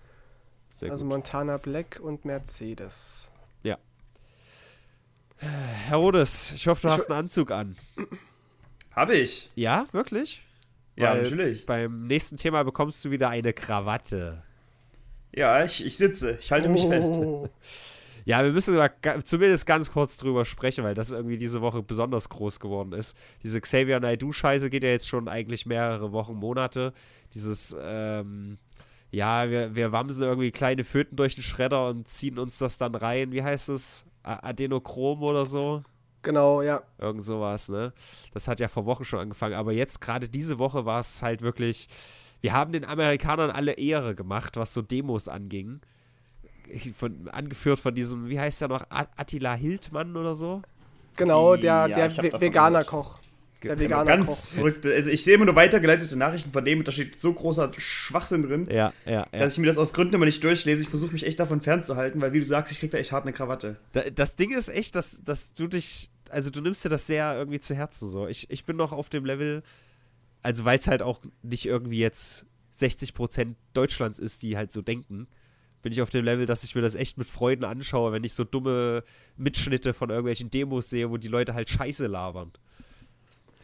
Sehr 0.74 0.92
Also 0.92 1.06
gut. 1.06 1.14
Montana 1.14 1.58
Black 1.58 2.00
und 2.04 2.26
Mercedes. 2.26 3.32
Herr 5.40 5.98
Rodes, 5.98 6.54
ich 6.56 6.68
hoffe, 6.68 6.82
du 6.82 6.88
Ich 6.88 6.94
hast 6.94 7.10
einen 7.10 7.20
Anzug 7.20 7.52
an. 7.52 7.76
Habe 8.92 9.16
ich. 9.16 9.50
Ja, 9.56 9.86
wirklich? 9.92 10.42
Ja, 10.96 11.12
Weil 11.12 11.24
natürlich. 11.24 11.66
Beim 11.66 12.08
nächsten 12.08 12.38
Thema 12.38 12.64
bekommst 12.64 13.04
du 13.06 13.12
wieder 13.12 13.30
eine 13.30 13.54
Krawatte. 13.54 14.42
Ja, 15.36 15.64
ich, 15.64 15.86
ich 15.86 15.96
sitze. 15.98 16.38
Ich 16.42 16.52
halte 16.52 16.70
mich 16.70 16.86
fest. 16.88 17.14
Oh. 17.18 17.50
Ja, 18.26 18.44
wir 18.44 18.52
müssen 18.52 18.74
aber 18.76 18.90
ga- 18.90 19.24
zumindest 19.24 19.66
ganz 19.66 19.90
kurz 19.90 20.18
drüber 20.18 20.44
sprechen, 20.44 20.84
weil 20.84 20.94
das 20.94 21.14
irgendwie 21.14 21.38
diese 21.38 21.62
Woche 21.62 21.82
besonders 21.82 22.28
groß 22.28 22.60
geworden 22.60 22.92
ist. 22.92 23.16
Diese 23.42 23.62
Xavier 23.62 24.02
Naidoo-Scheiße 24.02 24.70
geht 24.70 24.84
ja 24.84 24.90
jetzt 24.90 25.08
schon 25.08 25.30
eigentlich 25.30 25.66
mehrere 25.66 26.12
Wochen, 26.12 26.34
Monate. 26.34 26.92
Dieses, 27.34 27.74
ähm, 27.80 28.58
ja, 29.12 29.50
wir, 29.50 29.76
wir 29.76 29.92
wamsen 29.92 30.24
irgendwie 30.24 30.52
kleine 30.52 30.84
Föten 30.84 31.16
durch 31.16 31.36
den 31.36 31.44
Schredder 31.44 31.90
und 31.90 32.08
ziehen 32.08 32.40
uns 32.40 32.58
das 32.58 32.78
dann 32.78 32.96
rein. 32.96 33.32
Wie 33.32 33.44
heißt 33.44 33.70
es? 33.70 34.06
Adenochrom 34.24 35.24
oder 35.24 35.46
so? 35.46 35.84
Genau, 36.22 36.62
ja. 36.62 36.82
Irgend 36.98 37.24
sowas, 37.24 37.70
ne? 37.70 37.94
Das 38.34 38.48
hat 38.50 38.60
ja 38.60 38.68
vor 38.68 38.86
Wochen 38.86 39.06
schon 39.06 39.20
angefangen. 39.20 39.54
Aber 39.54 39.72
jetzt, 39.72 40.02
gerade 40.02 40.28
diese 40.28 40.60
Woche, 40.60 40.86
war 40.86 41.00
es 41.00 41.22
halt 41.22 41.42
wirklich. 41.42 41.88
Wir 42.42 42.54
haben 42.54 42.74
den 42.74 42.86
Amerikanern 42.86 43.50
alle 43.50 43.74
Ehre 43.74 44.14
gemacht, 44.14 44.58
was 44.58 44.74
so 44.74 44.82
Demos 44.82 45.28
anging. 45.30 45.80
Von, 46.96 47.30
angeführt 47.30 47.80
von 47.80 47.96
diesem, 47.96 48.28
wie 48.28 48.40
heißt 48.40 48.60
der 48.60 48.68
noch? 48.68 48.84
Attila 48.90 49.54
Hildmann 49.54 50.18
oder 50.18 50.36
so? 50.36 50.62
Genau, 51.16 51.56
der, 51.56 51.88
Ja, 51.88 52.08
der 52.08 52.42
Veganer-Koch. 52.42 53.20
Der 53.64 53.76
Genau, 53.76 53.82
Veganer 54.02 54.06
Ganz 54.06 54.28
Koch. 54.28 54.56
verrückte. 54.56 54.94
Also 54.94 55.10
ich 55.10 55.24
sehe 55.24 55.36
immer 55.36 55.46
nur 55.46 55.56
weitergeleitete 55.56 56.16
Nachrichten 56.16 56.52
von 56.52 56.64
dem 56.64 56.80
und 56.80 56.88
da 56.88 56.92
steht 56.92 57.20
so 57.20 57.34
großer 57.34 57.72
Schwachsinn 57.78 58.44
drin, 58.44 58.68
Ja, 58.70 58.94
ja, 59.06 59.12
ja. 59.12 59.26
dass 59.32 59.54
ich 59.54 59.60
mir 59.60 59.66
das 59.68 59.78
aus 59.78 59.94
Gründen 59.94 60.14
immer 60.14 60.26
nicht 60.26 60.44
durchlese. 60.44 60.84
Ich 60.84 60.90
versuche 60.90 61.12
mich 61.14 61.26
echt 61.26 61.40
davon 61.40 61.62
fernzuhalten, 61.62 62.22
weil 62.22 62.34
wie 62.34 62.40
du 62.40 62.46
sagst, 62.46 62.72
ich 62.72 62.80
krieg 62.80 62.92
da 62.92 62.98
echt 63.00 63.12
hart 63.12 63.24
eine 63.24 63.34
Krawatte. 63.34 63.78
Da- 63.94 64.10
Das 64.12 64.36
Ding 64.36 64.56
ist 64.56 64.70
echt, 64.70 64.96
dass, 64.96 65.24
dass 65.24 65.54
du 65.54 65.68
dich, 65.68 66.12
also 66.30 66.50
du 66.52 66.62
nimmst 66.62 66.86
dir 66.86 66.90
das 66.90 67.08
sehr 67.08 67.36
irgendwie 67.36 67.60
zu 67.60 67.74
Herzen 67.76 68.08
so. 68.08 68.28
Ich, 68.28 68.50
ich 68.52 68.64
bin 68.66 68.76
noch 68.78 68.92
auf 68.92 69.10
dem 69.10 69.26
Level, 69.26 69.64
also 70.44 70.64
weil 70.66 70.78
es 70.78 70.88
halt 70.88 71.02
auch 71.02 71.22
nicht 71.42 71.66
irgendwie 71.66 72.00
jetzt 72.00 72.46
60% 72.78 73.56
Deutschlands 73.74 74.20
ist, 74.20 74.44
die 74.44 74.56
halt 74.56 74.72
so 74.72 74.82
denken, 74.84 75.28
bin 75.82 75.92
ich 75.92 76.02
auf 76.02 76.10
dem 76.10 76.26
Level, 76.26 76.46
dass 76.46 76.64
ich 76.64 76.76
mir 76.76 76.82
das 76.82 76.96
echt 76.96 77.18
mit 77.18 77.28
Freuden 77.30 77.64
anschaue, 77.64 78.12
wenn 78.12 78.24
ich 78.24 78.34
so 78.34 78.44
dumme 78.44 79.04
Mitschnitte 79.36 79.94
von 79.94 80.10
irgendwelchen 80.10 80.50
Demos 80.52 80.90
sehe, 80.90 81.10
wo 81.10 81.18
die 81.18 81.28
Leute 81.28 81.54
halt 81.54 81.70
Scheiße 81.70 82.08
labern. 82.08 82.52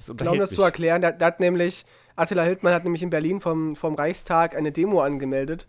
Das 0.09 0.17
Genau, 0.17 0.31
um 0.33 0.39
das 0.39 0.51
mich. 0.51 0.57
zu 0.57 0.63
erklären, 0.63 1.01
der 1.01 1.17
hat 1.19 1.39
nämlich, 1.39 1.85
Attila 2.15 2.43
Hildmann 2.43 2.73
hat 2.73 2.83
nämlich 2.83 3.03
in 3.03 3.09
Berlin 3.09 3.41
vom, 3.41 3.75
vom 3.75 3.95
Reichstag 3.95 4.55
eine 4.55 4.71
Demo 4.71 5.01
angemeldet, 5.01 5.67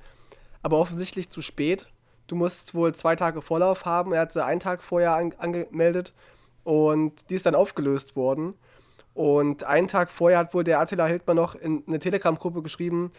aber 0.62 0.78
offensichtlich 0.78 1.30
zu 1.30 1.42
spät. 1.42 1.88
Du 2.26 2.36
musst 2.36 2.74
wohl 2.74 2.94
zwei 2.94 3.16
Tage 3.16 3.42
Vorlauf 3.42 3.84
haben. 3.84 4.12
Er 4.12 4.22
hat 4.22 4.32
sie 4.32 4.44
einen 4.44 4.60
Tag 4.60 4.82
vorher 4.82 5.14
an, 5.14 5.34
angemeldet 5.38 6.14
und 6.64 7.28
die 7.30 7.34
ist 7.34 7.46
dann 7.46 7.54
aufgelöst 7.54 8.16
worden. 8.16 8.54
Und 9.12 9.64
einen 9.64 9.88
Tag 9.88 10.10
vorher 10.10 10.38
hat 10.38 10.54
wohl 10.54 10.64
der 10.64 10.80
Attila 10.80 11.06
Hildmann 11.06 11.36
noch 11.36 11.54
in 11.54 11.84
eine 11.86 11.98
Telegram-Gruppe 11.98 12.62
geschrieben, 12.62 13.12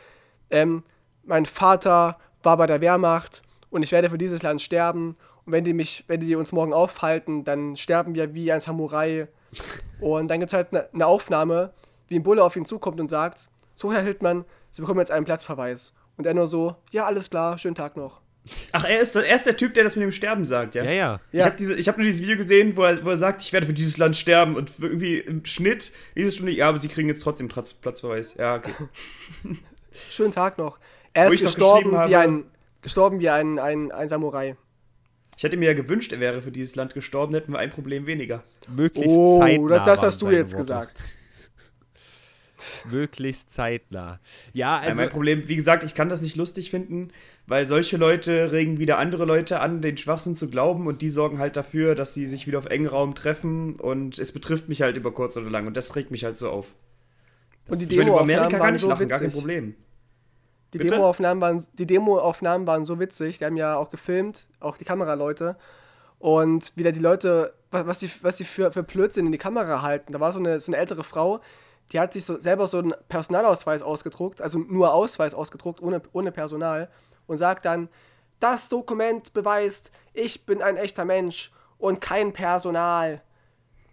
ähm, 0.50 0.84
mein 1.24 1.46
Vater 1.46 2.20
war 2.44 2.58
bei 2.58 2.68
der 2.68 2.82
Wehrmacht 2.82 3.42
und 3.70 3.84
ich 3.84 3.92
werde 3.92 4.10
für 4.10 4.18
dieses 4.18 4.44
Land 4.44 4.62
sterben. 4.62 5.18
Und 5.46 5.52
wenn 5.52 5.64
die 5.64 5.74
mich, 5.74 6.04
wenn 6.08 6.20
die 6.20 6.36
uns 6.36 6.52
morgen 6.52 6.74
aufhalten, 6.74 7.44
dann 7.44 7.76
sterben 7.76 8.16
wir 8.16 8.34
wie 8.34 8.52
ein 8.52 8.62
Samurai. 8.62 9.28
Und 10.00 10.28
dann 10.30 10.40
gibt 10.40 10.50
es 10.50 10.54
halt 10.54 10.70
eine 10.72 10.90
ne 10.92 11.06
Aufnahme, 11.06 11.72
wie 12.08 12.16
ein 12.16 12.24
Bulle 12.24 12.44
auf 12.44 12.56
ihn 12.56 12.66
zukommt 12.66 13.00
und 13.00 13.10
sagt, 13.10 13.48
so 13.76 13.92
Herr 13.94 14.02
Hildmann, 14.02 14.46
Sie 14.72 14.82
bekommen 14.82 15.00
jetzt 15.00 15.12
einen 15.12 15.26
Platzverweis. 15.26 15.94
Und 16.18 16.26
er 16.26 16.34
nur 16.34 16.48
so, 16.48 16.76
ja, 16.92 17.06
alles 17.06 17.30
klar, 17.30 17.58
schönen 17.58 17.76
Tag 17.76 17.96
noch. 17.96 18.20
Ach, 18.74 18.84
er 18.86 19.00
ist, 19.00 19.16
er 19.16 19.36
ist 19.36 19.46
der 19.46 19.58
Typ, 19.58 19.74
der 19.74 19.84
das 19.84 19.96
mit 19.96 20.04
dem 20.04 20.12
Sterben 20.12 20.44
sagt, 20.44 20.76
ja? 20.76 20.84
Ja, 20.84 20.92
ja. 20.92 21.20
Ich 21.32 21.40
Ja. 21.40 21.46
habe 21.46 21.64
hab 21.64 21.98
nur 21.98 22.06
dieses 22.06 22.22
Video 22.22 22.38
gesehen, 22.38 22.76
wo 22.76 22.84
er, 22.84 23.04
wo 23.04 23.10
er 23.10 23.18
sagt, 23.18 23.42
ich 23.42 23.54
werde 23.54 23.66
für 23.68 23.74
dieses 23.74 23.98
Land 23.98 24.16
sterben 24.18 24.56
und 24.56 24.72
irgendwie 24.80 25.18
im 25.20 25.46
Schnitt 25.46 25.94
diese 26.16 26.32
Stunde, 26.32 26.52
ja, 26.52 26.70
aber 26.70 26.78
sie 26.80 26.88
kriegen 26.90 27.08
jetzt 27.08 27.24
trotzdem 27.24 27.48
Platz, 27.48 27.74
Platzverweis. 27.74 28.36
Ja, 28.38 28.56
okay. 28.56 28.74
Schönen 29.94 30.32
Tag 30.34 30.58
noch. 30.58 30.78
Er 31.14 31.30
Wo 31.30 31.32
ist 31.32 31.42
gestorben 31.42 31.92
wie, 31.92 32.16
ein, 32.16 32.44
gestorben 32.82 33.20
wie 33.20 33.30
ein, 33.30 33.58
ein, 33.60 33.92
ein 33.92 34.10
Samurai. 34.10 34.58
Ich 35.38 35.44
hätte 35.44 35.58
mir 35.58 35.66
ja 35.66 35.74
gewünscht, 35.74 36.12
er 36.14 36.20
wäre 36.20 36.42
für 36.42 36.52
dieses 36.52 36.76
Land 36.76 36.94
gestorben, 36.94 37.34
hätten 37.34 37.52
wir 37.52 37.60
ein 37.60 37.70
Problem 37.70 38.06
weniger. 38.06 38.44
Möglichst 38.74 39.16
Oh, 39.18 39.38
zeitnah. 39.40 39.68
das, 39.80 39.86
das 39.86 40.02
hast 40.02 40.22
du 40.22 40.30
jetzt 40.30 40.54
Worte. 40.54 40.58
gesagt. 40.64 41.04
Möglichst 42.90 43.52
zeitnah. 43.52 44.20
Ja, 44.54 44.78
Also, 44.78 44.88
also. 44.90 45.02
mein 45.02 45.10
Problem, 45.10 45.48
wie 45.50 45.56
gesagt, 45.56 45.84
ich 45.84 45.94
kann 45.94 46.10
das 46.10 46.22
nicht 46.22 46.36
lustig 46.36 46.70
finden, 46.72 47.10
weil 47.48 47.68
solche 47.68 47.98
Leute 47.98 48.52
regen 48.54 48.80
wieder 48.80 48.98
andere 48.98 49.26
Leute 49.26 49.60
an, 49.60 49.82
den 49.82 49.98
Schwachsinn 49.98 50.36
zu 50.36 50.48
glauben 50.48 50.88
und 50.88 51.02
die 51.02 51.10
sorgen 51.10 51.38
halt 51.40 51.58
dafür, 51.58 51.96
dass 51.96 52.14
sie 52.14 52.28
sich 52.28 52.48
wieder 52.48 52.58
auf 52.60 52.66
engen 52.68 52.88
Raum 52.88 53.14
treffen 53.14 53.76
und 53.76 54.18
es 54.18 54.32
betrifft 54.32 54.70
mich 54.70 54.82
halt 54.82 54.96
über 54.98 55.12
kurz 55.14 55.36
oder 55.38 55.50
lang 55.50 55.68
und 55.68 55.76
das 55.78 55.96
regt 55.96 56.12
mich 56.12 56.24
halt 56.24 56.38
so 56.38 56.50
auf. 56.50 56.76
Und 57.68 57.82
die 57.82 57.86
Ich 57.86 57.98
meine, 57.98 58.10
über 58.12 58.22
Amerika 58.22 58.58
kann 58.58 58.76
ich 58.76 58.82
so 58.82 58.88
lachen, 58.88 59.08
gar 59.10 59.20
kein 59.20 59.28
witzig. 59.28 59.40
Problem. 59.40 59.76
Die 60.76 60.80
Bitte? 60.80 60.96
Demoaufnahmen 60.96 61.42
waren, 61.42 61.66
die 61.74 61.86
Demoaufnahmen 61.86 62.68
waren 62.68 62.84
so 62.84 63.00
witzig. 63.00 63.38
Die 63.40 63.46
haben 63.46 63.56
ja 63.56 63.78
auch 63.78 63.90
gefilmt, 63.90 64.48
auch 64.60 64.76
die 64.78 64.84
Kameraleute. 64.84 65.56
Und 66.20 66.76
wieder 66.76 66.92
die 66.92 67.00
Leute, 67.00 67.54
was, 67.72 68.00
die, 68.00 68.12
was 68.22 68.36
die 68.36 68.44
für, 68.44 68.74
für 68.74 68.84
Blödsinn 68.84 69.26
in 69.26 69.32
die 69.32 69.38
Kamera 69.38 69.82
halten. 69.82 70.12
Da 70.12 70.20
war 70.20 70.34
so 70.34 70.40
eine, 70.40 70.60
so 70.60 70.72
eine 70.72 70.78
ältere 70.82 71.06
Frau, 71.06 71.40
die 71.94 72.00
hat 72.00 72.12
sich 72.12 72.26
so 72.26 72.38
selber 72.40 72.68
so 72.68 72.80
einen 72.80 72.94
Personalausweis 73.08 73.82
ausgedruckt, 73.82 74.42
also 74.42 74.60
nur 74.60 74.94
Ausweis 74.94 75.34
ausgedruckt, 75.34 75.82
ohne, 75.82 76.02
ohne 76.12 76.34
Personal. 76.34 76.90
Und 77.28 77.38
sagt 77.38 77.64
dann, 77.66 77.88
das 78.42 78.68
Dokument 78.68 79.32
beweist, 79.34 79.92
ich 80.14 80.46
bin 80.46 80.62
ein 80.62 80.76
echter 80.76 81.06
Mensch 81.06 81.54
und 81.78 82.02
kein 82.02 82.34
Personal. 82.34 83.22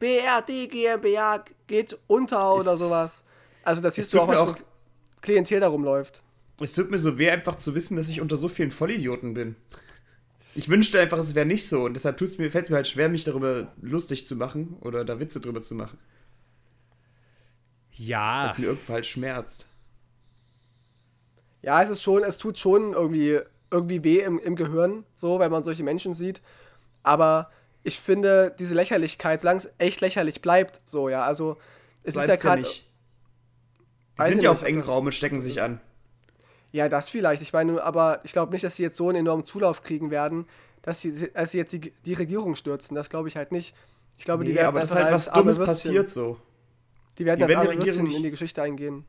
BRD 0.00 0.68
GmbH 0.68 1.44
geht 1.68 1.96
unter 2.08 2.54
oder 2.54 2.74
sowas. 2.76 3.22
Also 3.62 3.80
das 3.80 3.94
siehst 3.94 4.12
du 4.12 4.20
auch, 4.20 4.26
was 4.26 4.38
auch- 4.38 4.54
Klientel 5.20 5.60
da 5.60 5.68
rumläuft. 5.68 6.24
Es 6.62 6.74
tut 6.74 6.90
mir 6.90 6.98
so 6.98 7.18
weh, 7.18 7.30
einfach 7.30 7.56
zu 7.56 7.74
wissen, 7.74 7.96
dass 7.96 8.08
ich 8.08 8.20
unter 8.20 8.36
so 8.36 8.48
vielen 8.48 8.70
Vollidioten 8.70 9.34
bin. 9.34 9.56
Ich 10.54 10.68
wünschte 10.68 11.00
einfach, 11.00 11.18
es 11.18 11.34
wäre 11.34 11.46
nicht 11.46 11.66
so 11.66 11.84
und 11.84 11.94
deshalb 11.94 12.18
tut's 12.18 12.38
mir, 12.38 12.50
fällt 12.50 12.64
es 12.64 12.70
mir 12.70 12.76
halt 12.76 12.86
schwer, 12.86 13.08
mich 13.08 13.24
darüber 13.24 13.72
lustig 13.80 14.26
zu 14.26 14.36
machen 14.36 14.76
oder 14.80 15.04
da 15.04 15.18
Witze 15.18 15.40
drüber 15.40 15.62
zu 15.62 15.74
machen, 15.74 15.98
ja. 17.92 18.44
weil 18.44 18.50
es 18.50 18.58
mir 18.58 18.66
irgendwo 18.66 18.92
halt 18.92 19.06
schmerzt. 19.06 19.66
Ja, 21.62 21.82
es 21.82 21.88
ist 21.88 22.02
schon, 22.02 22.22
es 22.22 22.36
tut 22.36 22.58
schon 22.58 22.92
irgendwie, 22.92 23.40
irgendwie 23.70 24.04
weh 24.04 24.20
im, 24.20 24.38
im 24.38 24.56
Gehirn, 24.56 25.04
so, 25.14 25.38
wenn 25.38 25.50
man 25.50 25.64
solche 25.64 25.84
Menschen 25.84 26.12
sieht. 26.12 26.42
Aber 27.02 27.50
ich 27.82 27.98
finde, 27.98 28.54
diese 28.58 28.74
Lächerlichkeit, 28.74 29.40
solange 29.40 29.58
es 29.58 29.70
echt 29.78 30.00
lächerlich 30.00 30.42
bleibt, 30.42 30.82
so, 30.84 31.08
ja, 31.08 31.24
also 31.24 31.56
es 32.02 32.14
ist 32.14 32.20
ja 32.20 32.24
Bleibt's 32.24 32.42
gerade. 32.42 32.62
nicht. 32.62 32.88
Die 34.18 34.22
sind 34.24 34.42
ja 34.42 34.50
nicht, 34.52 34.60
auf 34.60 34.62
engen 34.62 34.82
Raum 34.82 35.06
und 35.06 35.12
stecken 35.12 35.40
sich 35.40 35.62
an. 35.62 35.80
Ja, 36.72 36.88
das 36.88 37.08
vielleicht. 37.10 37.42
Ich 37.42 37.52
meine, 37.52 37.82
aber 37.82 38.20
ich 38.24 38.32
glaube 38.32 38.52
nicht, 38.52 38.64
dass 38.64 38.76
sie 38.76 38.82
jetzt 38.82 38.96
so 38.96 39.08
einen 39.08 39.18
enormen 39.18 39.44
Zulauf 39.44 39.82
kriegen 39.82 40.10
werden, 40.10 40.46
dass 40.82 41.00
sie, 41.00 41.12
dass 41.32 41.52
sie 41.52 41.58
jetzt 41.58 41.72
die, 41.72 41.92
die 42.04 42.14
Regierung 42.14 42.54
stürzen. 42.54 42.94
Das 42.94 43.10
glaube 43.10 43.28
ich 43.28 43.36
halt 43.36 43.52
nicht. 43.52 43.74
Ich 44.18 44.24
glaube, 44.24 44.44
die 44.44 44.50
Nee, 44.50 44.56
werden 44.56 44.68
aber 44.68 44.80
das 44.80 44.90
ist 44.90 44.96
halt 44.96 45.12
was 45.12 45.30
Dummes 45.30 45.58
passiert 45.58 46.08
so. 46.08 46.38
Die 47.18 47.24
werden 47.26 47.40
Die 47.40 47.48
werden 47.48 47.70
die 47.70 47.76
Regierung 47.76 48.04
nicht- 48.04 48.16
in 48.16 48.22
die 48.22 48.30
Geschichte 48.30 48.62
eingehen. 48.62 49.04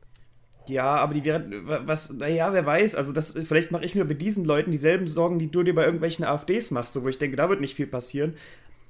Ja, 0.66 0.96
aber 0.96 1.12
die 1.14 1.24
wa- 1.26 1.82
was, 1.84 2.10
naja, 2.10 2.52
wer 2.54 2.64
weiß, 2.64 2.94
also 2.94 3.12
das, 3.12 3.32
vielleicht 3.32 3.70
mache 3.70 3.84
ich 3.84 3.94
mir 3.94 4.04
bei 4.06 4.14
diesen 4.14 4.46
Leuten 4.46 4.70
dieselben 4.70 5.06
Sorgen, 5.06 5.38
die 5.38 5.50
du 5.50 5.62
dir 5.62 5.74
bei 5.74 5.84
irgendwelchen 5.84 6.24
AfDs 6.24 6.70
machst, 6.70 6.94
so, 6.94 7.02
wo 7.02 7.08
ich 7.08 7.18
denke, 7.18 7.36
da 7.36 7.50
wird 7.50 7.60
nicht 7.60 7.74
viel 7.74 7.86
passieren. 7.86 8.34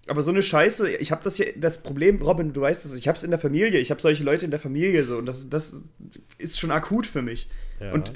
Aber 0.07 0.23
so 0.23 0.31
eine 0.31 0.43
Scheiße, 0.43 0.89
ich 0.97 1.11
habe 1.11 1.25
das 1.25 1.35
hier, 1.37 1.53
das 1.57 1.83
Problem, 1.83 2.21
Robin, 2.23 2.53
du 2.53 2.61
weißt 2.61 2.85
es, 2.85 2.95
ich 2.95 3.09
habe 3.09 3.17
es 3.19 3.25
in 3.25 3.31
der 3.31 3.41
Familie, 3.41 3.81
ich 3.81 3.91
habe 3.91 4.01
solche 4.01 4.23
Leute 4.23 4.45
in 4.45 4.51
der 4.53 4.61
Familie 4.61 5.03
so 5.03 5.17
und 5.19 5.27
das, 5.27 5.49
das 5.49 5.83
ist 6.39 6.61
schon 6.61 6.71
akut 6.71 7.07
für 7.09 7.23
mich. 7.23 7.49
Ja. 7.81 7.93
Und 7.93 8.13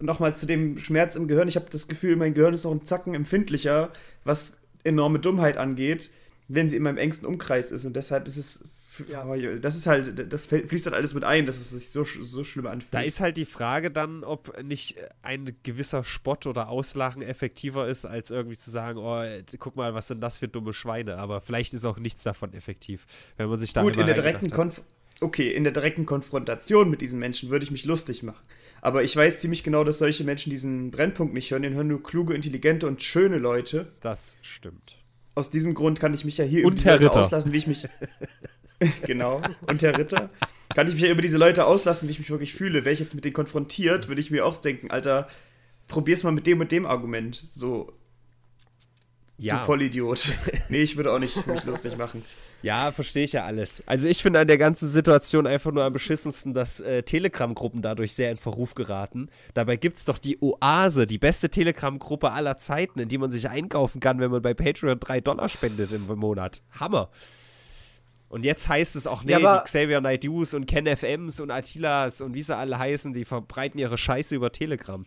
nochmal 0.00 0.36
zu 0.36 0.46
dem 0.46 0.78
Schmerz 0.78 1.16
im 1.16 1.28
Gehirn, 1.28 1.48
ich 1.48 1.56
habe 1.56 1.66
das 1.70 1.88
Gefühl, 1.88 2.16
mein 2.16 2.34
Gehirn 2.34 2.54
ist 2.54 2.64
noch 2.64 2.72
ein 2.72 2.84
Zacken 2.84 3.14
empfindlicher, 3.14 3.92
was 4.24 4.60
enorme 4.84 5.18
Dummheit 5.18 5.56
angeht, 5.56 6.10
wenn 6.48 6.68
sie 6.68 6.76
in 6.76 6.82
meinem 6.82 6.98
engsten 6.98 7.26
Umkreis 7.26 7.72
ist 7.72 7.84
und 7.84 7.96
deshalb 7.96 8.26
ist 8.26 8.36
es 8.36 8.68
Ja. 9.10 9.26
Das 9.58 9.76
ist 9.76 9.86
halt, 9.86 10.32
das 10.32 10.46
fließt 10.46 10.86
dann 10.86 10.94
alles 10.94 11.12
mit 11.12 11.22
ein, 11.22 11.44
dass 11.44 11.58
es 11.58 11.70
sich 11.70 11.90
so, 11.90 12.04
so 12.04 12.44
schlimm 12.44 12.66
anfühlt. 12.66 12.94
Da 12.94 13.00
ist 13.00 13.20
halt 13.20 13.36
die 13.36 13.44
Frage 13.44 13.90
dann, 13.90 14.24
ob 14.24 14.62
nicht 14.62 14.96
ein 15.22 15.54
gewisser 15.64 16.02
Spott 16.02 16.46
oder 16.46 16.70
Auslachen 16.70 17.20
effektiver 17.20 17.86
ist, 17.88 18.06
als 18.06 18.30
irgendwie 18.30 18.56
zu 18.56 18.70
sagen, 18.70 18.98
oh, 18.98 19.22
guck 19.58 19.76
mal, 19.76 19.92
was 19.92 20.08
sind 20.08 20.22
das 20.22 20.38
für 20.38 20.48
dumme 20.48 20.72
Schweine. 20.72 21.18
Aber 21.18 21.42
vielleicht 21.42 21.74
ist 21.74 21.84
auch 21.84 21.98
nichts 21.98 22.22
davon 22.22 22.54
effektiv, 22.54 23.06
wenn 23.36 23.48
man 23.48 23.58
sich 23.58 23.74
da 23.74 23.82
Gut, 23.82 23.98
in 23.98 24.06
der 24.06 24.14
direkten 24.14 24.50
Konf 24.50 24.80
Okay, 25.20 25.50
in 25.50 25.64
der 25.64 25.72
direkten 25.72 26.04
Konfrontation 26.04 26.90
mit 26.90 27.00
diesen 27.00 27.18
Menschen 27.18 27.48
würde 27.48 27.64
ich 27.64 27.70
mich 27.70 27.86
lustig 27.86 28.22
machen. 28.22 28.44
Aber 28.86 29.02
ich 29.02 29.16
weiß 29.16 29.40
ziemlich 29.40 29.64
genau, 29.64 29.82
dass 29.82 29.98
solche 29.98 30.22
Menschen 30.22 30.48
diesen 30.48 30.92
Brennpunkt 30.92 31.34
nicht 31.34 31.50
hören. 31.50 31.62
Den 31.62 31.74
hören 31.74 31.88
nur 31.88 32.04
kluge, 32.04 32.34
intelligente 32.34 32.86
und 32.86 33.02
schöne 33.02 33.38
Leute. 33.38 33.90
Das 34.00 34.36
stimmt. 34.42 34.98
Aus 35.34 35.50
diesem 35.50 35.74
Grund 35.74 35.98
kann 35.98 36.14
ich 36.14 36.24
mich 36.24 36.38
ja 36.38 36.44
hier 36.44 36.64
und 36.64 36.82
über 36.82 36.92
Leute 36.92 37.18
auslassen, 37.18 37.52
wie 37.52 37.56
ich 37.56 37.66
mich. 37.66 37.88
genau. 39.02 39.42
Und 39.68 39.82
Herr 39.82 39.98
Ritter. 39.98 40.30
Kann 40.72 40.86
ich 40.86 40.94
mich 40.94 41.02
ja 41.02 41.10
über 41.10 41.20
diese 41.20 41.36
Leute 41.36 41.64
auslassen, 41.64 42.06
wie 42.06 42.12
ich 42.12 42.20
mich 42.20 42.30
wirklich 42.30 42.54
fühle. 42.54 42.84
Wäre 42.84 42.92
ich 42.92 43.00
jetzt 43.00 43.16
mit 43.16 43.24
denen 43.24 43.34
konfrontiert, 43.34 44.06
würde 44.06 44.20
ich 44.20 44.30
mir 44.30 44.46
auch 44.46 44.56
denken, 44.56 44.92
Alter, 44.92 45.26
probier's 45.88 46.22
mal 46.22 46.30
mit 46.30 46.46
dem 46.46 46.60
und 46.60 46.70
dem 46.70 46.86
Argument. 46.86 47.48
So. 47.52 47.92
Ja. 49.36 49.58
Du 49.58 49.64
Vollidiot. 49.64 50.32
nee, 50.68 50.82
ich 50.82 50.96
würde 50.96 51.12
auch 51.12 51.18
nicht 51.18 51.44
mich 51.48 51.64
lustig 51.64 51.96
machen. 51.96 52.22
Ja, 52.62 52.90
verstehe 52.90 53.24
ich 53.24 53.32
ja 53.32 53.44
alles. 53.44 53.82
Also 53.86 54.08
ich 54.08 54.22
finde 54.22 54.40
an 54.40 54.48
der 54.48 54.58
ganzen 54.58 54.88
Situation 54.88 55.46
einfach 55.46 55.72
nur 55.72 55.84
am 55.84 55.92
beschissensten, 55.92 56.54
dass 56.54 56.80
äh, 56.80 57.02
Telegram-Gruppen 57.02 57.82
dadurch 57.82 58.14
sehr 58.14 58.30
in 58.30 58.38
Verruf 58.38 58.74
geraten. 58.74 59.28
Dabei 59.54 59.76
gibt 59.76 59.98
es 59.98 60.04
doch 60.04 60.18
die 60.18 60.38
Oase, 60.40 61.06
die 61.06 61.18
beste 61.18 61.48
Telegram-Gruppe 61.48 62.32
aller 62.32 62.56
Zeiten, 62.56 62.98
in 62.98 63.08
die 63.08 63.18
man 63.18 63.30
sich 63.30 63.48
einkaufen 63.48 64.00
kann, 64.00 64.18
wenn 64.20 64.30
man 64.30 64.42
bei 64.42 64.54
Patreon 64.54 64.98
3 64.98 65.20
Dollar 65.20 65.48
spendet 65.48 65.92
im 65.92 66.06
Monat. 66.18 66.62
Hammer. 66.80 67.10
Und 68.28 68.44
jetzt 68.44 68.68
heißt 68.68 68.96
es 68.96 69.06
auch, 69.06 69.22
nee, 69.22 69.32
ja, 69.32 69.58
die 69.58 69.64
Xavier 69.64 70.00
Naidus 70.00 70.52
und 70.54 70.66
Ken 70.66 70.86
FMs 70.86 71.38
und 71.40 71.50
Attilas 71.50 72.20
und 72.20 72.34
wie 72.34 72.42
sie 72.42 72.56
alle 72.56 72.78
heißen, 72.78 73.12
die 73.12 73.24
verbreiten 73.24 73.78
ihre 73.78 73.96
Scheiße 73.96 74.34
über 74.34 74.50
Telegram. 74.50 75.04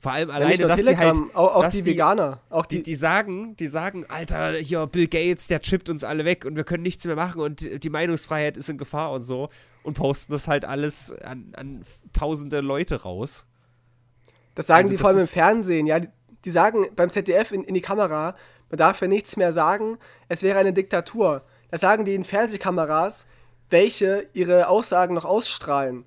Vor 0.00 0.12
allem 0.12 0.30
alleine, 0.30 0.54
ja, 0.54 0.66
dass 0.66 0.82
Telegram, 0.82 1.14
sie 1.14 1.22
halt. 1.22 1.36
Auch, 1.36 1.56
auch 1.56 1.68
die 1.68 1.84
Veganer. 1.84 2.40
Auch 2.48 2.64
die, 2.64 2.76
die, 2.76 2.82
die, 2.84 2.94
sagen, 2.94 3.54
die 3.56 3.66
sagen, 3.66 4.06
Alter, 4.08 4.54
hier 4.54 4.86
Bill 4.86 5.08
Gates, 5.08 5.46
der 5.48 5.60
chippt 5.60 5.90
uns 5.90 6.04
alle 6.04 6.24
weg 6.24 6.46
und 6.46 6.56
wir 6.56 6.64
können 6.64 6.82
nichts 6.82 7.06
mehr 7.06 7.16
machen 7.16 7.42
und 7.42 7.84
die 7.84 7.90
Meinungsfreiheit 7.90 8.56
ist 8.56 8.70
in 8.70 8.78
Gefahr 8.78 9.12
und 9.12 9.22
so. 9.22 9.50
Und 9.82 9.94
posten 9.94 10.32
das 10.32 10.48
halt 10.48 10.64
alles 10.64 11.12
an, 11.22 11.52
an 11.54 11.82
tausende 12.14 12.60
Leute 12.60 13.02
raus. 13.02 13.46
Das 14.54 14.66
sagen 14.66 14.84
also, 14.84 14.92
die 14.92 14.98
vor 14.98 15.10
allem 15.10 15.20
im 15.20 15.26
Fernsehen, 15.26 15.86
ja. 15.86 16.00
Die, 16.00 16.08
die 16.46 16.50
sagen 16.50 16.86
beim 16.96 17.10
ZDF 17.10 17.52
in, 17.52 17.64
in 17.64 17.74
die 17.74 17.82
Kamera, 17.82 18.34
man 18.70 18.78
darf 18.78 19.02
ja 19.02 19.08
nichts 19.08 19.36
mehr 19.36 19.52
sagen, 19.52 19.98
es 20.28 20.42
wäre 20.42 20.58
eine 20.58 20.72
Diktatur. 20.72 21.44
Da 21.70 21.76
sagen 21.76 22.06
die 22.06 22.14
in 22.14 22.24
Fernsehkameras, 22.24 23.26
welche 23.68 24.26
ihre 24.32 24.68
Aussagen 24.68 25.14
noch 25.14 25.26
ausstrahlen. 25.26 26.04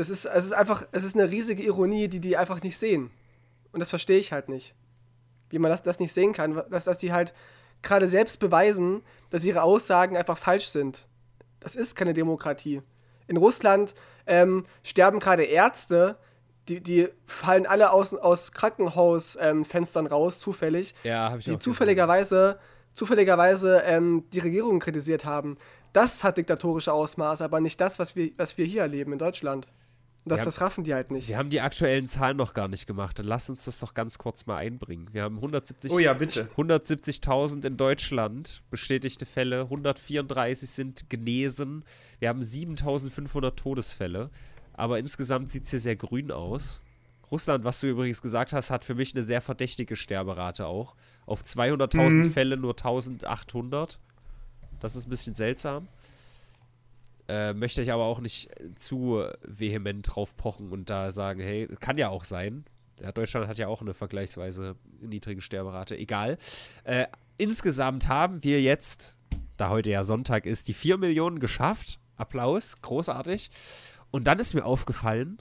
Das 0.00 0.08
ist, 0.08 0.24
es 0.24 0.46
ist 0.46 0.52
einfach, 0.52 0.86
es 0.92 1.04
ist 1.04 1.14
eine 1.14 1.30
riesige 1.30 1.62
Ironie, 1.62 2.08
die 2.08 2.20
die 2.20 2.38
einfach 2.38 2.62
nicht 2.62 2.78
sehen. 2.78 3.10
Und 3.70 3.80
das 3.80 3.90
verstehe 3.90 4.18
ich 4.18 4.32
halt 4.32 4.48
nicht. 4.48 4.74
Wie 5.50 5.58
man 5.58 5.70
das, 5.70 5.82
das 5.82 5.98
nicht 5.98 6.14
sehen 6.14 6.32
kann, 6.32 6.62
dass, 6.70 6.84
dass 6.84 6.96
die 6.96 7.12
halt 7.12 7.34
gerade 7.82 8.08
selbst 8.08 8.40
beweisen, 8.40 9.02
dass 9.28 9.44
ihre 9.44 9.60
Aussagen 9.60 10.16
einfach 10.16 10.38
falsch 10.38 10.68
sind. 10.68 11.06
Das 11.60 11.76
ist 11.76 11.96
keine 11.96 12.14
Demokratie. 12.14 12.80
In 13.26 13.36
Russland 13.36 13.94
ähm, 14.26 14.64
sterben 14.82 15.20
gerade 15.20 15.42
Ärzte, 15.42 16.16
die, 16.70 16.82
die 16.82 17.10
fallen 17.26 17.66
alle 17.66 17.92
aus, 17.92 18.14
aus 18.14 18.52
Krankenhausfenstern 18.52 20.06
ähm, 20.06 20.10
raus, 20.10 20.38
zufällig. 20.38 20.94
Ja, 21.02 21.36
ich 21.36 21.44
Die 21.44 21.58
zufälligerweise 21.58 22.58
zufälligerweise 22.94 23.82
ähm, 23.84 24.24
die 24.32 24.38
Regierung 24.38 24.78
kritisiert 24.78 25.26
haben. 25.26 25.58
Das 25.92 26.24
hat 26.24 26.38
diktatorische 26.38 26.94
Ausmaße, 26.94 27.44
aber 27.44 27.60
nicht 27.60 27.78
das, 27.82 27.98
was 27.98 28.16
wir, 28.16 28.30
was 28.38 28.56
wir 28.56 28.64
hier 28.64 28.80
erleben 28.80 29.12
in 29.12 29.18
Deutschland. 29.18 29.68
Das, 30.24 30.40
haben, 30.40 30.44
das 30.44 30.60
raffen 30.60 30.84
die 30.84 30.94
halt 30.94 31.10
nicht. 31.10 31.28
Wir 31.28 31.38
haben 31.38 31.50
die 31.50 31.60
aktuellen 31.60 32.06
Zahlen 32.06 32.36
noch 32.36 32.52
gar 32.52 32.68
nicht 32.68 32.86
gemacht. 32.86 33.18
Dann 33.18 33.26
lass 33.26 33.48
uns 33.48 33.64
das 33.64 33.80
doch 33.80 33.94
ganz 33.94 34.18
kurz 34.18 34.46
mal 34.46 34.56
einbringen. 34.56 35.08
Wir 35.12 35.22
haben 35.22 35.36
170, 35.36 35.90
oh 35.90 35.98
ja, 35.98 36.12
bitte. 36.12 36.48
170.000 36.56 37.66
in 37.66 37.76
Deutschland 37.76 38.62
bestätigte 38.70 39.24
Fälle, 39.24 39.62
134 39.62 40.68
sind 40.68 41.10
genesen. 41.10 41.84
Wir 42.18 42.28
haben 42.28 42.40
7.500 42.40 43.56
Todesfälle. 43.56 44.30
Aber 44.74 44.98
insgesamt 44.98 45.50
sieht 45.50 45.64
es 45.64 45.70
hier 45.70 45.80
sehr 45.80 45.96
grün 45.96 46.30
aus. 46.30 46.80
Russland, 47.30 47.64
was 47.64 47.80
du 47.80 47.86
übrigens 47.86 48.22
gesagt 48.22 48.52
hast, 48.52 48.70
hat 48.70 48.84
für 48.84 48.94
mich 48.94 49.14
eine 49.14 49.24
sehr 49.24 49.40
verdächtige 49.40 49.94
Sterberate 49.96 50.66
auch. 50.66 50.96
Auf 51.26 51.42
200.000 51.42 52.10
mhm. 52.10 52.30
Fälle 52.32 52.56
nur 52.56 52.72
1800. 52.72 53.98
Das 54.80 54.96
ist 54.96 55.06
ein 55.06 55.10
bisschen 55.10 55.34
seltsam. 55.34 55.88
Äh, 57.30 57.54
möchte 57.54 57.80
ich 57.80 57.92
aber 57.92 58.04
auch 58.04 58.20
nicht 58.20 58.50
zu 58.74 59.22
vehement 59.46 60.04
drauf 60.10 60.36
pochen 60.36 60.72
und 60.72 60.90
da 60.90 61.12
sagen, 61.12 61.40
hey, 61.40 61.68
kann 61.78 61.96
ja 61.96 62.08
auch 62.08 62.24
sein. 62.24 62.64
Ja, 63.00 63.12
Deutschland 63.12 63.46
hat 63.46 63.56
ja 63.56 63.68
auch 63.68 63.82
eine 63.82 63.94
vergleichsweise 63.94 64.74
niedrige 65.00 65.40
Sterberate. 65.40 65.96
Egal. 65.96 66.38
Äh, 66.82 67.06
insgesamt 67.38 68.08
haben 68.08 68.42
wir 68.42 68.60
jetzt, 68.60 69.16
da 69.56 69.68
heute 69.68 69.90
ja 69.90 70.02
Sonntag 70.02 70.44
ist, 70.44 70.66
die 70.66 70.72
4 70.72 70.98
Millionen 70.98 71.38
geschafft. 71.38 72.00
Applaus, 72.16 72.82
großartig. 72.82 73.50
Und 74.10 74.24
dann 74.26 74.40
ist 74.40 74.54
mir 74.54 74.64
aufgefallen, 74.64 75.40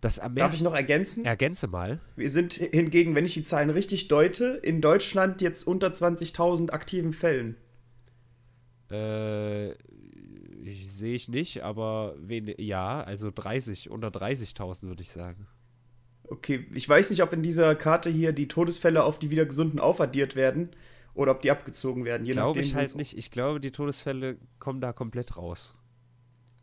das 0.00 0.20
Darf 0.34 0.54
ich 0.54 0.62
noch 0.62 0.74
ergänzen? 0.74 1.24
Ergänze 1.24 1.66
mal. 1.66 1.98
Wir 2.14 2.30
sind 2.30 2.52
hingegen, 2.52 3.16
wenn 3.16 3.24
ich 3.24 3.34
die 3.34 3.42
Zahlen 3.42 3.70
richtig 3.70 4.06
deute, 4.06 4.60
in 4.62 4.80
Deutschland 4.80 5.42
jetzt 5.42 5.66
unter 5.66 5.88
20.000 5.88 6.70
aktiven 6.70 7.12
Fällen. 7.12 7.56
Äh, 8.90 9.70
sehe 10.74 11.14
ich 11.14 11.28
nicht, 11.28 11.62
aber 11.62 12.14
wen, 12.18 12.52
ja, 12.58 13.02
also 13.02 13.30
30, 13.30 13.90
unter 13.90 14.08
30.000 14.08 14.88
würde 14.88 15.02
ich 15.02 15.10
sagen. 15.10 15.46
Okay, 16.24 16.66
ich 16.74 16.88
weiß 16.88 17.10
nicht, 17.10 17.22
ob 17.22 17.32
in 17.32 17.42
dieser 17.42 17.74
Karte 17.74 18.10
hier 18.10 18.32
die 18.32 18.48
Todesfälle 18.48 19.04
auf 19.04 19.18
die 19.18 19.30
wieder 19.30 19.46
gesunden 19.46 19.78
aufaddiert 19.78 20.34
werden 20.34 20.70
oder 21.14 21.32
ob 21.32 21.40
die 21.40 21.50
abgezogen 21.50 22.04
werden. 22.04 22.26
Glaube 22.26 22.60
ich 22.60 22.74
halt 22.74 22.96
nicht. 22.96 23.16
Ich 23.16 23.30
glaube, 23.30 23.60
die 23.60 23.70
Todesfälle 23.70 24.38
kommen 24.58 24.80
da 24.80 24.92
komplett 24.92 25.36
raus. 25.36 25.76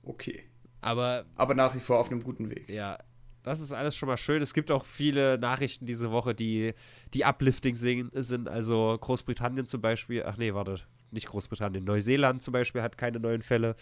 Okay. 0.03 0.43
Aber, 0.81 1.25
aber 1.35 1.55
nach 1.55 1.75
wie 1.75 1.79
vor 1.79 1.99
auf 1.99 2.11
einem 2.11 2.23
guten 2.23 2.49
Weg. 2.49 2.69
Ja, 2.69 2.97
das 3.43 3.61
ist 3.61 3.73
alles 3.73 3.95
schon 3.95 4.07
mal 4.07 4.17
schön. 4.17 4.41
Es 4.41 4.53
gibt 4.53 4.71
auch 4.71 4.85
viele 4.85 5.37
Nachrichten 5.37 5.85
diese 5.85 6.11
Woche, 6.11 6.35
die, 6.35 6.73
die 7.13 7.23
uplifting 7.23 7.75
sind. 7.75 8.47
Also 8.47 8.97
Großbritannien 8.99 9.65
zum 9.65 9.81
Beispiel, 9.81 10.23
ach 10.25 10.37
nee, 10.37 10.53
warte, 10.53 10.81
nicht 11.13 11.27
Großbritannien, 11.27 11.83
Neuseeland 11.83 12.43
zum 12.43 12.51
Beispiel 12.51 12.81
hat 12.81 12.97
keine 12.97 13.19
neuen 13.19 13.41
Fälle. 13.41 13.75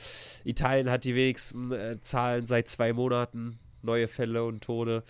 Italien 0.44 0.90
hat 0.90 1.06
die 1.06 1.16
wenigsten 1.16 1.72
äh, 1.72 2.02
Zahlen 2.02 2.46
seit 2.46 2.70
zwei 2.70 2.94
Monaten, 2.94 3.60
neue 3.82 4.08
Fälle 4.08 4.44
und 4.44 4.64
Tode. 4.64 5.04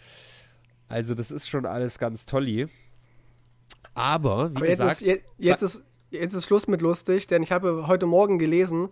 Also 0.88 1.16
das 1.16 1.32
ist 1.32 1.50
schon 1.50 1.66
alles 1.66 2.00
ganz 2.00 2.26
toll. 2.26 2.68
Aber, 3.94 4.52
wie 4.52 4.56
Aber 4.56 4.68
jetzt 4.68 4.80
gesagt... 4.80 5.02
Ist, 5.02 5.08
jetzt, 5.08 5.26
jetzt, 5.38 5.62
ist, 5.62 5.84
jetzt 6.10 6.34
ist 6.34 6.46
Schluss 6.46 6.68
mit 6.68 6.82
lustig, 6.82 7.28
denn 7.28 7.44
ich 7.44 7.52
habe 7.52 7.88
heute 7.88 8.06
Morgen 8.06 8.40
gelesen, 8.40 8.90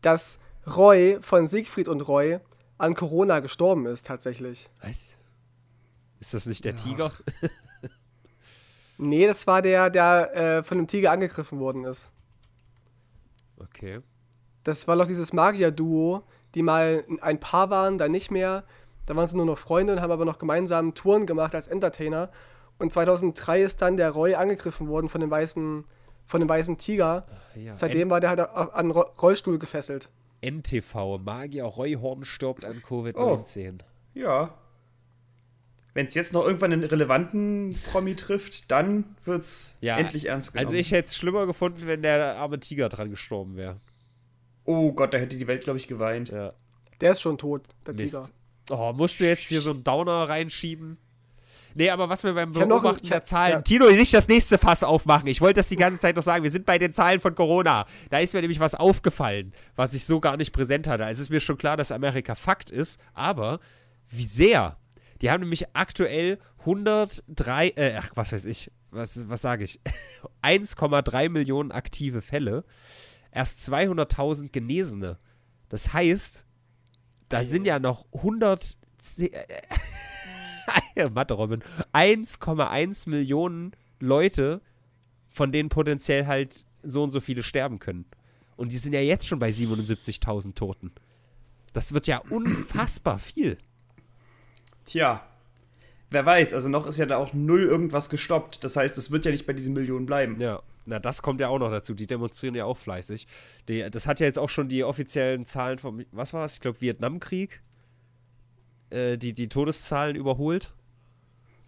dass 0.00 0.38
Roy 0.66 1.18
von 1.20 1.48
Siegfried 1.48 1.88
und 1.88 2.00
Roy 2.02 2.38
an 2.78 2.94
Corona 2.94 3.40
gestorben 3.40 3.86
ist, 3.86 4.06
tatsächlich. 4.06 4.68
Was? 4.80 5.14
Ist 6.20 6.34
das 6.34 6.46
nicht 6.46 6.64
der 6.64 6.72
ja. 6.72 6.78
Tiger? 6.78 7.12
nee, 8.98 9.26
das 9.26 9.46
war 9.46 9.62
der, 9.62 9.90
der 9.90 10.36
äh, 10.36 10.62
von 10.62 10.78
dem 10.78 10.86
Tiger 10.86 11.12
angegriffen 11.12 11.58
worden 11.58 11.84
ist. 11.84 12.10
Okay. 13.64 14.00
Das 14.64 14.86
war 14.86 14.96
doch 14.96 15.06
dieses 15.06 15.32
Magier-Duo, 15.32 16.22
die 16.54 16.62
mal 16.62 17.04
ein 17.20 17.40
Paar 17.40 17.70
waren, 17.70 17.98
dann 17.98 18.12
nicht 18.12 18.30
mehr. 18.30 18.64
Da 19.06 19.16
waren 19.16 19.26
sie 19.26 19.36
nur 19.36 19.46
noch 19.46 19.58
Freunde 19.58 19.94
und 19.94 20.00
haben 20.00 20.12
aber 20.12 20.24
noch 20.24 20.38
gemeinsam 20.38 20.94
Touren 20.94 21.26
gemacht 21.26 21.54
als 21.54 21.66
Entertainer. 21.66 22.30
Und 22.78 22.92
2003 22.92 23.62
ist 23.62 23.82
dann 23.82 23.96
der 23.96 24.10
Roy 24.10 24.34
angegriffen 24.34 24.88
worden 24.88 25.08
von 25.08 25.20
dem 25.20 25.30
weißen, 25.30 25.84
von 26.26 26.40
dem 26.40 26.48
weißen 26.48 26.78
Tiger. 26.78 27.26
Ja, 27.54 27.74
Seitdem 27.74 28.10
war 28.10 28.20
der 28.20 28.30
halt 28.30 28.40
an 28.40 28.90
Rollstuhl 28.90 29.58
gefesselt. 29.58 30.10
NTV. 30.40 31.18
Magier 31.18 31.64
Reuhorn 31.64 32.24
stirbt 32.24 32.64
an 32.64 32.80
Covid-19. 32.80 33.80
Oh, 33.80 33.84
ja. 34.14 34.54
Wenn 35.94 36.06
es 36.06 36.14
jetzt 36.14 36.32
noch 36.32 36.44
irgendwann 36.44 36.72
einen 36.72 36.84
relevanten 36.84 37.76
Promi 37.90 38.14
trifft, 38.14 38.70
dann 38.70 39.16
wird 39.24 39.42
es 39.42 39.76
ja, 39.80 39.98
endlich 39.98 40.26
ernst 40.26 40.52
genommen. 40.52 40.66
Also 40.66 40.78
ich 40.78 40.90
hätte 40.90 41.08
es 41.08 41.16
schlimmer 41.16 41.46
gefunden, 41.46 41.86
wenn 41.86 42.02
der 42.02 42.36
arme 42.36 42.58
Tiger 42.60 42.88
dran 42.88 43.10
gestorben 43.10 43.56
wäre. 43.56 43.76
Oh 44.64 44.92
Gott, 44.92 45.12
da 45.12 45.18
hätte 45.18 45.36
die 45.36 45.46
Welt, 45.46 45.64
glaube 45.64 45.78
ich, 45.78 45.88
geweint. 45.88 46.30
Ja. 46.30 46.54
Der 47.00 47.12
ist 47.12 47.20
schon 47.20 47.36
tot, 47.36 47.62
der 47.86 47.94
Mist. 47.94 48.32
Tiger. 48.68 48.78
Oh, 48.78 48.92
musst 48.94 49.20
du 49.20 49.24
jetzt 49.24 49.48
hier 49.48 49.60
so 49.60 49.72
einen 49.72 49.84
Downer 49.84 50.28
reinschieben? 50.28 50.96
Nee, 51.74 51.90
aber 51.90 52.08
was 52.08 52.22
wir 52.22 52.34
beim 52.34 52.52
Beobachten 52.52 53.08
der 53.08 53.22
Zahlen. 53.22 53.52
Ja. 53.52 53.62
Tino, 53.62 53.90
nicht 53.90 54.12
das 54.14 54.28
nächste 54.28 54.58
Fass 54.58 54.84
aufmachen. 54.84 55.26
Ich 55.26 55.40
wollte 55.40 55.60
das 55.60 55.68
die 55.68 55.76
ganze 55.76 56.00
Zeit 56.00 56.16
noch 56.16 56.22
sagen. 56.22 56.42
Wir 56.42 56.50
sind 56.50 56.66
bei 56.66 56.78
den 56.78 56.92
Zahlen 56.92 57.20
von 57.20 57.34
Corona. 57.34 57.86
Da 58.10 58.18
ist 58.18 58.34
mir 58.34 58.40
nämlich 58.40 58.60
was 58.60 58.74
aufgefallen, 58.74 59.52
was 59.74 59.94
ich 59.94 60.04
so 60.04 60.20
gar 60.20 60.36
nicht 60.36 60.52
präsent 60.52 60.86
hatte. 60.86 61.04
Also 61.04 61.20
es 61.20 61.22
ist 61.28 61.30
mir 61.30 61.40
schon 61.40 61.58
klar, 61.58 61.76
dass 61.76 61.92
Amerika 61.92 62.34
Fakt 62.34 62.70
ist, 62.70 63.00
aber 63.14 63.58
wie 64.10 64.24
sehr? 64.24 64.76
Die 65.22 65.30
haben 65.30 65.40
nämlich 65.40 65.74
aktuell 65.74 66.38
103, 66.58 67.68
äh, 67.76 67.94
ach, 67.96 68.10
was 68.16 68.32
weiß 68.32 68.44
ich, 68.46 68.72
was, 68.90 69.28
was 69.28 69.40
sage 69.40 69.62
ich? 69.64 69.80
1,3 70.42 71.28
Millionen 71.28 71.70
aktive 71.70 72.20
Fälle. 72.20 72.64
erst 73.30 73.60
200.000 73.60 74.50
Genesene. 74.50 75.18
Das 75.68 75.92
heißt, 75.92 76.44
da 77.28 77.44
sind 77.44 77.64
ja 77.64 77.78
noch 77.78 78.06
100. 78.12 78.78
Mathe, 81.10 81.34
Robin. 81.34 81.62
1,1 81.92 83.08
Millionen 83.08 83.72
Leute, 84.00 84.60
von 85.30 85.52
denen 85.52 85.68
potenziell 85.68 86.26
halt 86.26 86.66
so 86.82 87.04
und 87.04 87.10
so 87.10 87.20
viele 87.20 87.42
sterben 87.44 87.78
können. 87.78 88.06
Und 88.56 88.72
die 88.72 88.76
sind 88.76 88.92
ja 88.92 89.00
jetzt 89.00 89.26
schon 89.26 89.38
bei 89.38 89.48
77.000 89.48 90.54
Toten. 90.54 90.92
Das 91.72 91.94
wird 91.94 92.06
ja 92.06 92.18
unfassbar 92.18 93.18
viel. 93.18 93.56
Tja, 94.84 95.24
wer 96.10 96.26
weiß, 96.26 96.54
also 96.54 96.68
noch 96.68 96.86
ist 96.86 96.98
ja 96.98 97.06
da 97.06 97.16
auch 97.16 97.32
null 97.32 97.62
irgendwas 97.62 98.10
gestoppt. 98.10 98.64
Das 98.64 98.76
heißt, 98.76 98.96
es 98.98 99.10
wird 99.10 99.24
ja 99.24 99.30
nicht 99.30 99.46
bei 99.46 99.52
diesen 99.52 99.74
Millionen 99.74 100.06
bleiben. 100.06 100.40
Ja, 100.40 100.62
na, 100.86 100.98
das 100.98 101.22
kommt 101.22 101.40
ja 101.40 101.48
auch 101.48 101.58
noch 101.58 101.70
dazu. 101.70 101.94
Die 101.94 102.06
demonstrieren 102.06 102.54
ja 102.54 102.64
auch 102.64 102.76
fleißig. 102.76 103.26
Die, 103.68 103.88
das 103.90 104.06
hat 104.06 104.20
ja 104.20 104.26
jetzt 104.26 104.38
auch 104.38 104.48
schon 104.48 104.68
die 104.68 104.84
offiziellen 104.84 105.46
Zahlen 105.46 105.78
vom, 105.78 106.04
was 106.10 106.32
war 106.32 106.44
es? 106.44 106.54
Ich 106.54 106.60
glaube, 106.60 106.80
Vietnamkrieg. 106.80 107.62
Äh, 108.90 109.16
die, 109.16 109.32
die 109.32 109.48
Todeszahlen 109.48 110.16
überholt. 110.16 110.74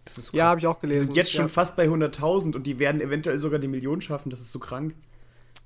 Das 0.03 0.19
ist 0.19 0.27
so 0.27 0.37
ja, 0.37 0.45
habe 0.45 0.59
ich 0.59 0.67
auch 0.67 0.79
gelesen. 0.79 1.01
Die 1.01 1.05
sind 1.07 1.15
jetzt 1.15 1.31
schon 1.31 1.49
fast 1.49 1.75
bei 1.75 1.87
100.000 1.87 2.55
und 2.55 2.67
die 2.67 2.77
werden 2.77 3.01
eventuell 3.01 3.39
sogar 3.39 3.59
die 3.59 3.67
Million 3.67 4.01
schaffen. 4.01 4.29
Das 4.29 4.39
ist 4.39 4.51
so 4.51 4.59
krank. 4.59 4.93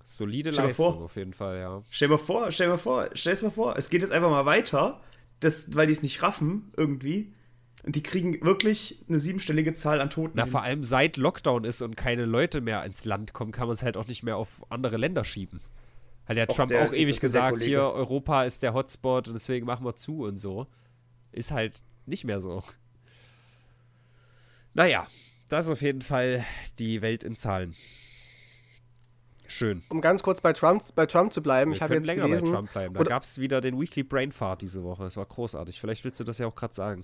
Solide 0.04 0.54
stell 0.54 0.68
Leistung 0.68 0.94
vor, 0.94 1.04
auf 1.04 1.16
jeden 1.18 1.34
Fall, 1.34 1.60
ja. 1.60 1.84
Stell 1.90 2.08
dir 2.08 2.14
mal 2.14 2.18
vor, 2.18 2.52
stell 2.52 2.68
dir 2.68 2.72
mal 2.72 2.78
vor, 2.78 3.10
stell 3.14 3.34
es 3.34 3.42
mal 3.42 3.52
vor, 3.52 3.78
es 3.78 3.90
geht 3.90 4.02
jetzt 4.02 4.12
einfach 4.12 4.30
mal 4.30 4.46
weiter, 4.46 5.02
das, 5.40 5.76
weil 5.76 5.88
die 5.88 5.94
es 5.94 6.02
nicht 6.02 6.24
raffen 6.24 6.72
irgendwie. 6.78 7.34
Und 7.84 7.96
die 7.96 8.04
kriegen 8.04 8.44
wirklich 8.44 9.04
eine 9.08 9.20
siebenstellige 9.20 9.74
Zahl 9.74 10.02
an 10.02 10.10
Toten. 10.10 10.34
Na, 10.36 10.44
hin. 10.44 10.52
vor 10.52 10.64
allem 10.64 10.84
seit 10.84 11.18
Lockdown 11.18 11.64
ist 11.64 11.82
und 11.82 11.96
keine 11.96 12.26
Leute 12.26 12.62
mehr 12.62 12.84
ins 12.84 13.06
Land 13.06 13.34
kommen, 13.34 13.52
kann 13.52 13.68
man 13.68 13.74
es 13.74 13.84
halt 13.84 13.96
auch 13.96 14.08
nicht 14.08 14.24
mehr 14.24 14.38
auf 14.38 14.66
andere 14.70 14.98
Länder 14.98 15.24
schieben. 15.24 15.62
Hat 16.26 16.38
ja 16.38 16.46
Trump 16.46 16.70
der, 16.70 16.86
auch 16.86 16.94
ewig 16.94 17.20
gesagt, 17.20 17.60
hier, 17.64 17.82
Europa 17.82 18.44
ist 18.44 18.64
der 18.64 18.74
Hotspot 18.74 19.30
und 19.30 19.34
deswegen 19.34 19.66
machen 19.66 19.86
wir 19.86 19.96
zu 19.96 20.26
und 20.26 20.38
so. 20.40 20.68
Ist 21.32 21.52
halt 21.52 21.84
nicht 22.06 22.26
mehr 22.26 22.42
so. 22.42 22.64
Naja, 24.74 25.08
das 25.48 25.66
ist 25.66 25.72
auf 25.72 25.82
jeden 25.82 26.02
Fall 26.02 26.44
die 26.78 27.02
Welt 27.02 27.24
in 27.24 27.36
Zahlen. 27.36 27.76
Schön. 29.48 29.82
Um 29.90 30.00
ganz 30.02 30.22
kurz 30.22 30.42
bei 30.42 30.54
Trump, 30.54 30.84
bei 30.94 31.08
Trump 31.08 31.34
zu 31.34 31.42
bleiben, 31.42 31.72
Wir 31.72 31.78
ich 31.78 31.82
habe 31.82 31.96
jetzt 31.96 32.06
länger 32.06 32.28
gelesen, 32.28 32.46
bei 32.46 32.52
Trump 32.52 32.72
bleiben. 32.72 32.94
Da 32.94 33.04
gab 33.04 33.24
es 33.24 33.40
wieder 33.40 33.62
den 33.62 33.80
Weekly 33.80 34.04
Brain 34.04 34.32
Fart 34.32 34.62
diese 34.62 34.84
Woche. 34.84 35.04
Das 35.04 35.18
war 35.18 35.26
großartig. 35.26 35.80
Vielleicht 35.80 36.04
willst 36.04 36.20
du 36.20 36.24
das 36.24 36.38
ja 36.38 36.46
auch 36.46 36.54
gerade 36.54 36.74
sagen. 36.74 37.04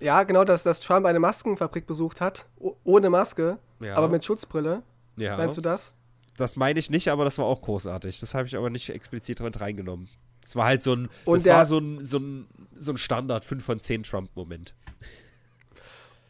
Ja, 0.00 0.22
genau, 0.24 0.44
dass, 0.44 0.62
dass 0.62 0.80
Trump 0.80 1.06
eine 1.06 1.18
Maskenfabrik 1.18 1.86
besucht 1.86 2.20
hat, 2.20 2.46
ohne 2.84 3.10
Maske, 3.10 3.58
ja. 3.80 3.94
aber 3.94 4.08
mit 4.08 4.24
Schutzbrille. 4.24 4.82
Ja. 5.16 5.36
Meinst 5.36 5.56
du 5.56 5.62
das? 5.62 5.94
Das 6.36 6.56
meine 6.56 6.78
ich 6.78 6.90
nicht, 6.90 7.08
aber 7.08 7.24
das 7.24 7.38
war 7.38 7.46
auch 7.46 7.62
großartig. 7.62 8.20
Das 8.20 8.34
habe 8.34 8.46
ich 8.46 8.56
aber 8.56 8.68
nicht 8.68 8.90
explizit 8.90 9.40
mit 9.40 9.58
reingenommen. 9.60 10.08
Es 10.42 10.54
war 10.54 10.66
halt 10.66 10.82
so 10.82 10.94
ein, 10.94 11.08
Und 11.24 11.38
das 11.38 11.46
war 11.46 11.64
so 11.64 11.78
ein, 11.78 12.04
so 12.04 12.18
ein, 12.18 12.46
so 12.76 12.92
ein 12.92 12.98
Standard 12.98 13.44
5 13.44 13.64
von 13.64 13.80
10 13.80 14.02
Trump-Moment. 14.02 14.74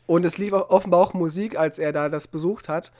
Und 0.06 0.24
es 0.24 0.38
lief 0.38 0.52
offenbar 0.52 1.00
auch 1.00 1.14
Musik, 1.14 1.58
als 1.58 1.78
er 1.80 1.92
da 1.92 2.08
das 2.08 2.28
besucht 2.28 2.68
hat. 2.68 2.92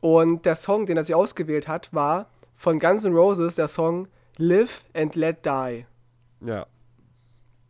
Und 0.00 0.44
der 0.44 0.54
Song, 0.54 0.86
den 0.86 0.96
er 0.96 1.04
sich 1.04 1.14
ausgewählt 1.14 1.66
hat, 1.66 1.92
war 1.92 2.28
von 2.54 2.78
Guns 2.78 3.04
N' 3.04 3.14
Roses 3.14 3.54
der 3.54 3.68
Song 3.68 4.08
Live 4.36 4.84
and 4.94 5.14
Let 5.14 5.44
Die. 5.44 5.86
Ja. 6.44 6.66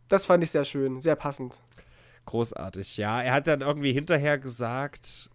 Das 0.09 0.25
fand 0.25 0.43
ich 0.43 0.51
sehr 0.51 0.65
schön, 0.65 1.01
sehr 1.01 1.15
passend. 1.15 1.61
Großartig, 2.25 2.97
ja. 2.97 3.21
Er 3.21 3.33
hat 3.33 3.47
dann 3.47 3.61
irgendwie 3.61 3.93
hinterher 3.93 4.37
gesagt, 4.37 5.29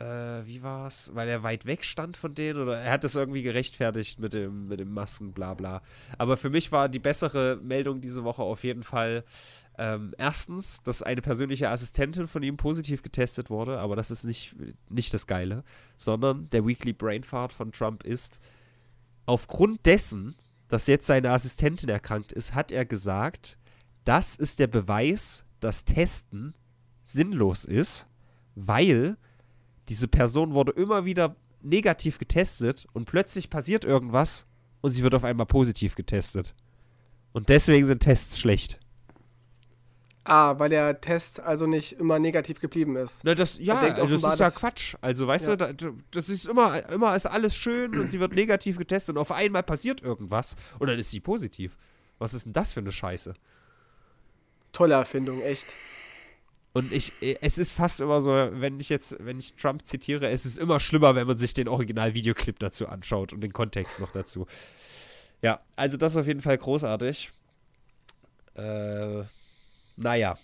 äh, 0.00 0.46
wie 0.46 0.62
war's? 0.62 1.10
Weil 1.14 1.28
er 1.28 1.42
weit 1.42 1.66
weg 1.66 1.84
stand 1.84 2.16
von 2.16 2.34
denen 2.34 2.60
oder 2.60 2.78
er 2.78 2.92
hat 2.92 3.04
das 3.04 3.14
irgendwie 3.14 3.42
gerechtfertigt 3.42 4.18
mit 4.18 4.32
dem, 4.32 4.66
mit 4.68 4.80
dem 4.80 4.92
Masken, 4.92 5.32
bla 5.32 5.54
bla. 5.54 5.82
Aber 6.18 6.36
für 6.36 6.50
mich 6.50 6.72
war 6.72 6.88
die 6.88 6.98
bessere 6.98 7.58
Meldung 7.62 8.00
diese 8.00 8.24
Woche 8.24 8.42
auf 8.42 8.64
jeden 8.64 8.82
Fall, 8.82 9.24
ähm, 9.78 10.14
erstens, 10.18 10.82
dass 10.82 11.02
eine 11.02 11.22
persönliche 11.22 11.70
Assistentin 11.70 12.26
von 12.26 12.42
ihm 12.42 12.56
positiv 12.56 13.02
getestet 13.02 13.50
wurde, 13.50 13.78
aber 13.78 13.96
das 13.96 14.10
ist 14.10 14.24
nicht, 14.24 14.54
nicht 14.88 15.12
das 15.14 15.26
Geile, 15.26 15.64
sondern 15.96 16.50
der 16.50 16.66
Weekly 16.66 16.92
Brain 16.92 17.22
Fart 17.22 17.52
von 17.52 17.72
Trump 17.72 18.02
ist, 18.02 18.40
aufgrund 19.26 19.86
dessen, 19.86 20.34
dass 20.68 20.86
jetzt 20.86 21.06
seine 21.06 21.30
Assistentin 21.30 21.88
erkrankt 21.88 22.32
ist, 22.32 22.54
hat 22.54 22.72
er 22.72 22.84
gesagt, 22.84 23.58
das 24.04 24.36
ist 24.36 24.58
der 24.58 24.66
Beweis, 24.66 25.44
dass 25.60 25.84
Testen 25.84 26.54
sinnlos 27.04 27.64
ist, 27.64 28.06
weil 28.54 29.16
diese 29.88 30.08
Person 30.08 30.54
wurde 30.54 30.72
immer 30.72 31.04
wieder 31.04 31.36
negativ 31.62 32.18
getestet 32.18 32.86
und 32.92 33.06
plötzlich 33.06 33.50
passiert 33.50 33.84
irgendwas 33.84 34.46
und 34.80 34.90
sie 34.90 35.02
wird 35.02 35.14
auf 35.14 35.24
einmal 35.24 35.46
positiv 35.46 35.94
getestet. 35.94 36.54
Und 37.32 37.48
deswegen 37.48 37.86
sind 37.86 38.00
Tests 38.00 38.38
schlecht. 38.38 38.80
Ah, 40.24 40.58
weil 40.58 40.68
der 40.68 41.00
Test 41.00 41.40
also 41.40 41.66
nicht 41.66 41.92
immer 41.92 42.18
negativ 42.18 42.60
geblieben 42.60 42.96
ist. 42.96 43.22
Na, 43.24 43.34
das, 43.34 43.58
ja, 43.58 43.80
also 43.80 44.16
das 44.16 44.34
ist 44.34 44.38
ja 44.38 44.50
Quatsch. 44.50 44.94
Also, 45.00 45.26
weißt 45.26 45.48
ja. 45.48 45.56
du, 45.56 45.96
das 46.10 46.28
ist 46.28 46.46
immer, 46.46 46.88
immer 46.90 47.16
ist 47.16 47.26
alles 47.26 47.56
schön 47.56 47.98
und 47.98 48.10
sie 48.10 48.20
wird 48.20 48.34
negativ 48.34 48.76
getestet 48.76 49.16
und 49.16 49.20
auf 49.20 49.32
einmal 49.32 49.62
passiert 49.62 50.02
irgendwas 50.02 50.56
und 50.78 50.88
dann 50.88 50.98
ist 50.98 51.10
sie 51.10 51.20
positiv. 51.20 51.76
Was 52.18 52.34
ist 52.34 52.44
denn 52.44 52.52
das 52.52 52.74
für 52.74 52.80
eine 52.80 52.92
Scheiße? 52.92 53.34
Tolle 54.72 54.94
Erfindung, 54.94 55.42
echt. 55.42 55.74
Und 56.72 56.92
ich, 56.92 57.12
es 57.20 57.58
ist 57.58 57.72
fast 57.72 58.00
immer 58.00 58.20
so, 58.20 58.30
wenn 58.30 58.78
ich 58.78 58.88
jetzt, 58.88 59.16
wenn 59.18 59.38
ich 59.38 59.54
Trump 59.54 59.84
zitiere, 59.86 60.28
es 60.28 60.46
ist 60.46 60.56
immer 60.56 60.78
schlimmer, 60.78 61.16
wenn 61.16 61.26
man 61.26 61.36
sich 61.36 61.52
den 61.52 61.66
Original-Videoclip 61.66 62.60
dazu 62.60 62.86
anschaut 62.86 63.32
und 63.32 63.40
den 63.40 63.52
Kontext 63.52 63.98
noch 63.98 64.12
dazu. 64.12 64.46
Ja, 65.42 65.60
also 65.74 65.96
das 65.96 66.12
ist 66.12 66.18
auf 66.18 66.26
jeden 66.28 66.40
Fall 66.40 66.56
großartig. 66.58 67.30
Äh, 68.54 69.24
naja. 69.96 70.38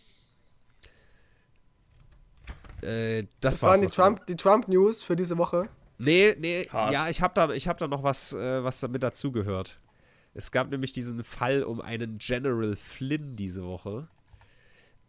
Äh, 2.83 3.24
das, 3.41 3.61
das 3.61 3.62
waren 3.62 3.81
die 3.81 3.87
Trump, 3.89 4.27
die 4.27 4.37
Trump 4.37 4.66
News 4.66 5.05
für 5.05 5.14
diese 5.14 5.39
Woche. 5.39 5.68
Nee, 5.99 6.37
nee, 6.39 6.64
Hart. 6.70 6.93
ja, 6.93 7.09
ich 7.09 7.22
habe 7.22 7.35
da, 7.35 7.49
hab 7.49 7.79
da 7.79 7.87
noch 7.87 8.03
was, 8.03 8.33
äh, 8.33 8.64
was 8.64 8.81
damit 8.81 9.03
dazugehört. 9.03 9.79
Es 10.35 10.51
gab 10.51 10.70
nämlich 10.70 10.93
diesen 10.93 11.24
Fall 11.24 11.62
um 11.62 11.81
einen 11.81 12.18
General 12.18 12.77
Flynn 12.77 13.37
diese 13.37 13.64
Woche. 13.64 14.09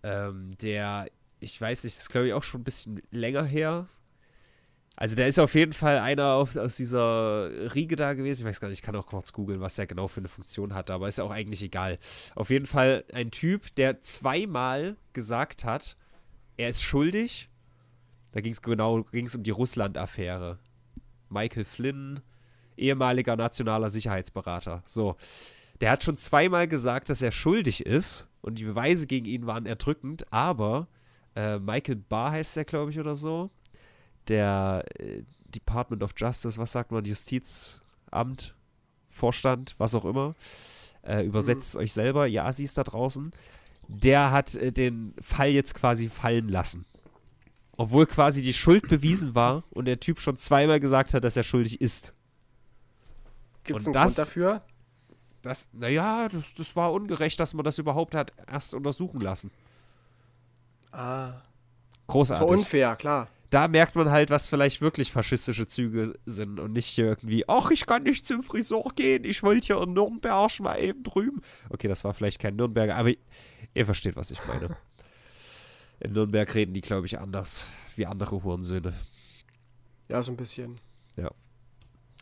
Ähm, 0.04 0.52
der, 0.62 1.08
ich 1.40 1.60
weiß 1.60 1.84
nicht, 1.84 1.98
ist 1.98 2.10
glaube 2.10 2.28
ich 2.28 2.34
auch 2.34 2.44
schon 2.44 2.62
ein 2.62 2.66
bisschen 2.66 3.02
länger 3.12 3.44
her. 3.44 3.88
Also 5.00 5.16
der 5.16 5.28
ist 5.28 5.38
auf 5.38 5.54
jeden 5.54 5.74
Fall 5.74 6.00
einer 6.00 6.34
auf, 6.34 6.56
aus 6.56 6.76
dieser 6.76 7.76
Riege 7.76 7.96
da 7.96 8.14
gewesen. 8.14 8.42
Ich 8.42 8.48
weiß 8.48 8.60
gar 8.60 8.68
nicht, 8.68 8.80
ich 8.80 8.84
kann 8.84 8.96
auch 8.96 9.06
kurz 9.06 9.32
googeln, 9.32 9.62
was 9.62 9.76
der 9.76 9.86
genau 9.86 10.08
für 10.08 10.22
eine 10.22 10.28
Funktion 10.28 10.74
hatte, 10.74 10.92
aber 10.92 11.08
ist 11.08 11.20
ja 11.20 11.24
auch 11.24 11.32
eigentlich 11.32 11.62
egal. 11.62 12.00
Auf 12.34 12.50
jeden 12.50 12.66
Fall 12.66 13.06
ein 13.14 13.30
Typ, 13.30 13.76
der 13.76 14.02
zweimal 14.02 14.98
gesagt 15.14 15.66
hat, 15.66 15.96
er 16.58 16.70
ist 16.70 16.82
schuldig. 16.82 17.48
Da 18.32 18.42
ging 18.42 18.54
es 18.54 18.62
genau 18.64 19.04
ging's 19.04 19.36
um 19.36 19.44
die 19.44 19.52
Russland-Affäre. 19.52 20.58
Michael 21.30 21.66
Flynn, 21.66 22.22
ehemaliger 22.76 23.36
nationaler 23.36 23.92
Sicherheitsberater. 23.92 24.82
So. 24.86 25.16
Der 25.82 25.92
hat 25.92 26.04
schon 26.04 26.16
zweimal 26.16 26.68
gesagt, 26.68 27.10
dass 27.10 27.22
er 27.22 27.32
schuldig 27.32 27.86
ist 27.86 28.28
und 28.42 28.60
die 28.60 28.64
Beweise 28.64 29.08
gegen 29.08 29.26
ihn 29.26 29.46
waren 29.46 29.66
erdrückend, 29.66 30.32
aber 30.32 30.88
äh, 31.36 31.60
Michael 31.60 31.98
Barr 31.98 32.32
heißt 32.32 32.58
er, 32.58 32.66
glaube 32.66 32.92
ich, 32.92 33.00
oder 33.00 33.16
so 33.16 33.52
der 34.28 34.84
äh, 35.00 35.24
Department 35.48 36.04
of 36.04 36.14
Justice, 36.16 36.58
was 36.58 36.72
sagt 36.72 36.92
man, 36.92 37.06
Justizamt, 37.06 38.56
Vorstand, 39.08 39.76
was 39.78 39.96
auch 39.96 40.06
immer, 40.06 40.36
äh, 41.04 41.24
übersetzt 41.24 41.76
mhm. 41.76 41.82
euch 41.82 41.94
selber, 41.94 42.28
ihr 42.28 42.46
Assis 42.46 42.74
da 42.74 42.84
draußen, 42.84 43.32
der 43.88 44.32
hat 44.32 44.56
äh, 44.56 44.72
den 44.72 45.14
Fall 45.22 45.50
jetzt 45.50 45.74
quasi 45.74 46.10
fallen 46.10 46.50
lassen. 46.50 46.86
Obwohl 47.78 48.08
quasi 48.08 48.42
die 48.42 48.54
Schuld 48.54 48.88
bewiesen 48.88 49.36
war 49.36 49.64
und 49.70 49.86
der 49.86 50.00
Typ 50.00 50.20
schon 50.20 50.36
zweimal 50.36 50.80
gesagt 50.80 51.14
hat, 51.14 51.24
dass 51.24 51.38
er 51.38 51.44
schuldig 51.44 51.80
ist. 51.80 52.16
Gibt 53.64 53.80
es 53.80 53.86
einen 53.86 53.94
das, 53.94 54.16
Grund 54.16 54.28
dafür? 54.28 54.62
Das, 55.42 55.70
naja, 55.72 56.28
das, 56.30 56.54
das 56.54 56.76
war 56.76 56.92
ungerecht, 56.92 57.40
dass 57.40 57.54
man 57.54 57.64
das 57.64 57.78
überhaupt 57.78 58.16
hat 58.16 58.34
erst 58.52 58.74
untersuchen 58.74 59.22
lassen. 59.22 59.52
Ah. 60.92 61.42
Großartig. 62.08 62.42
Das 62.42 62.50
war 62.50 62.58
unfair, 62.58 62.96
klar 62.96 63.28
da 63.50 63.68
merkt 63.68 63.96
man 63.96 64.10
halt, 64.10 64.30
was 64.30 64.48
vielleicht 64.48 64.82
wirklich 64.82 65.12
faschistische 65.12 65.68
Züge 65.68 66.14
sind 66.26 66.60
und 66.60 66.74
nicht 66.74 66.98
irgendwie, 66.98 67.48
ach, 67.48 67.72
ich 67.72 67.86
kann 67.86 68.04
nicht 68.04 68.26
zum 68.26 68.44
Friseur 68.44 68.92
gehen, 68.96 69.24
ich 69.24 69.42
wollte 69.44 69.68
hier 69.68 69.82
in 69.82 69.94
Nürnberg 69.94 70.60
mal 70.60 70.80
eben 70.80 71.04
drüben. 71.04 71.42
Okay, 71.70 71.88
das 71.88 72.04
war 72.04 72.14
vielleicht 72.14 72.40
kein 72.40 72.56
Nürnberger, 72.56 72.96
aber 72.96 73.12
ihr 73.74 73.86
versteht, 73.86 74.16
was 74.16 74.32
ich 74.32 74.46
meine. 74.48 74.76
In 76.00 76.14
Nürnberg 76.14 76.54
reden 76.54 76.74
die, 76.74 76.82
glaube 76.82 77.08
ich, 77.08 77.20
anders 77.20 77.68
wie 77.96 78.06
andere 78.06 78.44
Hurensöhne. 78.44 78.94
Ja, 80.10 80.22
so 80.22 80.32
ein 80.32 80.38
bisschen. 80.38 80.80
Ja. 81.16 81.32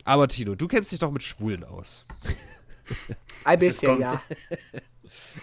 Aber 0.06 0.28
Tino, 0.28 0.56
du 0.56 0.68
kennst 0.68 0.92
dich 0.92 1.00
doch 1.00 1.12
mit 1.12 1.24
Schwulen 1.24 1.64
aus. 1.64 2.06
Ein 3.44 3.60
bisschen, 3.60 4.00
ja. 4.00 4.22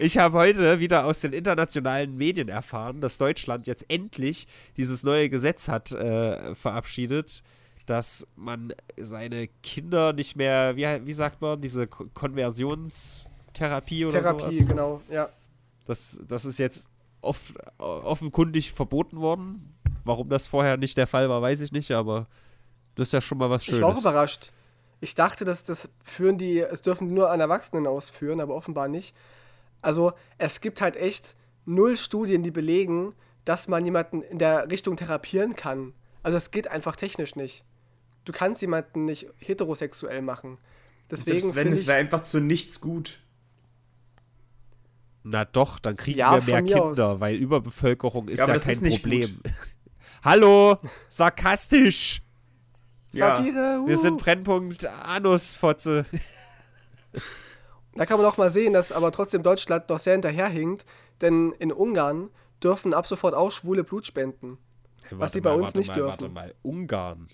Ich 0.01 0.18
habe 0.18 0.38
heute 0.38 0.80
wieder 0.80 1.05
aus 1.07 1.20
den 1.20 1.32
internationalen 1.32 2.16
Medien 2.16 2.49
erfahren, 2.49 3.01
dass 3.01 3.16
Deutschland 3.16 3.68
jetzt 3.68 3.86
endlich 3.88 4.49
dieses 4.76 5.05
neue 5.05 5.30
Gesetz 5.30 5.68
hat 5.68 5.93
äh, 5.93 6.55
verabschiedet, 6.57 7.45
dass 7.86 8.26
man 8.34 8.74
seine 8.99 9.47
Kinder 9.62 10.12
nicht 10.12 10.34
mehr, 10.36 10.74
wie, 10.76 10.84
wie 11.07 11.12
sagt 11.12 11.40
man, 11.40 11.61
diese 11.61 11.86
Ko- 11.86 12.09
Konversionstherapie 12.12 14.05
oder 14.07 14.20
Therapie, 14.20 14.53
sowas. 14.57 14.68
genau, 14.68 15.03
ja. 15.11 15.28
Das, 15.86 16.20
das 16.28 16.45
ist 16.45 16.59
jetzt 16.59 16.90
off, 17.20 17.55
offenkundig 17.78 18.72
verboten 18.72 19.20
worden. 19.20 19.74
Warum 20.05 20.28
das 20.28 20.47
vorher 20.49 20.76
nicht 20.76 20.97
der 20.97 21.07
Fall 21.07 21.28
war, 21.28 21.40
weiß 21.40 21.61
ich 21.61 21.70
nicht, 21.72 21.90
aber 21.93 22.26
das 22.97 23.09
ist 23.09 23.12
ja 23.12 23.20
schon 23.20 23.38
mal 23.38 23.49
was 23.51 23.62
Ich 23.66 23.72
war 23.80 23.88
auch 23.88 23.93
Schönes. 23.93 24.01
überrascht. 24.03 24.53
Ich 25.03 25.16
dachte, 25.16 25.44
dass 25.44 25.64
das 25.64 25.88
führen 26.05 26.38
die, 26.38 26.61
es 26.61 26.80
dürfen 26.80 27.09
die 27.09 27.14
nur 27.14 27.28
an 27.32 27.40
Erwachsenen 27.40 27.88
ausführen, 27.88 28.40
aber 28.40 28.55
offenbar 28.55 28.86
nicht. 28.86 29.16
Also 29.80 30.12
es 30.38 30.61
gibt 30.61 30.80
halt 30.80 30.94
echt 30.94 31.34
null 31.64 31.96
Studien, 31.96 32.44
die 32.44 32.53
belegen, 32.53 33.12
dass 33.44 33.66
man 33.66 33.84
jemanden 33.84 34.22
in 34.22 34.38
der 34.38 34.70
Richtung 34.70 34.96
therapieren 34.96 35.57
kann. 35.57 35.92
Also 36.22 36.38
es 36.38 36.53
geht 36.53 36.68
einfach 36.68 36.94
technisch 36.94 37.34
nicht. 37.34 37.64
Du 38.24 38.30
kannst 38.32 38.62
jemanden 38.62 39.05
nicht 39.05 39.26
heterosexuell 39.38 40.22
machen. 40.22 40.59
Deswegen 41.11 41.40
Selbst 41.40 41.57
wenn 41.57 41.72
es 41.72 41.88
wäre 41.88 41.98
einfach 41.98 42.20
zu 42.22 42.38
nichts 42.38 42.80
gut. 42.80 43.18
Na 45.24 45.44
doch, 45.44 45.80
dann 45.80 45.96
kriegen 45.96 46.20
Ja, 46.20 46.46
wir 46.46 46.61
mehr 46.61 46.62
Kinder, 46.62 47.09
aus. 47.14 47.20
weil 47.20 47.34
Überbevölkerung 47.34 48.28
ist 48.28 48.38
Ja, 48.38 48.44
aber 48.44 48.53
ja, 48.53 48.55
das 48.55 48.64
kein 48.66 48.72
ist 48.74 48.82
nicht 48.82 49.03
Problem. 49.03 49.36
Hallo, 50.24 50.76
sarkastisch. 51.09 52.22
Ja. 53.12 53.36
Satire, 53.36 53.82
Wir 53.86 53.94
uh. 53.94 53.98
sind 53.98 54.18
Brennpunkt 54.18 54.86
Anusfotze. 54.86 56.06
Da 57.94 58.06
kann 58.06 58.16
man 58.16 58.24
auch 58.24 58.38
mal 58.38 58.50
sehen, 58.50 58.72
dass 58.72 58.90
aber 58.90 59.12
trotzdem 59.12 59.42
Deutschland 59.42 59.90
noch 59.90 59.98
sehr 59.98 60.14
hinterherhinkt, 60.14 60.86
denn 61.20 61.52
in 61.58 61.70
Ungarn 61.70 62.30
dürfen 62.62 62.94
ab 62.94 63.06
sofort 63.06 63.34
auch 63.34 63.50
Schwule 63.50 63.84
Blut 63.84 64.06
spenden. 64.06 64.56
Was 65.10 65.32
die 65.32 65.42
bei 65.42 65.52
uns 65.52 65.64
warte 65.64 65.78
nicht 65.78 65.88
mal, 65.88 65.94
dürfen. 65.94 66.10
Warte 66.10 66.28
mal, 66.30 66.54
Ungarn. 66.62 67.26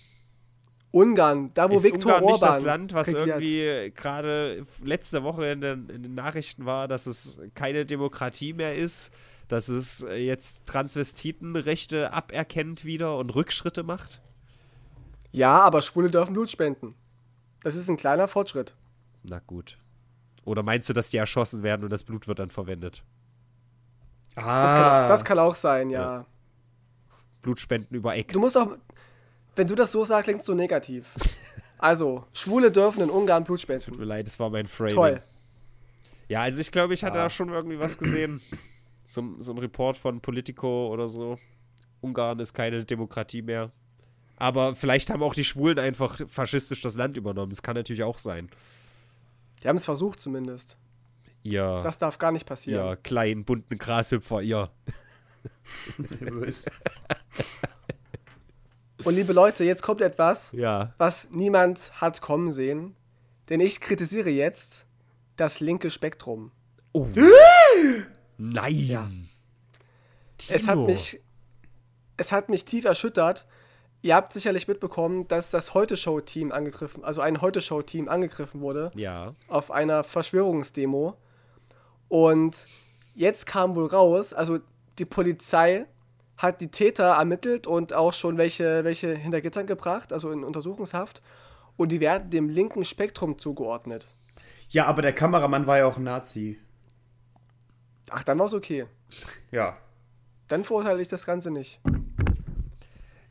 Ungarn, 0.91 1.51
da 1.53 1.69
wo 1.69 1.75
ist 1.75 1.85
Viktor 1.85 2.15
Ungarn 2.15 2.25
nicht 2.25 2.33
Orban 2.33 2.49
das 2.49 2.61
Land, 2.63 2.93
was 2.93 3.07
regiert. 3.07 3.27
irgendwie 3.27 3.93
gerade 3.95 4.65
letzte 4.83 5.23
Woche 5.23 5.45
in 5.45 5.61
den, 5.61 5.89
in 5.89 6.03
den 6.03 6.15
Nachrichten 6.15 6.65
war, 6.65 6.87
dass 6.87 7.05
es 7.05 7.39
keine 7.53 7.85
Demokratie 7.85 8.53
mehr 8.53 8.75
ist, 8.75 9.13
dass 9.47 9.69
es 9.69 10.05
jetzt 10.15 10.65
Transvestitenrechte 10.65 12.11
aberkennt 12.11 12.85
wieder 12.85 13.17
und 13.17 13.33
Rückschritte 13.33 13.83
macht? 13.83 14.21
Ja, 15.31 15.59
aber 15.61 15.81
Schwule 15.81 16.09
dürfen 16.09 16.33
Blut 16.33 16.49
spenden. 16.49 16.95
Das 17.63 17.75
ist 17.75 17.89
ein 17.89 17.97
kleiner 17.97 18.27
Fortschritt. 18.27 18.75
Na 19.23 19.39
gut. 19.39 19.77
Oder 20.45 20.63
meinst 20.63 20.89
du, 20.89 20.93
dass 20.93 21.09
die 21.09 21.17
erschossen 21.17 21.61
werden 21.63 21.83
und 21.83 21.89
das 21.91 22.03
Blut 22.03 22.27
wird 22.27 22.39
dann 22.39 22.49
verwendet? 22.49 23.03
Das, 24.35 24.43
Ah, 24.45 24.73
kann, 24.73 25.09
das 25.09 25.25
kann 25.25 25.39
auch 25.39 25.55
sein, 25.55 25.89
ja. 25.89 26.01
Ja. 26.19 26.25
Blutspenden 27.41 27.95
über 27.95 28.15
Eck. 28.15 28.31
Du 28.33 28.39
musst 28.39 28.57
auch, 28.57 28.77
wenn 29.55 29.67
du 29.67 29.75
das 29.75 29.91
so 29.91 30.03
sagst, 30.05 30.25
klingt 30.25 30.45
so 30.45 30.53
negativ. 30.53 31.13
Also, 31.81 32.25
Schwule 32.33 32.71
dürfen 32.73 33.01
in 33.03 33.09
Ungarn 33.09 33.45
Blut 33.45 33.61
Tut 33.61 33.69
mir 33.69 33.79
spenden. 33.79 34.03
leid, 34.03 34.27
das 34.27 34.37
war 34.37 34.49
mein 34.49 34.67
Framing. 34.67 34.95
Toll. 34.95 35.21
Ja, 36.27 36.41
also 36.41 36.59
ich 36.59 36.73
glaube, 36.73 36.93
ich 36.93 37.05
hatte 37.05 37.17
Ah. 37.19 37.23
da 37.23 37.29
schon 37.29 37.47
irgendwie 37.47 37.79
was 37.79 37.97
gesehen. 37.97 38.41
So, 39.05 39.23
so 39.39 39.53
ein 39.53 39.57
Report 39.59 39.95
von 39.95 40.19
Politico 40.19 40.89
oder 40.91 41.07
so. 41.07 41.37
Ungarn 42.01 42.37
ist 42.39 42.53
keine 42.53 42.83
Demokratie 42.83 43.41
mehr. 43.41 43.71
Aber 44.39 44.73
vielleicht 44.75 45.09
haben 45.11 45.21
auch 45.21 45.33
die 45.35 45.43
Schwulen 45.43 45.77
einfach 45.79 46.17
faschistisch 46.27 46.81
das 46.81 46.95
Land 46.95 47.17
übernommen. 47.17 47.49
Das 47.51 47.61
kann 47.61 47.75
natürlich 47.75 48.03
auch 48.03 48.17
sein. 48.17 48.49
Die 49.61 49.67
haben 49.67 49.75
es 49.75 49.85
versucht 49.85 50.19
zumindest. 50.21 50.77
Ihr, 51.43 51.81
Das 51.83 51.97
darf 51.99 52.17
gar 52.17 52.31
nicht 52.31 52.45
passieren. 52.45 52.85
ihr 52.87 52.95
kleinen 52.95 53.43
bunten 53.45 53.77
Grashüpfer, 53.77 54.41
ihr. 54.41 54.69
Und 59.05 59.15
liebe 59.15 59.31
Leute, 59.33 59.63
jetzt 59.63 59.81
kommt 59.81 60.01
etwas, 60.01 60.51
Ja. 60.51 60.93
was 60.97 61.29
niemand 61.31 61.91
hat 62.01 62.21
kommen 62.21 62.51
sehen. 62.51 62.95
Denn 63.49 63.59
ich 63.61 63.79
kritisiere 63.79 64.29
jetzt 64.29 64.85
das 65.37 65.59
linke 65.61 65.89
Spektrum. 65.89 66.51
Oh. 66.91 67.07
Nein. 68.37 68.73
Ja. 68.75 69.09
Es 70.49 70.67
hat 70.67 70.77
mich, 70.79 71.21
es 72.17 72.31
hat 72.31 72.49
mich 72.49 72.65
tief 72.65 72.85
erschüttert. 72.85 73.45
Ihr 74.01 74.15
habt 74.15 74.31
sicherlich 74.31 74.67
mitbekommen, 74.67 75.27
dass 75.27 75.51
das 75.51 75.73
Heute-Show-Team 75.73 76.51
angegriffen, 76.53 77.03
also 77.03 77.21
ein 77.21 77.41
Heute-Show-Team 77.41 78.07
angegriffen 78.07 78.61
wurde 78.61 78.91
Ja. 78.95 79.33
auf 79.49 79.71
einer 79.71 80.03
Verschwörungsdemo. 80.05 81.15
Und 82.07 82.65
jetzt 83.13 83.45
kam 83.45 83.75
wohl 83.75 83.87
raus, 83.87 84.33
also 84.33 84.59
die 84.97 85.05
Polizei 85.05 85.85
hat 86.37 86.61
die 86.61 86.71
Täter 86.71 87.05
ermittelt 87.15 87.67
und 87.67 87.91
auch 87.93 88.13
schon 88.13 88.37
welche, 88.37 88.85
welche 88.85 89.13
hinter 89.13 89.41
Gittern 89.41 89.67
gebracht, 89.67 90.13
also 90.13 90.31
in 90.31 90.45
Untersuchungshaft. 90.45 91.21
Und 91.75 91.91
die 91.91 91.99
werden 91.99 92.29
dem 92.29 92.47
linken 92.49 92.85
Spektrum 92.85 93.37
zugeordnet. 93.37 94.07
Ja, 94.69 94.85
aber 94.85 95.01
der 95.01 95.13
Kameramann 95.13 95.67
war 95.67 95.79
ja 95.79 95.85
auch 95.85 95.97
ein 95.97 96.03
Nazi. 96.03 96.57
Ach, 98.09 98.23
dann 98.23 98.39
war's 98.39 98.53
okay. 98.53 98.85
Ja. 99.51 99.77
Dann 100.47 100.63
verurteile 100.63 101.01
ich 101.01 101.07
das 101.09 101.25
Ganze 101.25 101.51
nicht. 101.51 101.79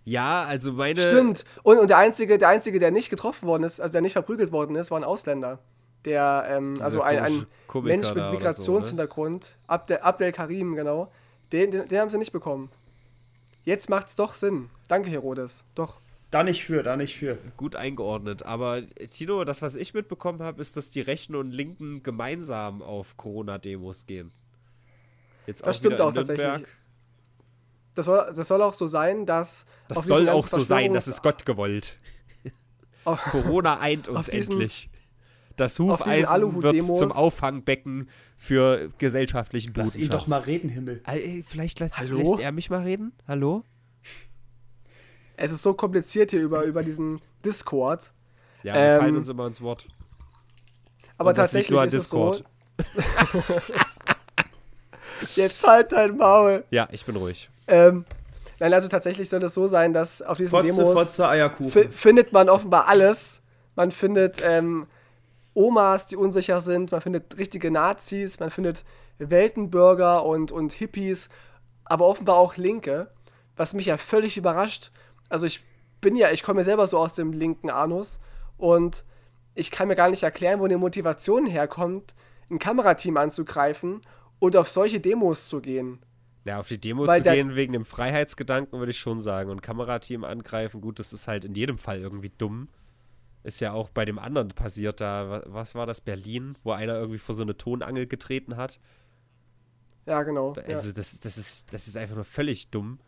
Ja, 0.09 0.45
also 0.45 0.73
meine. 0.73 1.01
Stimmt. 1.01 1.45
Und, 1.63 1.79
und 1.79 1.91
der 1.91 1.99
einzige, 1.99 2.39
der 2.39 2.49
einzige, 2.49 2.79
der 2.79 2.91
nicht 2.91 3.11
getroffen 3.11 3.47
worden 3.47 3.65
ist, 3.65 3.79
also 3.79 3.93
der 3.93 4.01
nicht 4.01 4.15
verprügelt 4.15 4.53
worden 4.53 4.75
ist, 4.75 4.91
war 4.91 4.99
ein 4.99 5.05
Ausländer. 5.05 5.59
Der, 6.07 6.47
ähm, 6.49 6.77
also 6.81 7.03
ein, 7.03 7.19
ein 7.19 7.47
Komiker 7.67 7.95
Mensch 7.95 8.09
mit 8.09 8.17
oder 8.17 8.25
so, 8.25 8.31
ne? 8.31 8.37
Migrationshintergrund, 8.39 9.59
Abdel, 9.67 9.99
Abdel 9.99 10.33
Karim, 10.33 10.77
genau. 10.77 11.11
Den, 11.53 11.71
den, 11.71 11.89
den 11.89 12.01
haben 12.01 12.09
sie 12.09 12.17
nicht 12.17 12.33
bekommen. 12.33 12.71
Jetzt 13.65 13.91
macht's 13.91 14.17
doch 14.17 14.33
Sinn. 14.33 14.71
Danke, 14.89 15.11
Herodes. 15.11 15.65
Doch. 15.75 15.99
Da 16.31 16.43
nicht 16.43 16.65
für, 16.65 16.83
da 16.83 16.97
nicht 16.97 17.17
für. 17.17 17.37
gut 17.59 17.77
eingeordnet. 17.77 18.45
Aber 18.45 18.83
Tino, 19.13 19.45
das, 19.45 19.61
was 19.61 19.77
ich 19.77 19.93
mitbekommen 19.93 20.41
habe, 20.41 20.63
ist, 20.63 20.77
dass 20.79 20.89
die 20.89 21.03
Rechten 21.03 21.35
und 21.35 21.51
Linken 21.51 22.03
gemeinsam 22.03 22.81
auf 22.81 23.19
Corona-Demos 23.19 24.07
gehen. 24.07 24.31
Jetzt 25.47 25.67
Das 25.67 25.77
stimmt 25.77 25.95
wieder 25.95 26.05
in 26.05 26.11
auch 26.11 26.15
tatsächlich. 26.15 26.67
Das 27.99 28.07
soll, 28.07 28.33
das 28.33 28.47
soll 28.47 28.63
auch 28.63 28.75
so 28.75 28.87
sein, 28.87 29.27
dass. 29.27 29.67
Das 29.89 30.05
soll 30.05 30.29
auch 30.29 30.47
so 30.47 30.61
sein, 30.63 30.95
das 30.95 31.09
ist 31.09 31.21
Gott 31.21 31.45
gewollt. 31.45 31.99
Corona 33.05 33.81
eint 33.81 34.07
uns 34.09 34.29
diesen- 34.31 34.53
endlich. 34.53 34.89
Das 35.57 35.77
Hufeisen 35.81 36.63
wird 36.63 36.81
zum 36.85 37.11
Auffangbecken 37.11 38.09
für 38.37 38.89
gesellschaftlichen 38.99 39.73
Lass 39.75 39.97
ihn 39.97 40.09
doch 40.11 40.29
mal 40.29 40.39
reden, 40.39 40.69
Himmel. 40.69 41.03
Vielleicht 41.45 41.81
lässt, 41.81 41.99
Hallo? 41.99 42.19
lässt 42.19 42.39
er 42.39 42.53
mich 42.53 42.71
mal 42.71 42.83
reden? 42.83 43.11
Hallo? 43.27 43.65
Es 45.37 45.51
ist 45.51 45.63
so 45.65 45.75
kompliziert 45.75 46.31
hier 46.31 46.43
über, 46.43 46.63
über 46.63 46.85
diesen 46.85 47.21
Discord. 47.45 48.13
Ja, 48.63 48.75
wir 48.75 48.81
Ähm, 48.81 49.01
fallen 49.01 49.17
uns 49.17 49.29
immer 49.29 49.49
ins 49.49 49.61
Wort. 49.61 49.89
Aber 51.17 51.31
Und 51.31 51.39
das 51.39 51.53
liegt 51.53 51.69
tatsächlich 51.69 51.71
nur 51.71 51.81
an 51.83 51.89
ist 51.89 51.95
es 51.95 52.09
so. 52.09 52.31
Discord. 52.31 53.73
Jetzt 55.35 55.67
halt 55.67 55.91
dein 55.91 56.17
Maul. 56.17 56.65
Ja, 56.71 56.89
ich 56.93 57.05
bin 57.05 57.17
ruhig. 57.17 57.51
Ähm, 57.69 58.05
nein, 58.59 58.73
also 58.73 58.89
tatsächlich 58.89 59.29
soll 59.29 59.43
es 59.45 59.55
so 59.55 59.67
sein, 59.67 59.93
dass 59.93 60.23
auf 60.23 60.39
diesen 60.39 60.51
Fotze, 60.51 60.77
Demos 60.77 60.95
Fotze, 60.95 61.91
findet 61.91 62.33
man 62.33 62.49
offenbar 62.49 62.89
alles. 62.89 63.43
Man 63.77 63.93
findet 63.93 64.39
ähm, 64.43 64.87
Omas, 65.55 66.07
die 66.07 66.17
unsicher 66.17 66.61
sind, 66.61 66.91
man 66.91 67.01
findet 67.01 67.39
richtige 67.39 67.71
Nazis, 67.71 68.41
man 68.41 68.51
findet 68.51 68.85
Weltenbürger 69.19 70.25
und, 70.25 70.53
und 70.53 70.73
Hippies, 70.73 71.29
aber 71.85 72.07
offenbar 72.07 72.37
auch 72.37 72.57
Linke, 72.57 73.09
was 73.57 73.75
mich 73.75 73.87
ja 73.87 73.97
völlig 73.97 74.37
überrascht. 74.37 74.91
Also 75.29 75.47
ich 75.47 75.65
bin 76.01 76.17
ja, 76.17 76.31
ich 76.31 76.43
komme 76.43 76.61
ja 76.61 76.65
selber 76.65 76.87
so 76.87 76.99
aus 76.99 77.15
dem 77.15 77.33
linken 77.33 77.71
Anus 77.71 78.21
und 78.57 79.05
ich 79.55 79.71
kann 79.71 79.89
mir 79.89 79.97
gar 79.97 80.09
nicht 80.09 80.23
erklären, 80.23 80.61
wo 80.61 80.67
die 80.69 80.77
Motivation 80.77 81.47
herkommt, 81.47 82.15
ein 82.51 82.59
Kamerateam 82.59 83.17
anzugreifen 83.17 84.01
und 84.39 84.57
auf 84.57 84.69
solche 84.69 85.01
Demos 85.01 85.49
zu 85.49 85.61
gehen. 85.61 85.99
Ja, 86.49 86.59
auf 86.61 86.69
die 86.69 86.81
Demo 86.81 87.07
Weil 87.07 87.23
zu 87.23 87.31
gehen 87.31 87.57
wegen 87.57 87.75
dem 87.75 87.85
Freiheitsgedanken, 87.85 88.79
würde 88.79 88.91
ich 88.91 88.99
schon 88.99 89.21
sagen. 89.21 89.51
Und 89.51 89.61
Kamerateam 89.61 90.25
angreifen, 90.25 90.81
gut, 90.81 90.99
das 90.99 91.13
ist 91.13 91.29
halt 91.29 91.45
in 91.45 91.55
jedem 91.55 91.77
Fall 91.77 92.01
irgendwie 92.01 92.33
dumm. 92.39 92.69
Ist 93.45 93.61
ja 93.61 93.73
auch 93.73 93.91
bei 93.91 94.07
dem 94.07 94.19
anderen 94.19 94.49
passiert 94.49 95.03
da. 95.03 95.29
wa- 95.29 95.43
Was 95.47 95.75
war 95.75 95.85
das? 95.85 96.01
Berlin, 96.01 96.57
wo 96.65 96.73
einer 96.73 96.95
irgendwie 96.95 97.19
vor 97.19 97.35
so 97.35 97.43
eine 97.43 97.55
Tonangel 97.57 98.07
getreten 98.07 98.57
hat. 98.57 98.81
Ja, 100.07 100.23
genau. 100.23 100.55
ja. 100.57 100.63
Also, 100.63 100.91
das, 100.93 101.21
das, 101.21 101.37
ist, 101.37 101.71
das 101.71 101.87
ist 101.87 101.99
einfach 101.99 102.15
nur 102.17 102.25
völlig 102.25 102.71
dumm. 102.71 102.99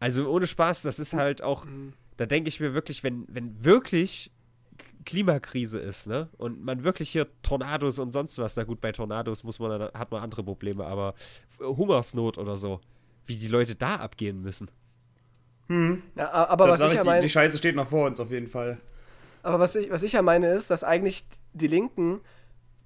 Also, 0.00 0.28
ohne 0.30 0.46
Spaß, 0.46 0.82
das 0.82 0.98
ist 0.98 1.14
halt 1.14 1.40
auch. 1.42 1.64
Mhm. 1.64 1.94
Da 2.18 2.26
denke 2.26 2.48
ich 2.48 2.60
mir 2.60 2.74
wirklich, 2.74 3.02
wenn, 3.02 3.24
wenn 3.28 3.64
wirklich 3.64 4.30
Klimakrise 5.04 5.78
ist, 5.78 6.06
ne? 6.06 6.28
Und 6.38 6.64
man 6.64 6.84
wirklich 6.84 7.10
hier 7.10 7.26
Tornados 7.42 7.98
und 7.98 8.12
sonst 8.12 8.38
was, 8.38 8.56
na 8.56 8.64
gut, 8.64 8.80
bei 8.80 8.92
Tornados 8.92 9.44
muss 9.44 9.58
man, 9.58 9.82
hat 9.94 10.10
man 10.10 10.22
andere 10.22 10.42
Probleme, 10.44 10.84
aber 10.84 11.14
Hungersnot 11.60 12.38
oder 12.38 12.56
so, 12.56 12.80
wie 13.26 13.36
die 13.36 13.48
Leute 13.48 13.74
da 13.74 13.96
abgehen 13.96 14.40
müssen. 14.42 14.70
Ja, 15.68 16.30
a- 16.30 16.46
aber 16.48 16.66
Dann 16.66 16.72
was 16.74 16.80
ich 16.82 16.86
ich, 16.88 16.94
ja 16.96 17.02
die, 17.02 17.08
meine, 17.08 17.20
die 17.22 17.30
Scheiße 17.30 17.56
steht 17.56 17.76
noch 17.76 17.88
vor 17.88 18.06
uns 18.06 18.20
auf 18.20 18.30
jeden 18.30 18.46
Fall. 18.48 18.78
aber 19.42 19.58
was 19.58 19.74
ich, 19.74 19.90
was 19.90 20.02
ich 20.02 20.12
ja 20.12 20.20
meine 20.22 20.48
ist, 20.48 20.70
dass 20.70 20.84
eigentlich 20.84 21.24
die 21.54 21.66
Linken 21.66 22.20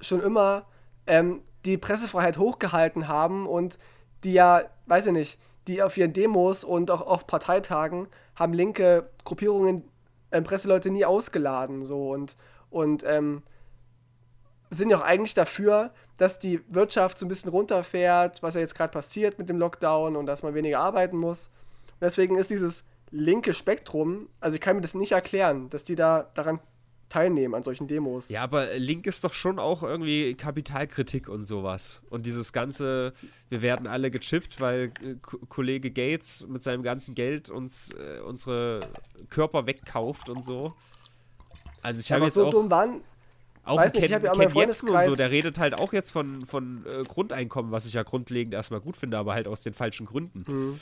schon 0.00 0.22
immer 0.22 0.66
ähm, 1.08 1.40
die 1.64 1.78
Pressefreiheit 1.78 2.38
hochgehalten 2.38 3.08
haben 3.08 3.46
und 3.46 3.78
die 4.22 4.34
ja, 4.34 4.62
weiß 4.86 5.08
ich 5.08 5.12
nicht, 5.12 5.40
die 5.66 5.82
auf 5.82 5.96
ihren 5.96 6.12
Demos 6.12 6.62
und 6.62 6.92
auch 6.92 7.00
auf 7.00 7.26
Parteitagen 7.26 8.06
haben 8.36 8.52
linke 8.52 9.10
Gruppierungen 9.24 9.82
ähm, 10.36 10.44
Presseleute 10.44 10.90
nie 10.90 11.04
ausgeladen. 11.04 11.84
So 11.84 12.10
und, 12.10 12.36
und 12.70 13.04
ähm, 13.06 13.42
sind 14.70 14.90
ja 14.90 14.98
auch 14.98 15.04
eigentlich 15.04 15.34
dafür, 15.34 15.90
dass 16.18 16.38
die 16.38 16.60
Wirtschaft 16.72 17.18
so 17.18 17.26
ein 17.26 17.28
bisschen 17.28 17.50
runterfährt, 17.50 18.42
was 18.42 18.54
ja 18.54 18.60
jetzt 18.60 18.74
gerade 18.74 18.90
passiert 18.90 19.38
mit 19.38 19.48
dem 19.48 19.58
Lockdown 19.58 20.16
und 20.16 20.26
dass 20.26 20.42
man 20.42 20.54
weniger 20.54 20.80
arbeiten 20.80 21.16
muss. 21.16 21.48
Und 21.86 22.02
deswegen 22.02 22.36
ist 22.36 22.50
dieses 22.50 22.84
linke 23.10 23.52
Spektrum, 23.52 24.28
also 24.40 24.56
ich 24.56 24.60
kann 24.60 24.76
mir 24.76 24.82
das 24.82 24.94
nicht 24.94 25.12
erklären, 25.12 25.68
dass 25.68 25.84
die 25.84 25.94
da 25.94 26.28
daran 26.34 26.60
teilnehmen 27.08 27.54
an 27.54 27.62
solchen 27.62 27.86
Demos. 27.86 28.28
Ja, 28.28 28.42
aber 28.42 28.76
Link 28.78 29.06
ist 29.06 29.22
doch 29.24 29.32
schon 29.32 29.58
auch 29.58 29.82
irgendwie 29.82 30.34
Kapitalkritik 30.34 31.28
und 31.28 31.44
sowas. 31.44 32.02
Und 32.10 32.26
dieses 32.26 32.52
ganze, 32.52 33.12
wir 33.48 33.62
werden 33.62 33.86
alle 33.86 34.10
gechippt, 34.10 34.60
weil 34.60 34.92
äh, 35.02 35.14
Kollege 35.48 35.90
Gates 35.90 36.46
mit 36.48 36.62
seinem 36.62 36.82
ganzen 36.82 37.14
Geld 37.14 37.48
uns 37.48 37.92
äh, 37.92 38.20
unsere 38.20 38.80
Körper 39.30 39.66
wegkauft 39.66 40.28
und 40.28 40.44
so. 40.44 40.74
Also 41.82 42.00
ich 42.00 42.10
habe 42.10 42.24
jetzt 42.24 42.34
so 42.34 42.46
auch 42.46 42.50
dumm 42.50 42.70
waren, 42.70 43.00
auch 43.64 43.78
weiß 43.78 43.92
Ken, 43.92 44.00
nicht, 44.00 44.10
ich 44.10 44.14
hab 44.14 44.24
ja 44.24 44.32
Ken 44.32 44.54
Jebsen 44.54 44.88
und 44.88 45.04
so, 45.04 45.14
der 45.14 45.30
redet 45.30 45.58
halt 45.58 45.74
auch 45.74 45.92
jetzt 45.92 46.10
von, 46.10 46.44
von 46.46 46.84
äh, 46.86 47.02
Grundeinkommen, 47.04 47.70
was 47.70 47.86
ich 47.86 47.94
ja 47.94 48.02
grundlegend 48.02 48.54
erstmal 48.54 48.80
gut 48.80 48.96
finde, 48.96 49.18
aber 49.18 49.34
halt 49.34 49.46
aus 49.46 49.62
den 49.62 49.72
falschen 49.72 50.06
Gründen. 50.06 50.44
Hm. 50.46 50.80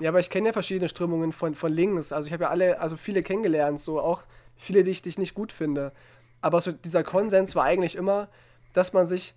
Ja, 0.00 0.10
aber 0.10 0.18
ich 0.18 0.28
kenne 0.28 0.48
ja 0.48 0.52
verschiedene 0.52 0.88
Strömungen 0.88 1.32
von, 1.32 1.54
von 1.54 1.72
links. 1.72 2.12
Also 2.12 2.26
ich 2.26 2.32
habe 2.32 2.44
ja 2.44 2.50
alle, 2.50 2.80
also 2.80 2.96
viele 2.96 3.22
kennengelernt, 3.22 3.80
so 3.80 4.00
auch 4.00 4.24
viele, 4.56 4.82
die 4.82 4.90
ich, 4.90 5.02
die 5.02 5.08
ich 5.10 5.18
nicht 5.18 5.34
gut 5.34 5.52
finde. 5.52 5.92
Aber 6.40 6.60
so 6.60 6.72
dieser 6.72 7.04
Konsens 7.04 7.56
war 7.56 7.64
eigentlich 7.64 7.96
immer, 7.96 8.28
dass 8.72 8.92
man 8.92 9.06
sich 9.06 9.34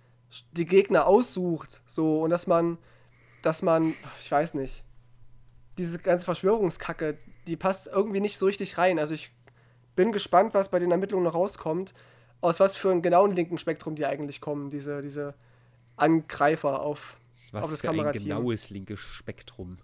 die 0.52 0.66
Gegner 0.66 1.06
aussucht, 1.06 1.80
so 1.86 2.22
und 2.22 2.30
dass 2.30 2.46
man, 2.46 2.78
dass 3.42 3.62
man, 3.62 3.94
ich 4.20 4.30
weiß 4.30 4.54
nicht, 4.54 4.84
diese 5.78 5.98
ganze 5.98 6.24
Verschwörungskacke, 6.24 7.16
die 7.46 7.56
passt 7.56 7.86
irgendwie 7.86 8.20
nicht 8.20 8.38
so 8.38 8.46
richtig 8.46 8.76
rein. 8.76 8.98
Also 8.98 9.14
ich 9.14 9.30
bin 9.96 10.12
gespannt, 10.12 10.54
was 10.54 10.68
bei 10.68 10.78
den 10.78 10.90
Ermittlungen 10.90 11.24
noch 11.24 11.34
rauskommt, 11.34 11.94
aus 12.40 12.60
was 12.60 12.76
für 12.76 12.90
einem 12.90 13.02
genauen 13.02 13.34
linken 13.34 13.58
Spektrum 13.58 13.96
die 13.96 14.06
eigentlich 14.06 14.40
kommen, 14.40 14.70
diese, 14.70 15.02
diese 15.02 15.34
Angreifer 15.96 16.80
auf, 16.80 17.16
auf 17.52 17.62
Was 17.62 17.70
das 17.70 17.80
für 17.80 17.90
ein 17.90 18.12
genaues 18.12 18.70
linkes 18.70 19.00
Spektrum. 19.00 19.78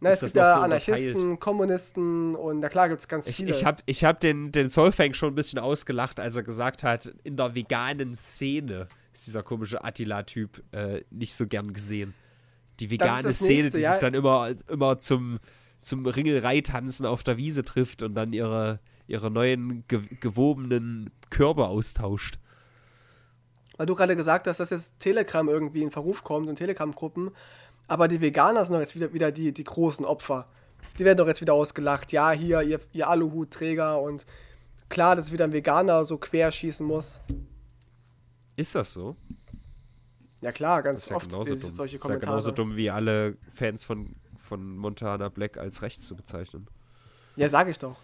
Na, 0.00 0.10
Ist 0.10 0.16
es 0.16 0.20
das 0.20 0.32
gibt 0.32 0.44
ja 0.44 0.54
so 0.54 0.60
Anarchisten, 0.60 1.14
unterteilt? 1.14 1.40
Kommunisten 1.40 2.34
und 2.34 2.60
na 2.60 2.68
klar 2.68 2.88
gibt 2.88 3.00
es 3.00 3.08
ganz 3.08 3.30
viele. 3.30 3.50
ich 3.50 3.64
habe 3.64 3.82
ich 3.86 4.04
hab 4.04 4.20
den, 4.20 4.52
den 4.52 4.68
Solfang 4.68 5.14
schon 5.14 5.32
ein 5.32 5.34
bisschen 5.34 5.58
ausgelacht, 5.58 6.20
als 6.20 6.36
er 6.36 6.42
gesagt 6.42 6.82
hat, 6.82 7.14
in 7.22 7.36
der 7.36 7.54
veganen 7.54 8.16
Szene 8.16 8.88
ist 9.12 9.26
dieser 9.26 9.42
komische 9.42 9.82
Attila-Typ 9.82 10.62
äh, 10.72 11.02
nicht 11.10 11.34
so 11.34 11.46
gern 11.46 11.72
gesehen. 11.72 12.14
Die 12.80 12.90
vegane 12.90 13.22
das 13.22 13.38
Szene, 13.38 13.62
Nächste, 13.62 13.78
die 13.78 13.82
ja. 13.82 13.92
sich 13.92 14.00
dann 14.00 14.14
immer, 14.14 14.50
immer 14.68 14.98
zum, 14.98 15.38
zum 15.80 16.04
Ringelreitanzen 16.04 17.06
auf 17.06 17.22
der 17.22 17.36
Wiese 17.36 17.64
trifft 17.64 18.02
und 18.02 18.14
dann 18.14 18.32
ihre, 18.32 18.80
ihre 19.06 19.30
neuen 19.30 19.84
ge 19.86 20.02
gewobenen 20.20 21.10
Körper 21.30 21.68
austauscht. 21.68 22.38
Weil 23.76 23.86
du 23.86 23.94
gerade 23.94 24.16
gesagt 24.16 24.46
hast, 24.46 24.60
dass 24.60 24.70
jetzt 24.70 24.98
Telegram 25.00 25.48
irgendwie 25.48 25.82
in 25.82 25.90
Verruf 25.90 26.22
kommt 26.22 26.48
und 26.48 26.56
Telegram-Gruppen. 26.56 27.30
Aber 27.86 28.08
die 28.08 28.20
Veganer 28.20 28.64
sind 28.64 28.74
doch 28.74 28.80
jetzt 28.80 28.94
wieder, 28.94 29.12
wieder 29.12 29.30
die, 29.32 29.52
die 29.52 29.64
großen 29.64 30.04
Opfer. 30.04 30.48
Die 30.98 31.04
werden 31.04 31.18
doch 31.18 31.26
jetzt 31.26 31.40
wieder 31.40 31.54
ausgelacht. 31.54 32.12
Ja, 32.12 32.30
hier, 32.32 32.62
ihr, 32.62 32.80
ihr 32.92 33.08
Aluhutträger 33.08 34.00
und 34.00 34.24
klar, 34.88 35.16
dass 35.16 35.32
wieder 35.32 35.44
ein 35.44 35.52
Veganer 35.52 36.04
so 36.04 36.16
querschießen 36.18 36.86
muss. 36.86 37.20
Ist 38.56 38.74
das 38.74 38.92
so? 38.92 39.16
Ja 40.40 40.52
klar, 40.52 40.82
Das 40.82 40.84
ganz 40.84 41.02
ist 41.04 41.10
ja 41.10 41.16
oft 41.16 41.30
genauso 41.30 41.54
dumm. 41.54 41.70
solche 41.70 41.96
Das 41.96 42.04
ist 42.04 42.08
ja 42.08 42.14
Kommentare. 42.14 42.30
genauso 42.30 42.50
dumm 42.52 42.76
wie 42.76 42.90
alle 42.90 43.36
Fans 43.52 43.84
von, 43.84 44.14
von 44.36 44.76
Montana 44.76 45.28
Black 45.28 45.56
als 45.58 45.82
rechts 45.82 46.06
zu 46.06 46.14
bezeichnen. 46.14 46.66
Ja, 47.36 47.48
sag 47.48 47.68
ich 47.68 47.78
doch. 47.78 47.96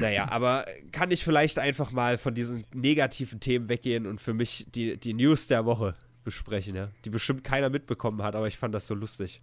Naja, 0.00 0.28
aber 0.30 0.64
kann 0.90 1.10
ich 1.10 1.22
vielleicht 1.22 1.58
einfach 1.58 1.92
mal 1.92 2.18
von 2.18 2.34
diesen 2.34 2.64
negativen 2.72 3.38
Themen 3.40 3.68
weggehen 3.68 4.06
und 4.06 4.20
für 4.20 4.32
mich 4.34 4.66
die, 4.74 4.96
die 4.98 5.12
News 5.14 5.46
der 5.46 5.64
Woche 5.64 5.94
besprechen, 6.24 6.74
ja? 6.74 6.90
Die 7.04 7.10
bestimmt 7.10 7.44
keiner 7.44 7.70
mitbekommen 7.70 8.22
hat, 8.22 8.34
aber 8.34 8.48
ich 8.48 8.58
fand 8.58 8.74
das 8.74 8.86
so 8.86 8.94
lustig. 8.94 9.42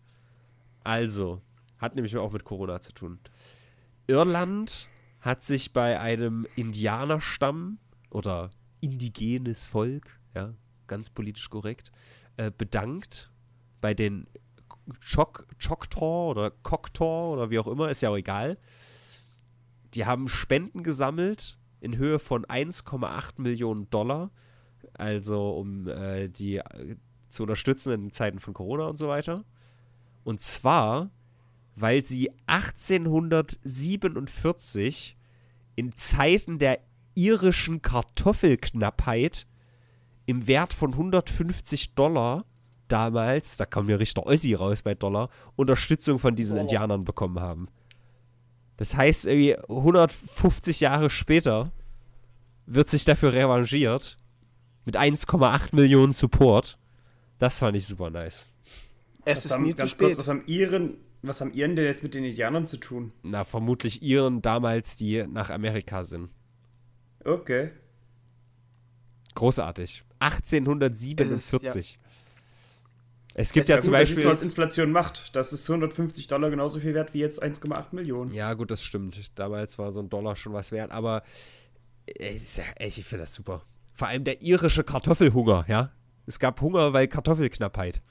Also, 0.84 1.42
hat 1.78 1.96
nämlich 1.96 2.16
auch 2.18 2.32
mit 2.32 2.44
Corona 2.44 2.82
zu 2.82 2.94
tun. 2.94 3.20
Irland 4.08 4.88
hat 5.20 5.44
sich 5.44 5.74
bei 5.74 6.00
einem 6.00 6.48
Indianerstamm 6.56 7.78
oder 8.10 8.50
indigenes 8.82 9.68
Volk, 9.68 10.20
ja, 10.36 10.54
ganz 10.88 11.10
politisch 11.10 11.50
korrekt, 11.50 11.92
äh, 12.38 12.52
bedankt 12.56 13.32
bei 13.80 13.94
den 13.94 14.28
Choctaw 15.00 16.30
oder 16.30 16.52
Choctaw 16.64 17.34
oder 17.34 17.50
wie 17.50 17.60
auch 17.60 17.68
immer, 17.68 17.90
ist 17.90 18.02
ja 18.02 18.10
auch 18.10 18.18
egal. 18.18 18.58
Die 19.94 20.06
haben 20.06 20.28
Spenden 20.28 20.84
gesammelt 20.84 21.58
in 21.80 21.98
Höhe 21.98 22.20
von 22.20 22.46
1,8 22.46 23.42
Millionen 23.42 23.90
Dollar, 23.90 24.32
also 24.94 25.52
um 25.52 25.88
äh, 25.88 26.28
die 26.30 26.58
äh, 26.58 26.98
zu 27.30 27.44
unterstützen 27.44 27.94
in 27.94 28.12
Zeiten 28.12 28.40
von 28.40 28.54
Corona 28.54 28.88
und 28.88 28.98
so 28.98 29.08
weiter. 29.08 29.46
Und 30.24 30.42
zwar, 30.42 31.10
weil 31.76 32.04
sie 32.04 32.32
1847 32.48 35.16
in 35.76 35.96
Zeiten 35.96 36.58
der 36.60 36.80
irischen 37.16 37.82
Kartoffelknappheit 37.82 39.48
im 40.26 40.48
Wert 40.48 40.74
von 40.74 40.92
150 40.92 41.96
Dollar 41.96 42.44
damals, 42.88 43.58
da 43.58 43.66
kam 43.66 43.90
ja 43.90 43.96
richtig 43.96 44.24
Ossi 44.26 44.54
raus 44.54 44.84
bei 44.84 44.94
Dollar, 44.96 45.30
Unterstützung 45.56 46.20
von 46.20 46.36
diesen 46.36 46.58
Oh. 46.58 46.62
Indianern 46.62 47.06
bekommen 47.06 47.40
haben. 47.40 47.68
Das 48.78 48.96
heißt, 48.96 49.26
irgendwie 49.28 49.58
150 49.58 50.80
Jahre 50.82 51.10
später 51.10 51.72
wird 52.66 52.90
sich 52.90 53.06
dafür 53.06 53.34
revanchiert 53.34 54.18
mit 54.86 54.98
1,8 54.98 55.76
Millionen 55.76 56.14
Support. 56.14 56.78
Das 57.40 57.60
fand 57.60 57.76
ich 57.78 57.86
super 57.88 58.10
nice. 58.10 58.48
Es 59.26 59.38
Was 59.38 59.46
ist 59.46 59.52
haben, 59.52 59.64
nie 59.64 59.72
zu 59.72 59.78
ganz 59.78 59.92
spät. 59.92 60.08
kurz, 60.08 60.18
was 60.18 60.28
haben 60.28 60.44
Iren, 60.48 60.98
was 61.22 61.42
haben 61.42 61.54
Iren 61.54 61.76
denn 61.76 61.86
jetzt 61.86 62.04
mit 62.04 62.14
den 62.16 62.24
Indianern 62.24 62.66
zu 62.66 62.78
tun? 62.78 63.14
Na, 63.24 63.44
vermutlich 63.44 64.02
Iren 64.02 64.42
damals, 64.42 64.96
die 64.96 65.26
nach 65.28 65.50
Amerika 65.50 66.04
sind. 66.04 66.30
Okay. 67.24 67.72
Großartig. 69.36 70.04
1847. 70.20 71.98
Es 73.34 73.54
gibt 73.54 73.64
Es 73.64 73.68
ja 73.70 73.78
ist 73.78 73.86
zum 73.86 73.92
gut, 73.94 74.00
Beispiel. 74.02 74.24
du, 74.24 74.30
was 74.30 74.42
Inflation 74.42 74.92
macht. 74.92 75.36
Das 75.36 75.54
ist 75.54 75.70
150 75.70 76.28
Dollar 76.28 76.50
genauso 76.50 76.80
viel 76.80 76.94
wert 76.94 77.14
wie 77.14 77.20
jetzt 77.20 77.42
1,8 77.42 77.86
Millionen. 77.96 78.34
Ja, 78.34 78.54
gut, 78.56 78.72
das 78.72 78.84
stimmt. 78.84 79.40
Damals 79.40 79.78
war 79.80 79.92
so 79.94 80.02
ein 80.02 80.10
Dollar 80.10 80.36
schon 80.36 80.52
was 80.54 80.72
wert, 80.74 80.92
aber 80.92 81.24
ist 82.08 82.58
ja- 82.58 82.64
ey, 82.76 82.90
ich 82.90 83.06
finde 83.06 83.24
das 83.24 83.34
super. 83.34 83.62
Vor 83.94 84.08
allem 84.08 84.24
der 84.24 84.42
irische 84.42 84.84
Kartoffelhunger, 84.84 85.66
ja. 85.68 85.92
Es 86.26 86.40
gab 86.40 86.62
Hunger, 86.62 86.94
weil 86.94 87.08
Kartoffelknappheit. 87.08 88.02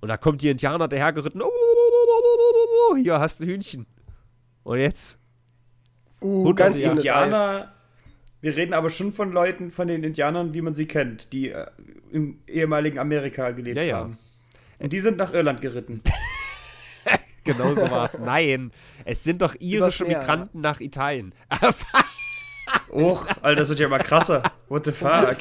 Und 0.00 0.08
da 0.08 0.16
kommt 0.16 0.42
die 0.42 0.50
Indianer 0.50 0.88
dahergeritten. 0.88 1.40
Oh, 1.40 1.46
oh, 1.46 2.90
oh, 2.90 2.96
hier 2.96 3.18
hast 3.18 3.40
du 3.40 3.46
Hühnchen. 3.46 3.86
Und 4.62 4.78
jetzt? 4.78 5.18
Uh, 6.20 6.52
ganz. 6.54 6.76
Indianer, 6.76 7.72
wir 8.40 8.56
reden 8.56 8.74
aber 8.74 8.90
schon 8.90 9.12
von 9.12 9.32
Leuten, 9.32 9.70
von 9.70 9.88
den 9.88 10.04
Indianern, 10.04 10.52
wie 10.52 10.60
man 10.60 10.74
sie 10.74 10.86
kennt, 10.86 11.32
die 11.32 11.50
äh, 11.50 11.66
im 12.10 12.40
ehemaligen 12.46 12.98
Amerika 12.98 13.52
gelebt 13.52 13.76
Ja, 13.76 13.82
ja. 13.82 13.96
haben. 13.98 14.18
Und 14.78 14.92
die 14.92 15.00
sind 15.00 15.16
nach 15.16 15.32
Irland 15.32 15.60
geritten. 15.60 16.02
Genau 17.44 17.74
so 17.74 17.90
war 17.90 18.06
es. 18.06 18.18
Nein, 18.18 18.72
es 19.04 19.22
sind 19.22 19.42
doch 19.42 19.54
irische 19.58 20.04
Migranten 20.04 20.60
nach 20.60 20.80
Italien. 20.80 21.34
Och, 22.94 23.26
Alter, 23.42 23.60
das 23.62 23.68
wird 23.70 23.80
ja 23.80 23.88
mal 23.88 23.98
krasser. 23.98 24.42
What 24.68 24.84
the 24.84 24.92
fuck? 24.92 25.36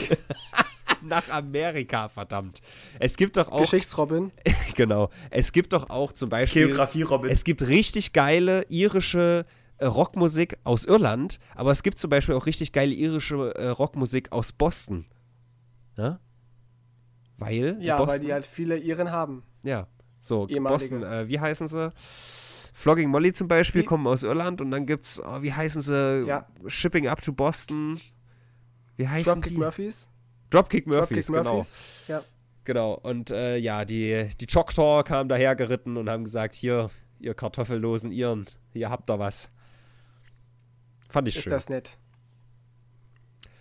nach 1.04 1.30
Amerika, 1.30 2.08
verdammt. 2.10 2.62
Es 3.00 3.16
gibt 3.16 3.38
doch 3.38 3.50
auch, 3.50 3.62
Geschichtsrobin. 3.62 4.32
genau, 4.76 5.10
es 5.30 5.52
gibt 5.52 5.74
doch 5.74 5.90
auch 5.90 6.12
zum 6.14 6.30
Beispiel, 6.30 6.68
Geografie, 6.68 7.04
Robin. 7.04 7.30
es 7.30 7.44
gibt 7.44 7.68
richtig 7.68 8.14
geile 8.14 8.66
irische 8.70 9.46
äh, 9.78 9.86
Rockmusik 9.86 10.58
aus 10.64 10.86
Irland, 10.86 11.40
aber 11.56 11.72
es 11.72 11.84
gibt 11.84 11.98
zum 11.98 12.10
Beispiel 12.10 12.36
auch 12.36 12.46
richtig 12.46 12.72
geile 12.72 12.94
irische 12.94 13.54
äh, 13.56 13.68
Rockmusik 13.68 14.32
aus 14.32 14.52
Boston. 14.52 15.06
Ja? 15.98 16.20
Weil 17.38 17.78
Ja, 17.80 18.00
weil 18.00 18.06
Boston, 18.06 18.26
die 18.26 18.34
halt 18.34 18.46
viele 18.46 18.78
Iren 18.78 19.12
haben. 19.12 19.44
ja, 19.64 19.88
so, 20.20 20.48
ehemalige. 20.48 20.74
Boston, 20.74 21.04
äh, 21.04 21.28
wie 21.28 21.40
heißen 21.40 21.68
sie? 21.68 21.92
Flogging 22.76 23.10
Molly 23.10 23.32
zum 23.34 23.48
Beispiel 23.48 23.84
Wie- 23.84 23.86
kommen 23.86 24.08
aus 24.08 24.24
Irland 24.24 24.60
und 24.60 24.72
dann 24.72 24.86
gibt's, 24.88 25.22
oh, 25.24 25.42
wie 25.44 25.54
heißen 25.54 25.82
sie? 25.82 26.26
Ja. 26.28 26.48
Shipping 26.68 27.08
up 27.08 27.22
to 27.22 27.32
Boston. 27.32 28.00
Wie 28.98 29.08
heißen 29.08 29.32
Dropkick 29.34 29.52
die? 29.54 29.58
Murphys. 29.58 30.08
Dropkick 30.50 30.88
Murphys, 30.88 31.28
Dropkick 31.28 31.44
genau. 31.44 31.56
Murphys. 31.58 32.06
Ja. 32.08 32.22
Genau, 32.66 32.94
und 32.94 33.30
äh, 33.32 33.58
ja, 33.58 33.86
die, 33.86 34.30
die 34.40 34.48
Choctaw 34.48 35.04
kamen 35.04 35.30
daher 35.30 35.56
geritten 35.56 35.98
und 35.98 36.10
haben 36.10 36.24
gesagt, 36.24 36.56
hier, 36.56 36.90
ihr 37.20 37.34
kartoffellosen 37.34 38.12
Iren, 38.12 38.46
hier 38.72 38.90
habt 38.90 39.10
ihr 39.10 39.20
was. 39.20 39.50
Fand 41.10 41.28
ich 41.28 41.36
Ist 41.36 41.44
schön. 41.44 41.52
das 41.52 41.70
nett. 41.70 41.98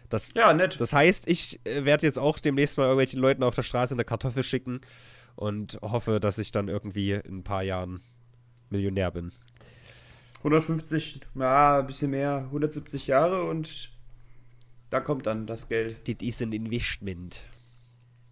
Das, 0.09 0.35
ja, 0.35 0.53
nett. 0.55 0.81
das 0.81 0.93
heißt, 0.93 1.27
ich 1.29 1.61
äh, 1.67 1.85
werde 1.85 2.07
jetzt 2.07 2.19
auch 2.19 2.39
demnächst 2.39 2.77
mal 2.79 2.85
irgendwelchen 2.85 3.21
Leuten 3.21 3.43
auf 3.43 3.55
der 3.55 3.63
Straße 3.63 3.95
eine 3.95 4.05
Kartoffel 4.05 4.43
schicken 4.43 4.81
und 5.37 5.79
hoffe, 5.83 6.21
dass 6.21 6.39
ich 6.39 6.53
dann 6.53 6.69
irgendwie 6.69 7.13
in 7.13 7.39
ein 7.39 7.45
paar 7.45 7.63
Jahren 7.63 8.01
Millionär 8.73 9.11
bin. 9.11 9.31
150, 10.39 11.21
ja, 11.37 11.79
ein 11.81 11.87
bisschen 11.87 12.11
mehr, 12.11 12.39
170 12.47 13.07
Jahre 13.07 13.45
und 13.45 13.91
da 14.91 15.01
kommt 15.01 15.27
dann 15.27 15.47
das 15.47 15.69
Geld. 15.69 15.97
Das 16.09 16.17
ist 16.27 16.43
ein 16.43 16.53
Investment. 16.53 17.43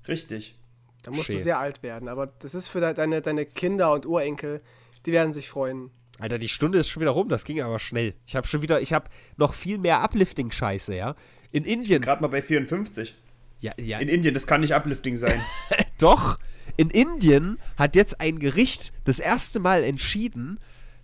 Richtig. 0.09 0.57
Da 1.05 1.11
musst 1.13 1.27
Schön. 1.27 1.37
du 1.37 1.43
sehr 1.43 1.59
alt 1.59 1.83
werden. 1.83 2.09
Aber 2.09 2.27
das 2.27 2.55
ist 2.55 2.69
für 2.69 2.81
de- 2.81 2.93
deine, 2.95 3.23
deine 3.23 3.47
Kinder 3.47 3.93
und 3.93 4.05
Urenkel, 4.07 4.61
die 5.07 5.13
werden 5.13 5.33
sich 5.33 5.49
freuen. 5.49 5.91
Alter, 6.19 6.39
die 6.39 6.49
Stunde 6.49 6.79
ist 6.79 6.91
schon 6.91 7.01
wieder 7.01 7.13
rum, 7.13 7.29
das 7.31 7.45
ging 7.45 7.63
aber 7.63 7.79
schnell. 7.79 8.15
Ich 8.27 8.37
habe 8.37 8.47
schon 8.47 8.61
wieder, 8.61 8.81
ich 8.83 8.93
habe 8.93 9.09
noch 9.39 9.55
viel 9.55 9.79
mehr 9.79 10.03
Uplifting-Scheiße, 10.03 10.95
ja. 10.95 11.15
In 11.53 11.65
Indien, 11.65 12.03
Gerade 12.03 12.21
mal 12.21 12.29
bei 12.29 12.43
54. 12.43 13.15
ja, 13.61 13.73
ja, 13.79 13.99
In 14.01 14.09
Indien, 14.09 14.35
das 14.35 14.47
kann 14.47 14.61
nicht 14.61 14.75
uplifting 14.75 15.17
sein. 15.17 15.41
Doch, 15.99 16.39
in 16.81 16.89
Indien 16.89 17.59
hat 17.77 17.95
jetzt 17.95 18.21
ein 18.23 18.39
Gericht 18.39 18.95
das 19.05 19.19
erste 19.21 19.61
Mal 19.61 19.83
entschieden, 19.85 20.59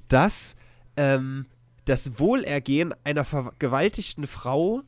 dass 0.09 0.57
ähm, 0.97 1.45
das 1.85 2.19
Wohlergehen 2.19 2.95
einer 3.05 3.25
vergewaltigten 3.25 4.27
Frau 4.27 4.81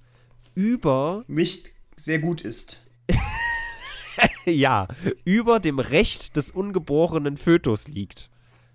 über, 0.55 1.25
Nicht 1.29 1.73
sehr 1.97 2.19
gut 2.21 2.41
ist. 2.41 2.87
ja, 4.47 4.89
über 5.25 5.61
dem 5.61 5.79
Recht 5.79 6.37
des 6.37 6.51
ungeborenen 6.51 7.37
Fötus 7.37 7.87
liegt. 7.87 8.31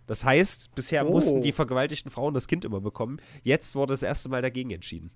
Das 0.06 0.24
heißt, 0.24 0.76
bisher 0.76 1.08
Oh. 1.08 1.12
mussten 1.12 1.42
die 1.42 1.52
vergewaltigten 1.52 2.12
Frauen 2.12 2.36
das 2.36 2.48
Kind 2.48 2.64
immer 2.64 2.80
bekommen. 2.80 3.20
Jetzt 3.42 3.74
wurde 3.76 3.94
das 3.94 4.04
erste 4.04 4.30
Mal 4.30 4.42
dagegen 4.44 4.70
entschieden. 4.70 5.10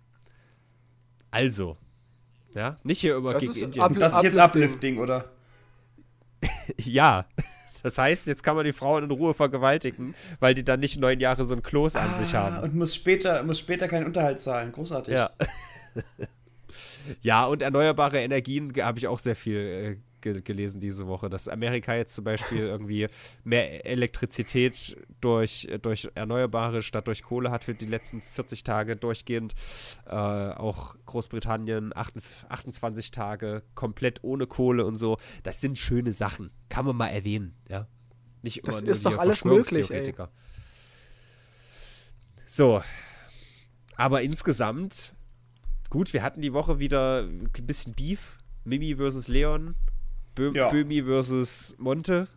Also, 1.30 1.78
ja, 2.56 2.78
nicht 2.84 3.02
hier 3.02 3.16
über 3.16 3.34
Das 3.34 3.42
gegen 3.42 3.54
ist 3.54 3.62
Indien. 3.62 3.84
ab- 3.84 3.94
das 4.00 4.14
ist 4.16 4.24
jetzt 4.24 4.38
uplifting, 4.40 4.98
oder? 4.98 5.32
Ja. 6.78 7.26
Das 7.84 7.98
heißt, 8.00 8.28
jetzt 8.28 8.44
kann 8.44 8.56
man 8.56 8.66
die 8.66 8.74
Frauen 8.74 9.04
in 9.04 9.12
Ruhe 9.12 9.34
vergewaltigen, 9.34 10.16
weil 10.40 10.54
die 10.56 10.64
dann 10.66 10.80
nicht 10.80 11.00
neun 11.00 11.20
Jahre 11.20 11.46
so 11.46 11.54
ein 11.54 11.62
Kloß 11.62 11.96
an 11.96 12.16
sich 12.16 12.34
Ah, 12.36 12.44
haben. 12.52 12.58
Und 12.64 12.76
muss 12.76 12.96
später, 12.96 13.44
muss 13.44 13.60
später 13.60 13.88
keinen 13.88 14.06
Unterhalt 14.08 14.40
zahlen. 14.40 14.72
Großartig. 14.72 15.14
Ja. 15.14 15.30
ja, 17.22 17.46
und 17.46 17.62
erneuerbare 17.62 18.20
Energien 18.20 18.74
habe 18.82 18.98
ich 18.98 19.08
auch 19.08 19.20
sehr 19.20 19.36
viel 19.36 19.58
äh, 19.58 20.07
ge 20.34 20.42
gelesen 20.42 20.80
diese 20.80 21.08
Woche, 21.08 21.30
dass 21.30 21.48
Amerika 21.48 21.96
jetzt 21.96 22.14
zum 22.14 22.24
Beispiel 22.24 22.60
irgendwie 22.68 23.08
mehr 23.44 23.86
Elektrizität 23.86 24.98
durch, 25.22 25.68
durch 25.82 26.10
Erneuerbare 26.16 26.82
statt 26.82 27.08
durch 27.08 27.24
Kohle 27.24 27.52
hat 27.52 27.66
für 27.66 27.74
die 27.74 27.86
letzten 27.86 28.22
40 28.22 28.64
Tage 28.64 28.96
durchgehend. 28.96 29.54
Äh, 30.06 30.12
auch 30.12 30.96
Großbritannien 31.06 31.96
28 31.96 32.78
28 32.78 33.12
Tage 33.12 33.64
komplett 33.76 34.24
ohne 34.24 34.48
Kohle 34.48 34.86
und 34.86 34.98
so. 34.98 35.18
Das 35.44 35.62
sind 35.62 35.78
schöne 35.78 36.14
Sachen. 36.14 36.52
Kann 36.70 36.86
man 36.86 36.96
mal 36.96 37.08
erwähnen, 37.08 37.56
ja. 37.70 37.88
Nicht 38.42 38.68
Das 38.68 38.82
ist 38.82 39.06
doch 39.06 39.18
alles 39.18 39.44
möglich, 39.44 39.92
ey. 39.92 40.14
So. 42.46 42.82
Aber 43.96 44.22
insgesamt, 44.22 45.16
gut, 45.90 46.14
wir 46.14 46.22
hatten 46.24 46.42
die 46.42 46.54
Woche 46.54 46.80
wieder 46.80 47.24
ein 47.24 47.50
bisschen 47.64 47.94
Beef. 47.94 48.38
Mimi 48.64 48.96
versus 48.96 49.28
Leon. 49.28 49.76
Bö 50.38 50.52
Ja. 50.54 50.70
Böhmi 50.70 51.04
versus 51.04 51.76
Monte. 51.78 52.28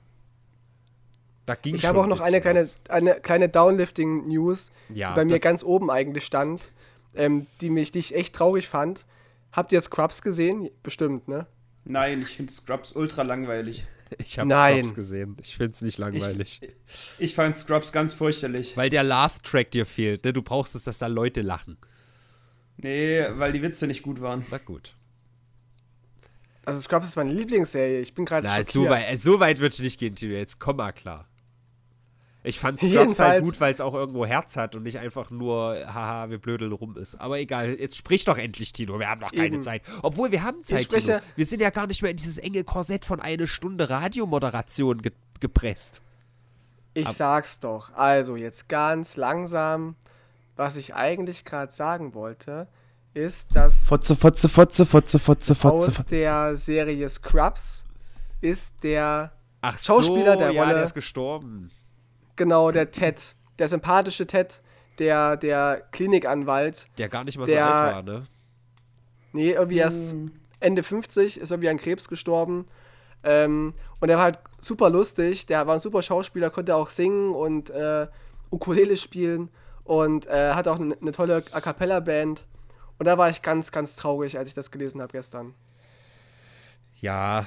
Da 1.47 1.55
ging 1.55 1.75
Ich 1.75 1.83
schon 1.83 1.89
habe 1.89 2.01
auch 2.01 2.07
noch 2.07 2.21
eine 2.21 2.41
kleine, 2.41 2.61
was. 2.61 2.79
eine 2.89 3.15
kleine 3.21 3.49
Downlifting-News, 3.49 4.71
Ja, 4.93 5.11
die 5.11 5.17
bei 5.17 5.25
mir 5.25 5.39
ganz 5.39 5.63
oben 5.65 5.91
eigentlich 5.91 6.25
stand, 6.25 6.73
ähm, 7.15 7.47
die 7.61 7.71
mich 7.71 7.93
die 7.93 7.99
ich 8.01 8.15
echt 8.15 8.35
traurig 8.35 8.69
fand. 8.69 9.05
Habt 9.53 9.73
ihr 9.73 9.81
Scrubs 9.81 10.23
gesehen? 10.23 10.71
Bestimmt, 10.83 11.27
ne? 11.29 11.47
Nein, 11.85 12.23
ich 12.23 12.37
finde 12.37 12.53
Scrubs 12.53 12.93
ultra 12.93 13.23
langweilig. 13.23 13.87
Ich 14.19 14.41
habe. 14.41 14.53
Scrubs 14.53 14.95
gesehen. 14.95 15.37
Ich 15.41 15.57
finde 15.57 15.71
es 15.71 15.83
nicht 15.83 15.97
langweilig. 15.99 16.61
Ich 17.21 17.33
fand 17.37 17.57
Scrubs 17.57 17.93
ganz 17.93 18.13
fürchterlich. 18.13 18.77
Weil 18.77 18.91
der 18.91 19.05
Laugh-Track 19.05 19.71
dir 19.71 19.87
fehlt. 19.87 20.25
Ne? 20.25 20.33
Du 20.33 20.43
brauchst 20.43 20.75
es, 20.75 20.83
dass 20.83 20.99
da 20.99 21.07
Leute 21.07 21.43
lachen. 21.43 21.77
Nee, 22.77 23.25
weil 23.35 23.53
die 23.53 23.63
Witze 23.63 23.87
nicht 23.87 24.03
gut 24.03 24.21
waren. 24.21 24.45
Na 24.51 24.59
gut. 24.59 24.95
Also 26.65 26.81
Scrubs 26.81 27.09
ist 27.09 27.17
meine 27.17 27.33
Lieblingsserie. 27.33 28.01
Ich 28.01 28.15
bin 28.15 28.25
gerade 28.25 28.47
schockiert. 28.47 28.71
so 28.71 28.89
weit, 28.89 29.19
so 29.19 29.41
weit 29.41 29.59
würde 29.61 29.75
ich 29.75 29.81
nicht 29.83 29.99
gehen, 29.99 30.15
Tino. 30.15 30.35
Jetzt 30.35 30.61
komm 30.61 30.77
mal 30.77 30.93
klar. 30.93 31.27
Ich 32.43 32.59
fand 32.59 32.79
Scrubs 32.79 32.93
Jedenfalls- 32.95 33.19
halt 33.19 33.45
gut, 33.45 33.61
weil 33.61 33.73
es 33.73 33.81
auch 33.81 33.95
irgendwo 33.95 34.25
Herz 34.27 34.57
hat 34.57 34.75
und 34.77 34.83
nicht 34.85 34.99
einfach 34.99 35.31
nur, 35.31 35.77
haha, 35.87 36.31
wir 36.31 36.39
blödeln 36.39 36.73
rum 36.73 36.97
ist. 36.97 37.17
Aber 37.17 37.39
egal, 37.39 37.75
jetzt 37.79 37.97
sprich 37.97 38.25
doch 38.25 38.39
endlich, 38.39 38.73
Tino. 38.73 38.99
Wir 38.99 39.09
haben 39.09 39.21
doch 39.21 39.33
keine 39.33 39.47
Eben. 39.47 39.63
Zeit. 39.63 39.83
Obwohl, 40.03 40.31
wir 40.33 40.43
haben 40.43 40.63
Zeit, 40.63 40.85
spreche- 40.85 41.07
Tino. 41.07 41.21
Wir 41.37 41.45
sind 41.47 41.61
ja 41.61 41.71
gar 41.71 41.87
nicht 41.87 42.03
mehr 42.03 42.11
in 42.11 42.17
dieses 42.17 42.39
enge 42.39 42.65
Korsett 42.65 43.05
von 43.05 43.21
eine 43.21 43.47
Stunde 43.47 43.91
Radiomoderation 43.91 45.03
ge 45.03 45.13
gepresst. 45.41 46.03
Ich 46.93 47.09
sag's 47.09 47.61
doch. 47.61 47.95
Also 47.95 48.37
jetzt 48.37 48.69
ganz 48.69 49.17
langsam. 49.17 49.97
Was 50.57 50.77
ich 50.77 50.95
eigentlich 50.95 51.47
gerade 51.47 51.73
sagen 51.73 52.13
wollte, 52.13 52.69
ist, 53.15 53.55
dass 53.55 53.85
Fotze, 53.87 54.15
Fotze, 54.17 54.49
Fotze, 54.49 54.87
Fotze, 54.87 55.19
Fotze, 55.19 55.55
aus 55.73 56.05
der 56.07 56.57
Serie 56.57 57.09
Scrubs 57.09 57.85
ist 58.41 58.83
der 58.83 59.33
Ach 59.63 59.79
Schauspieler 59.79 60.35
so, 60.35 60.39
der 60.39 60.51
ja, 60.53 60.63
Rolle- 60.63 60.75
der 60.75 60.83
ist 60.85 60.95
gestorben. 60.95 61.71
genau 62.37 62.71
der 62.71 62.91
Ted, 62.91 63.35
der 63.59 63.69
sympathische 63.69 64.27
Ted, 64.27 64.63
der 64.99 65.37
der 65.37 65.83
Klinikanwalt. 65.93 66.87
Der 66.99 67.09
gar 67.09 67.25
nicht 67.25 67.37
mal 67.39 67.47
Der- 67.47 67.67
so 67.67 67.73
alt 67.73 67.95
war, 67.95 68.03
ne? 68.03 68.27
Nee, 69.33 69.51
irgendwie 69.53 69.79
erst 69.79 70.17
Ende 70.61 70.83
50 70.83 71.39
ist 71.41 71.51
irgendwie 71.51 71.69
an 71.69 71.77
Krebs 71.79 72.09
gestorben. 72.09 72.67
Ähm, 73.23 73.75
und 74.01 74.09
der 74.09 74.17
war 74.17 74.25
halt 74.25 74.39
super 74.59 74.89
lustig. 74.91 75.47
Der 75.47 75.67
war 75.67 75.75
ein 75.75 75.81
super 75.81 76.03
Schauspieler, 76.03 76.51
konnte 76.51 76.75
auch 76.75 76.89
singen 76.89 77.35
und 77.35 77.71
äh, 77.71 78.07
Ukulele 78.51 78.97
spielen 78.97 79.51
und 79.85 80.27
äh, 80.27 80.53
hatte 80.55 80.73
auch 80.73 80.81
eine, 80.81 80.97
eine 81.01 81.13
tolle 81.13 81.45
A 81.53 81.61
Cappella-Band. 81.61 82.47
Und 83.01 83.07
da 83.07 83.17
war 83.17 83.31
ich 83.31 83.41
ganz, 83.41 83.73
ganz 83.73 83.95
traurig, 83.95 84.37
als 84.37 84.51
ich 84.51 84.55
das 84.55 84.71
gelesen 84.71 85.01
habe 85.01 85.11
gestern. 85.11 85.55
Ja, 87.01 87.47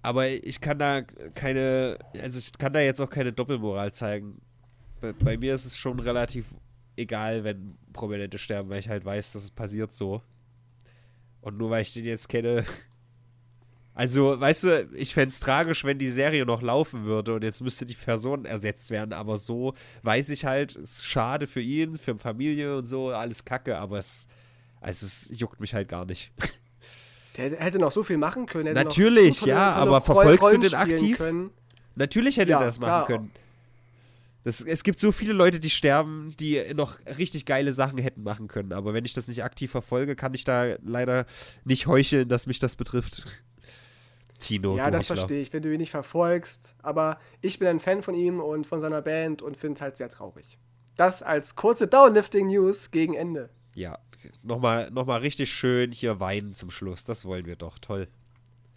aber 0.00 0.28
ich 0.28 0.60
kann 0.60 0.78
da 0.78 1.02
keine, 1.02 1.98
also 2.22 2.38
ich 2.38 2.52
kann 2.56 2.72
da 2.72 2.78
jetzt 2.78 3.00
auch 3.00 3.10
keine 3.10 3.32
Doppelmoral 3.32 3.92
zeigen. 3.92 4.40
Bei, 5.00 5.12
bei 5.12 5.36
mir 5.36 5.54
ist 5.54 5.64
es 5.64 5.76
schon 5.76 5.98
relativ 5.98 6.54
egal, 6.94 7.42
wenn 7.42 7.76
Prominente 7.92 8.38
sterben, 8.38 8.70
weil 8.70 8.78
ich 8.78 8.88
halt 8.88 9.04
weiß, 9.04 9.32
dass 9.32 9.42
es 9.42 9.50
passiert 9.50 9.92
so. 9.92 10.22
Und 11.40 11.58
nur 11.58 11.70
weil 11.70 11.82
ich 11.82 11.92
den 11.92 12.04
jetzt 12.04 12.28
kenne. 12.28 12.64
Also, 13.96 14.40
weißt 14.40 14.64
du, 14.64 14.88
ich 14.96 15.14
fände 15.14 15.28
es 15.28 15.38
tragisch, 15.38 15.84
wenn 15.84 16.00
die 16.00 16.08
Serie 16.08 16.44
noch 16.44 16.62
laufen 16.62 17.04
würde 17.04 17.34
und 17.34 17.44
jetzt 17.44 17.60
müsste 17.60 17.86
die 17.86 17.94
Person 17.94 18.44
ersetzt 18.44 18.90
werden. 18.90 19.12
Aber 19.12 19.36
so 19.36 19.74
weiß 20.02 20.30
ich 20.30 20.44
halt, 20.44 20.74
es 20.74 20.98
ist 20.98 21.06
schade 21.06 21.46
für 21.46 21.60
ihn, 21.60 21.96
für 21.96 22.18
Familie 22.18 22.76
und 22.76 22.86
so, 22.86 23.10
alles 23.10 23.44
kacke, 23.44 23.78
aber 23.78 23.98
es, 23.98 24.26
also 24.84 25.06
es 25.06 25.38
juckt 25.38 25.60
mich 25.60 25.74
halt 25.74 25.88
gar 25.88 26.04
nicht. 26.04 26.32
Der 27.36 27.50
hätte 27.58 27.78
noch 27.80 27.90
so 27.90 28.02
viel 28.04 28.16
machen 28.18 28.46
können. 28.46 28.66
hätte 28.68 28.78
noch 28.78 28.84
Natürlich, 28.84 29.34
so 29.34 29.40
tolle- 29.40 29.52
ja, 29.52 29.72
aber 29.72 30.00
verfolgst 30.00 30.40
du 30.40 30.46
Rollen 30.46 30.60
den 30.60 30.70
spielen 30.70 30.82
aktiv? 30.92 31.18
Können. 31.18 31.50
Natürlich 31.96 32.36
hätte 32.36 32.52
Ja, 32.52 32.60
er 32.60 32.66
das 32.66 32.78
machen 32.78 32.88
klar. 32.88 33.06
können. 33.06 33.30
Das, 34.44 34.60
es 34.60 34.84
gibt 34.84 34.98
so 34.98 35.10
viele 35.10 35.32
Leute, 35.32 35.58
die 35.58 35.70
sterben, 35.70 36.34
die 36.38 36.62
noch 36.74 36.98
richtig 37.18 37.46
geile 37.46 37.72
Sachen 37.72 37.96
hätten 37.98 38.22
machen 38.22 38.46
können. 38.46 38.72
Aber 38.74 38.92
wenn 38.92 39.04
ich 39.06 39.14
das 39.14 39.26
nicht 39.26 39.42
aktiv 39.42 39.70
verfolge, 39.70 40.14
kann 40.16 40.34
ich 40.34 40.44
da 40.44 40.76
leider 40.84 41.24
nicht 41.64 41.86
heucheln, 41.86 42.28
dass 42.28 42.46
mich 42.46 42.58
das 42.58 42.76
betrifft. 42.76 43.24
Tino, 44.38 44.76
Ja, 44.76 44.86
du 44.86 44.90
das 44.98 45.06
verstehe 45.06 45.40
ich, 45.40 45.52
wenn 45.52 45.62
du 45.62 45.72
ihn 45.72 45.78
nicht 45.80 45.92
verfolgst. 45.92 46.74
Aber 46.82 47.18
ich 47.40 47.58
bin 47.58 47.68
ein 47.68 47.80
Fan 47.80 48.02
von 48.02 48.14
ihm 48.14 48.40
und 48.40 48.66
von 48.66 48.80
seiner 48.80 49.00
Band 49.00 49.40
und 49.40 49.56
finde 49.56 49.76
es 49.76 49.80
halt 49.80 49.96
sehr 49.96 50.10
traurig. 50.10 50.58
Das 50.96 51.22
als 51.22 51.54
kurze 51.56 51.86
Downlifting-News 51.88 52.90
gegen 52.90 53.14
Ende. 53.14 53.48
Ja, 53.74 53.98
nochmal 54.42 54.90
noch 54.90 55.06
mal 55.06 55.20
richtig 55.20 55.52
schön 55.52 55.92
hier 55.92 56.20
weinen 56.20 56.52
zum 56.54 56.70
Schluss. 56.70 57.04
Das 57.04 57.24
wollen 57.24 57.46
wir 57.46 57.56
doch. 57.56 57.78
Toll. 57.78 58.08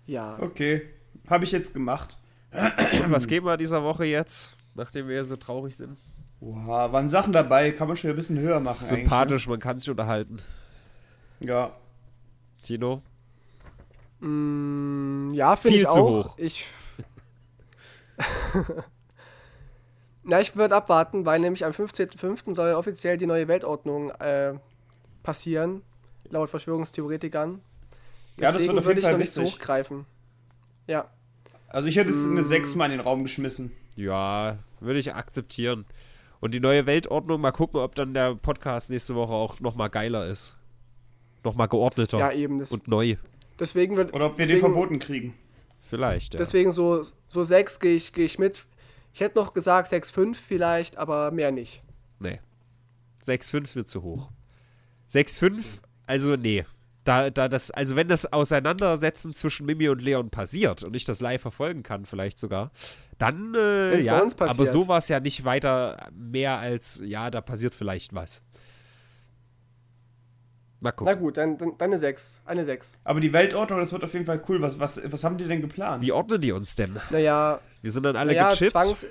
Ja. 0.06 0.38
Okay, 0.40 0.84
habe 1.30 1.44
ich 1.44 1.52
jetzt 1.52 1.74
gemacht. 1.74 2.18
Was 3.08 3.28
geben 3.28 3.46
wir 3.46 3.58
dieser 3.58 3.84
Woche 3.84 4.06
jetzt, 4.06 4.56
nachdem 4.76 5.08
wir 5.08 5.26
so 5.26 5.36
traurig 5.36 5.76
sind? 5.76 5.98
Wow, 6.40 6.92
waren 6.92 7.10
Sachen 7.10 7.34
dabei, 7.34 7.72
kann 7.72 7.88
man 7.88 7.98
schon 7.98 8.10
ein 8.12 8.16
bisschen 8.16 8.40
höher 8.40 8.60
machen. 8.60 8.84
Sympathisch, 8.84 9.48
man 9.48 9.60
kann 9.60 9.80
sich 9.80 9.90
unterhalten. 9.90 10.38
ne? 11.40 11.48
Ja. 11.48 11.72
Tino? 12.62 13.02
Mm, 14.20 15.30
ja, 15.32 15.56
finde 15.56 15.78
Viel 15.78 15.86
ich 15.88 15.92
zu 15.92 16.00
auch. 16.00 16.26
hoch. 16.26 16.38
Ich. 16.38 16.66
Na, 20.24 20.40
ich 20.42 20.56
würde 20.56 20.76
abwarten, 20.76 21.26
weil 21.26 21.40
nämlich 21.40 21.64
am 21.66 21.72
15.05. 21.72 22.54
soll 22.56 22.74
offiziell 22.74 23.18
die 23.18 23.26
neue 23.28 23.48
Weltordnung 23.48 24.12
äh, 24.12 24.56
passieren, 25.28 25.82
laut 26.30 26.50
Verschwörungstheoretikern. 26.50 27.60
Ja, 28.40 28.52
das 28.52 28.54
wird 28.54 28.62
Deswegen 28.62 28.80
auf 28.80 28.86
würde 28.86 28.90
jeden 28.92 29.00
ich 29.00 29.04
Fall 29.04 29.12
noch 29.14 29.20
nicht 29.20 29.32
so 29.34 29.42
witzig. 29.42 29.56
hochgreifen. 29.56 30.06
Ja. 30.88 31.10
Also 31.68 31.90
ich 31.90 31.98
hätte 31.98 32.12
jetzt 32.12 32.26
Mm. 32.26 32.32
eine 32.32 32.44
6 32.44 32.76
mal 32.76 32.86
in 32.86 32.92
den 32.92 33.02
Raum 33.02 33.24
geschmissen. 33.24 33.74
Ja, 33.98 34.58
würde 34.80 35.00
ich 35.00 35.14
akzeptieren. 35.14 35.86
Und 36.40 36.54
die 36.54 36.62
neue 36.62 36.86
Weltordnung, 36.86 37.42
mal 37.42 37.52
gucken, 37.52 37.82
ob 37.82 37.94
dann 37.96 38.14
der 38.14 38.36
Podcast 38.36 38.90
nächste 38.90 39.16
Woche 39.16 39.34
auch 39.34 39.60
nochmal 39.60 39.90
geiler 39.90 40.28
ist. 40.28 40.56
Nochmal 41.44 41.68
geordneter 41.68 42.20
Ja, 42.20 42.32
eben. 42.32 42.60
Das, 42.60 42.72
und 42.72 42.88
neu. 42.88 43.18
deswegen 43.60 43.98
wird. 43.98 44.14
Oder 44.14 44.28
ob 44.28 44.38
wir 44.38 44.46
den 44.46 44.56
deswegen, 44.56 44.74
verboten 44.74 45.00
kriegen. 45.00 45.34
Vielleicht, 45.82 46.36
ja. 46.36 46.38
Deswegen 46.38 46.72
so, 46.72 47.04
so 47.28 47.44
6 47.44 47.82
gehe 47.82 47.96
ich, 47.96 48.14
geh 48.14 48.24
ich 48.24 48.40
mit. 48.40 48.66
Ich 49.14 49.20
hätte 49.20 49.38
noch 49.38 49.54
gesagt 49.54 49.92
6,5 49.92 50.36
vielleicht, 50.36 50.96
aber 50.98 51.32
mehr 51.32 51.52
nicht. 51.52 51.84
Nee. 52.20 52.40
6,5 53.26 53.76
wird 53.76 53.90
zu 53.90 54.04
hoch. 54.04 54.30
6,5, 55.10 55.64
also 56.06 56.36
nee. 56.36 56.66
Da, 57.04 57.30
da 57.30 57.48
das, 57.48 57.72
also 57.72 57.96
wenn 57.96 58.10
das 58.10 58.34
Auseinandersetzen 58.34 59.34
zwischen 59.34 59.66
Mimi 59.66 59.88
und 59.88 60.02
Leon 60.02 60.30
passiert 60.30 60.84
und 60.84 60.94
ich 60.94 61.06
das 61.06 61.22
live 61.22 61.42
verfolgen 61.42 61.82
kann, 61.82 62.04
vielleicht 62.04 62.38
sogar, 62.38 62.72
dann 63.18 63.56
äh, 63.56 63.98
ja. 64.02 64.20
uns 64.20 64.36
passiert. 64.36 64.60
Aber 64.60 64.66
so 64.66 64.90
war 64.90 64.98
es 64.98 65.08
ja 65.08 65.22
nicht 65.22 65.46
weiter 65.46 66.10
mehr 66.14 66.60
als, 66.60 67.02
ja, 67.06 67.32
da 67.32 67.40
passiert 67.40 67.74
vielleicht 67.74 68.14
was. 68.14 68.42
Mal 70.80 70.90
Na 70.90 70.92
gucken. 70.92 71.20
gut, 71.20 71.38
dann, 71.38 71.58
dann, 71.58 71.78
dann 71.78 71.90
eine 71.90 71.98
6. 71.98 72.42
Eine 72.46 72.66
6. 72.66 73.00
Aber 73.04 73.20
die 73.20 73.34
Weltordnung, 73.34 73.80
das 73.80 73.92
wird 73.92 74.04
auf 74.04 74.14
jeden 74.14 74.26
Fall 74.26 74.42
cool. 74.48 74.62
Was, 74.62 74.80
was, 74.80 75.02
was 75.06 75.24
haben 75.24 75.38
die 75.38 75.48
denn 75.48 75.62
geplant? 75.62 76.04
Wie 76.04 76.12
ordnen 76.12 76.40
die 76.40 76.52
uns 76.52 76.76
denn? 76.76 77.00
Naja, 77.10 77.60
Wir 77.82 77.92
sind 77.92 78.04
dann 78.04 78.16
alle 78.16 78.34
naja 78.34 78.50
gechippt. 78.52 78.72
Zwangs, 78.72 79.06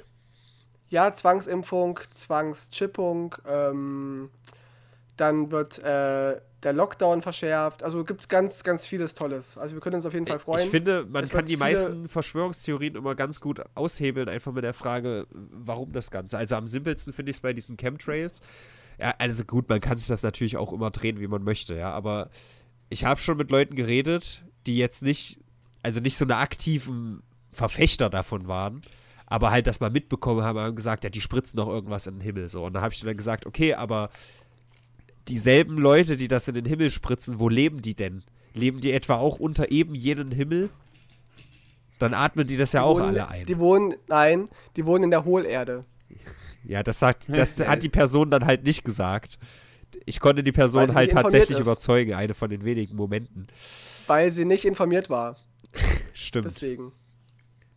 ja, 0.89 1.13
Zwangsimpfung, 1.13 1.99
Zwangschippung, 2.13 3.35
ähm, 3.49 4.31
dann 5.17 5.51
wird 5.51 5.79
äh, 5.79 6.41
der 6.63 6.73
Lockdown 6.73 7.23
verschärft. 7.23 7.83
Also 7.83 8.05
gibt 8.05 8.23
es 8.23 8.29
ganz, 8.29 8.65
ganz 8.65 8.87
vieles 8.87 9.15
Tolles. 9.15 9.57
Also 9.57 9.75
wir 9.75 9.81
können 9.81 9.97
uns 9.97 10.07
auf 10.07 10.13
jeden 10.13 10.27
Fall 10.27 10.39
freuen. 10.39 10.65
Ich 10.65 10.71
finde, 10.71 11.07
man 11.09 11.25
Es 11.25 11.31
kann 11.31 11.47
die 11.47 11.57
meisten 11.57 12.09
Verschwörungstheorien 12.09 12.97
immer 12.97 13.15
ganz 13.15 13.41
gut 13.41 13.63
aushebeln, 13.75 14.29
einfach 14.29 14.53
mit 14.53 14.65
der 14.65 14.75
Frage, 14.75 15.27
warum 15.31 15.93
das 15.93 16.11
Ganze. 16.11 16.39
Also 16.39 16.57
am 16.57 16.67
simpelsten 16.67 17.13
finde 17.13 17.31
ich 17.31 17.37
es 17.37 17.41
bei 17.41 17.53
diesen 17.53 17.77
Chemtrails. 17.77 18.41
Ja, 18.99 19.15
also 19.19 19.45
gut, 19.45 19.69
man 19.69 19.81
kann 19.81 19.99
sich 19.99 20.09
das 20.09 20.23
natürlich 20.23 20.57
auch 20.57 20.73
immer 20.73 20.91
drehen, 20.91 21.21
wie 21.21 21.29
man 21.29 21.43
möchte, 21.43 21.77
ja, 21.77 21.91
aber 21.93 22.31
ich 22.89 23.05
habe 23.05 23.21
schon 23.21 23.37
mit 23.37 23.51
Leuten 23.51 23.75
geredet, 23.75 24.43
die 24.67 24.79
jetzt 24.79 25.03
nicht, 25.03 25.41
also 25.83 26.01
nicht 26.01 26.17
so 26.17 26.25
eine 26.25 26.37
aktiven 26.37 27.23
Verfechter 27.51 28.09
davon 28.09 28.49
waren, 28.49 28.81
aber 29.27 29.51
halt 29.51 29.67
das 29.67 29.81
mal 29.81 29.91
mitbekommen 29.91 30.43
haben, 30.43 30.59
haben 30.59 30.77
gesagt, 30.77 31.05
ja, 31.05 31.11
die 31.11 31.21
spritzen 31.21 31.57
doch 31.59 31.69
irgendwas 31.69 32.07
in 32.07 32.15
den 32.15 32.21
Himmel, 32.23 32.49
so. 32.49 32.65
Und 32.65 32.73
da 32.73 32.81
habe 32.81 32.95
ich 32.95 33.01
dann 33.01 33.17
gesagt, 33.17 33.45
okay, 33.45 33.75
aber 33.75 34.09
dieselben 35.29 35.79
Leute, 35.79 36.17
die 36.17 36.29
das 36.29 36.49
in 36.49 36.55
den 36.55 36.65
Himmel 36.65 36.91
spritzen, 36.91 37.39
wo 37.39 37.49
leben 37.49 37.83
die 37.83 37.95
denn? 37.95 38.25
Leben 38.55 38.81
die 38.81 38.93
etwa 38.93 39.17
auch 39.17 39.39
unter 39.39 39.71
eben 39.71 39.95
jenen 39.95 40.31
Himmel? 40.31 40.71
Dann 41.99 42.15
atmen 42.15 42.47
die 42.47 42.57
das 42.57 42.73
ja 42.73 42.81
Die 42.81 42.85
auch 42.87 42.95
wohnen- 42.97 43.05
alle 43.09 43.29
ein. 43.29 43.47
Die 43.47 43.59
wohnen, 43.59 43.95
nein, 44.09 44.49
die 44.77 44.85
wohnen 44.87 45.05
in 45.05 45.11
der 45.11 45.25
Hohlerde. 45.25 45.85
Ja, 46.65 46.83
das 46.83 46.99
sagt, 46.99 47.29
das 47.33 47.59
hat 47.67 47.83
die 47.83 47.89
Person 47.89 48.31
dann 48.31 48.45
halt 48.47 48.65
nicht 48.65 48.85
gesagt. 48.85 49.39
Ich 50.05 50.21
konnte 50.21 50.43
die 50.43 50.53
Person 50.53 50.95
halt 50.95 51.13
tatsächlich 51.13 51.59
ist. 51.59 51.65
überzeugen, 51.65 52.15
eine 52.15 52.35
von 52.35 52.51
den 52.51 52.65
wenigen 52.65 52.97
Momenten. 52.97 53.47
Weil 54.07 54.31
sie 54.31 54.45
nicht 54.45 54.65
informiert 54.65 55.09
war. 55.11 55.37
Stimmt. 56.13 56.47
Deswegen. 56.47 56.93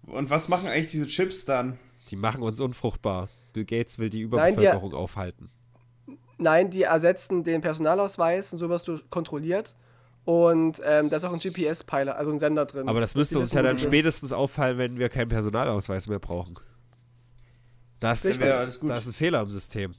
Und 0.06 0.30
was 0.30 0.50
machen 0.50 0.68
eigentlich 0.68 0.92
diese 0.92 1.08
Chips 1.08 1.46
dann? 1.46 1.78
Die 2.10 2.16
machen 2.16 2.42
uns 2.42 2.60
unfruchtbar. 2.60 3.30
Bill 3.54 3.66
Gates 3.66 4.00
will 4.00 4.10
die 4.10 4.26
Nein, 4.26 4.54
die- 4.56 4.62
Überbevölkerung 4.62 4.94
aufhalten. 4.94 5.50
Nein, 6.40 6.70
die 6.70 6.84
ersetzen 6.84 7.44
den 7.44 7.62
Personalausweis 7.62 8.54
und 8.54 8.60
so 8.60 8.70
wirst 8.70 8.88
du 8.88 8.98
kontrolliert. 9.10 9.76
Und 10.26 10.80
ähm, 10.84 11.10
da 11.10 11.18
ist 11.18 11.26
auch 11.26 11.34
ein 11.34 11.40
GPS-Peiler, 11.40 12.16
also 12.16 12.32
ein 12.32 12.40
Sender 12.40 12.66
drin. 12.66 12.88
Aber 12.88 13.02
das 13.02 13.16
müsste 13.16 13.40
uns 13.40 13.54
ja 13.54 13.62
dann 13.62 13.80
spätestens 13.80 14.32
auffallen, 14.32 14.78
wenn 14.78 15.00
wir 15.00 15.10
keinen 15.10 15.30
Personalausweis 15.30 16.08
mehr 16.08 16.20
brauchen. 16.20 16.56
Das, 18.00 18.22
Dann 18.22 18.40
wäre 18.40 18.58
alles 18.58 18.80
gut. 18.80 18.90
da 18.90 18.98
ist 18.98 19.08
ein 19.08 19.14
Fehler 19.14 19.42
im 19.42 19.50
System. 19.50 19.94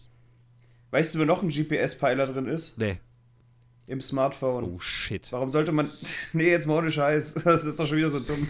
Weißt 0.90 1.14
du, 1.14 1.20
wo 1.20 1.24
noch 1.24 1.42
ein 1.42 1.50
GPS-Peiler 1.50 2.26
drin 2.26 2.46
ist? 2.46 2.78
Nee. 2.78 2.98
Im 3.86 4.00
Smartphone. 4.00 4.64
Oh 4.64 4.78
shit. 4.78 5.30
Warum 5.32 5.50
sollte 5.50 5.72
man. 5.72 5.90
nee, 6.32 6.50
jetzt 6.50 6.66
mal 6.66 6.78
ohne 6.78 6.90
Scheiß. 6.90 7.34
Das 7.44 7.64
ist 7.64 7.78
doch 7.78 7.86
schon 7.86 7.98
wieder 7.98 8.10
so 8.10 8.20
dumm. 8.20 8.48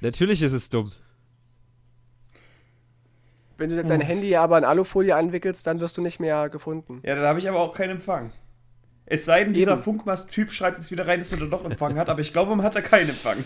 Natürlich 0.00 0.42
ist 0.42 0.52
es 0.52 0.70
dumm. 0.70 0.92
Wenn 3.58 3.70
du 3.70 3.82
dein 3.82 4.00
Handy 4.00 4.36
aber 4.36 4.58
in 4.58 4.64
Alufolie 4.64 5.14
anwickelst, 5.16 5.66
dann 5.66 5.80
wirst 5.80 5.96
du 5.96 6.02
nicht 6.02 6.20
mehr 6.20 6.48
gefunden. 6.48 7.00
Ja, 7.04 7.14
dann 7.14 7.24
habe 7.24 7.38
ich 7.38 7.48
aber 7.48 7.60
auch 7.60 7.72
keinen 7.72 7.92
Empfang. 7.92 8.32
Es 9.06 9.24
sei 9.24 9.44
denn, 9.44 9.54
dieser. 9.54 9.78
Funkmast-Typ 9.78 10.52
schreibt 10.52 10.78
jetzt 10.78 10.90
wieder 10.90 11.06
rein, 11.06 11.20
dass 11.20 11.30
man 11.30 11.40
da 11.40 11.46
doch 11.46 11.64
Empfang 11.64 11.96
hat, 11.96 12.08
aber 12.08 12.20
ich 12.20 12.32
glaube, 12.32 12.54
man 12.56 12.64
hat 12.64 12.74
da 12.74 12.80
keinen 12.80 13.08
Empfang. 13.08 13.36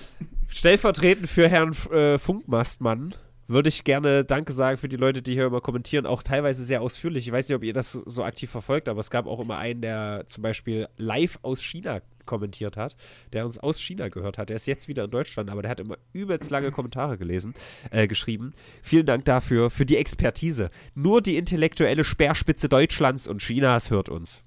Stellvertretend 0.49 1.29
für 1.29 1.49
Herrn 1.49 1.75
äh, 1.93 2.19
Funkmastmann 2.19 3.15
würde 3.47 3.69
ich 3.69 3.85
gerne 3.85 4.25
Danke 4.25 4.53
sagen 4.53 4.79
für 4.79 4.89
die 4.89 4.97
Leute, 4.97 5.23
die 5.23 5.35
hier 5.35 5.47
immer 5.47 5.61
kommentieren, 5.61 6.07
auch 6.07 6.23
teilweise 6.23 6.63
sehr 6.65 6.81
ausführlich. 6.83 7.27
Ich 7.27 7.33
weiß 7.33 7.49
nicht, 7.49 7.57
ob 7.57 7.63
ihr 7.65 7.73
das 7.73 7.93
so- 7.93 8.03
so 8.07 8.25
aktiv 8.25 8.49
verfolgt, 8.51 8.89
aber 8.89 9.01
es 9.01 9.11
gab 9.11 9.27
auch 9.27 9.41
immer 9.41 9.59
einen, 9.59 9.81
der 9.83 10.25
zum 10.27 10.43
Beispiel 10.43 10.89
live 10.97 11.39
aus 11.43 11.61
China 11.63 12.01
kommentiert 12.31 12.77
hat, 12.77 12.97
der 13.33 13.45
uns 13.45 13.59
aus 13.59 13.81
China 13.81 14.09
gehört 14.09 14.39
hat. 14.39 14.49
Der 14.49 14.57
ist 14.57 14.67
jetzt 14.67 14.87
wieder 14.87 15.05
in 15.05 15.11
Deutschland, 15.11 15.51
aber 15.51 15.63
der 15.63 15.71
hat 15.73 15.81
immer 15.81 15.99
übelst 16.13 16.49
lange 16.51 16.71
Kommentare 16.71 17.19
gelesen, 17.19 17.55
äh, 17.91 18.07
geschrieben. 18.07 18.55
Vielen 18.83 19.07
Dank 19.07 19.25
dafür, 19.25 19.69
für 19.69 19.85
die 19.85 19.97
Expertise. 19.97 20.71
Nur 20.95 21.21
die 21.21 21.37
intellektuelle 21.37 22.05
Speerspitze 22.05 22.69
Deutschlands 22.69 23.27
und 23.27 23.43
Chinas 23.43 23.91
hört 23.91 24.09
uns. 24.09 24.43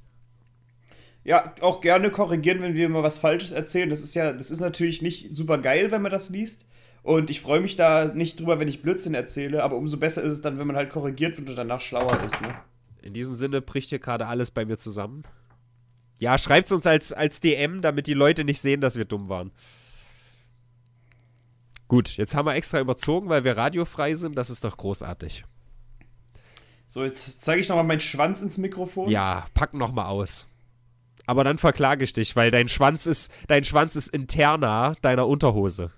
Ja, 1.26 1.54
auch 1.62 1.82
gerne 1.82 2.10
korrigieren, 2.10 2.62
wenn 2.62 2.76
wir 2.76 2.88
mal 2.88 3.04
was 3.04 3.20
Falsches 3.20 3.52
erzählen. 3.52 3.90
Das 3.90 4.02
ist 4.02 4.14
ja, 4.14 4.32
das 4.32 4.50
ist 4.50 4.62
natürlich 4.62 5.02
nicht 5.02 5.36
super 5.36 5.58
geil, 5.58 5.92
wenn 5.92 6.02
man 6.02 6.12
das 6.12 6.30
liest. 6.30 6.66
Und 7.02 7.30
ich 7.30 7.42
freue 7.42 7.60
mich 7.60 7.76
da 7.76 8.14
nicht 8.14 8.40
drüber, 8.40 8.62
wenn 8.62 8.70
ich 8.70 8.82
Blödsinn 8.82 9.14
erzähle, 9.14 9.62
aber 9.64 9.76
umso 9.76 9.98
besser 9.98 10.24
ist 10.24 10.32
es 10.32 10.42
dann, 10.42 10.58
wenn 10.58 10.68
man 10.68 10.78
halt 10.78 10.90
korrigiert 10.90 11.38
wird 11.38 11.50
und 11.50 11.58
danach 11.58 11.82
schlauer 11.82 12.18
ist, 12.26 12.42
ne? 12.42 12.56
In 13.02 13.14
diesem 13.14 13.34
Sinne 13.34 13.62
bricht 13.62 13.90
hier 13.90 14.00
gerade 14.00 14.28
alles 14.28 14.52
bei 14.52 14.64
mir 14.64 14.78
zusammen. 14.78 15.24
Ja, 16.24 16.38
schreibt's 16.38 16.72
uns 16.72 16.88
als, 16.88 17.12
als 17.12 17.42
DM, 17.42 17.82
damit 17.82 18.08
die 18.08 18.14
Leute 18.14 18.46
nicht 18.46 18.62
sehen, 18.62 18.80
dass 18.80 18.96
wir 18.96 19.04
dumm 19.04 19.28
waren. 19.28 19.52
Gut, 21.90 22.16
jetzt 22.16 22.34
haben 22.34 22.46
wir 22.46 22.54
extra 22.56 22.80
überzogen, 22.80 23.28
weil 23.28 23.44
wir 23.44 23.58
radiofrei 23.58 24.16
sind. 24.16 24.38
Das 24.38 24.50
ist 24.50 24.64
doch 24.64 24.78
großartig. 24.78 25.44
So, 26.88 27.04
jetzt 27.04 27.42
zeige 27.42 27.60
ich 27.60 27.68
nochmal 27.68 27.84
meinen 27.84 28.00
Schwanz 28.00 28.42
ins 28.42 28.58
Mikrofon. 28.58 29.10
Ja, 29.10 29.46
pack 29.54 29.74
noch 29.74 29.92
mal 29.92 30.06
aus. 30.06 30.48
Aber 31.26 31.44
dann 31.44 31.58
verklage 31.58 32.06
ich 32.06 32.14
dich, 32.14 32.38
weil 32.38 32.52
dein 32.52 32.70
Schwanz 32.70 33.06
ist, 33.06 33.30
dein 33.50 33.66
Schwanz 33.66 33.98
ist 33.98 34.08
interner 34.08 34.96
deiner 35.02 35.28
Unterhose. 35.28 35.92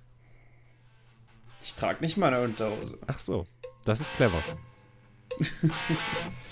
Ich 1.62 1.76
trage 1.76 2.02
nicht 2.02 2.18
meine 2.18 2.42
Unterhose. 2.42 2.98
Ach 3.06 3.20
so, 3.20 3.46
das 3.84 4.02
ist 4.02 4.16
clever. 4.16 4.42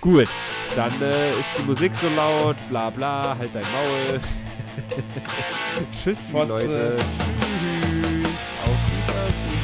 Gut, 0.00 0.28
dann 0.74 1.02
äh, 1.02 1.38
ist 1.38 1.58
die 1.58 1.62
Musik 1.62 1.94
so 1.94 2.08
laut, 2.08 2.56
bla 2.70 2.88
bla, 2.88 3.36
halt 3.38 3.54
dein 3.54 3.64
Maul. 3.64 4.20
Tschüss. 5.92 6.32
Leute. 6.32 6.96
Tschüss, 6.98 8.54
auf 8.64 8.80
Wiedersehen. 8.96 9.60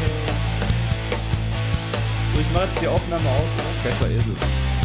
So, 2.35 2.41
ich 2.41 2.53
mache 2.53 2.65
jetzt 2.67 2.83
die 2.83 2.89
Aufnahme 2.89 3.29
aus, 3.31 3.57
ne? 3.57 3.65
Besser 3.83 4.09
ist 4.09 4.29
es. 4.29 4.76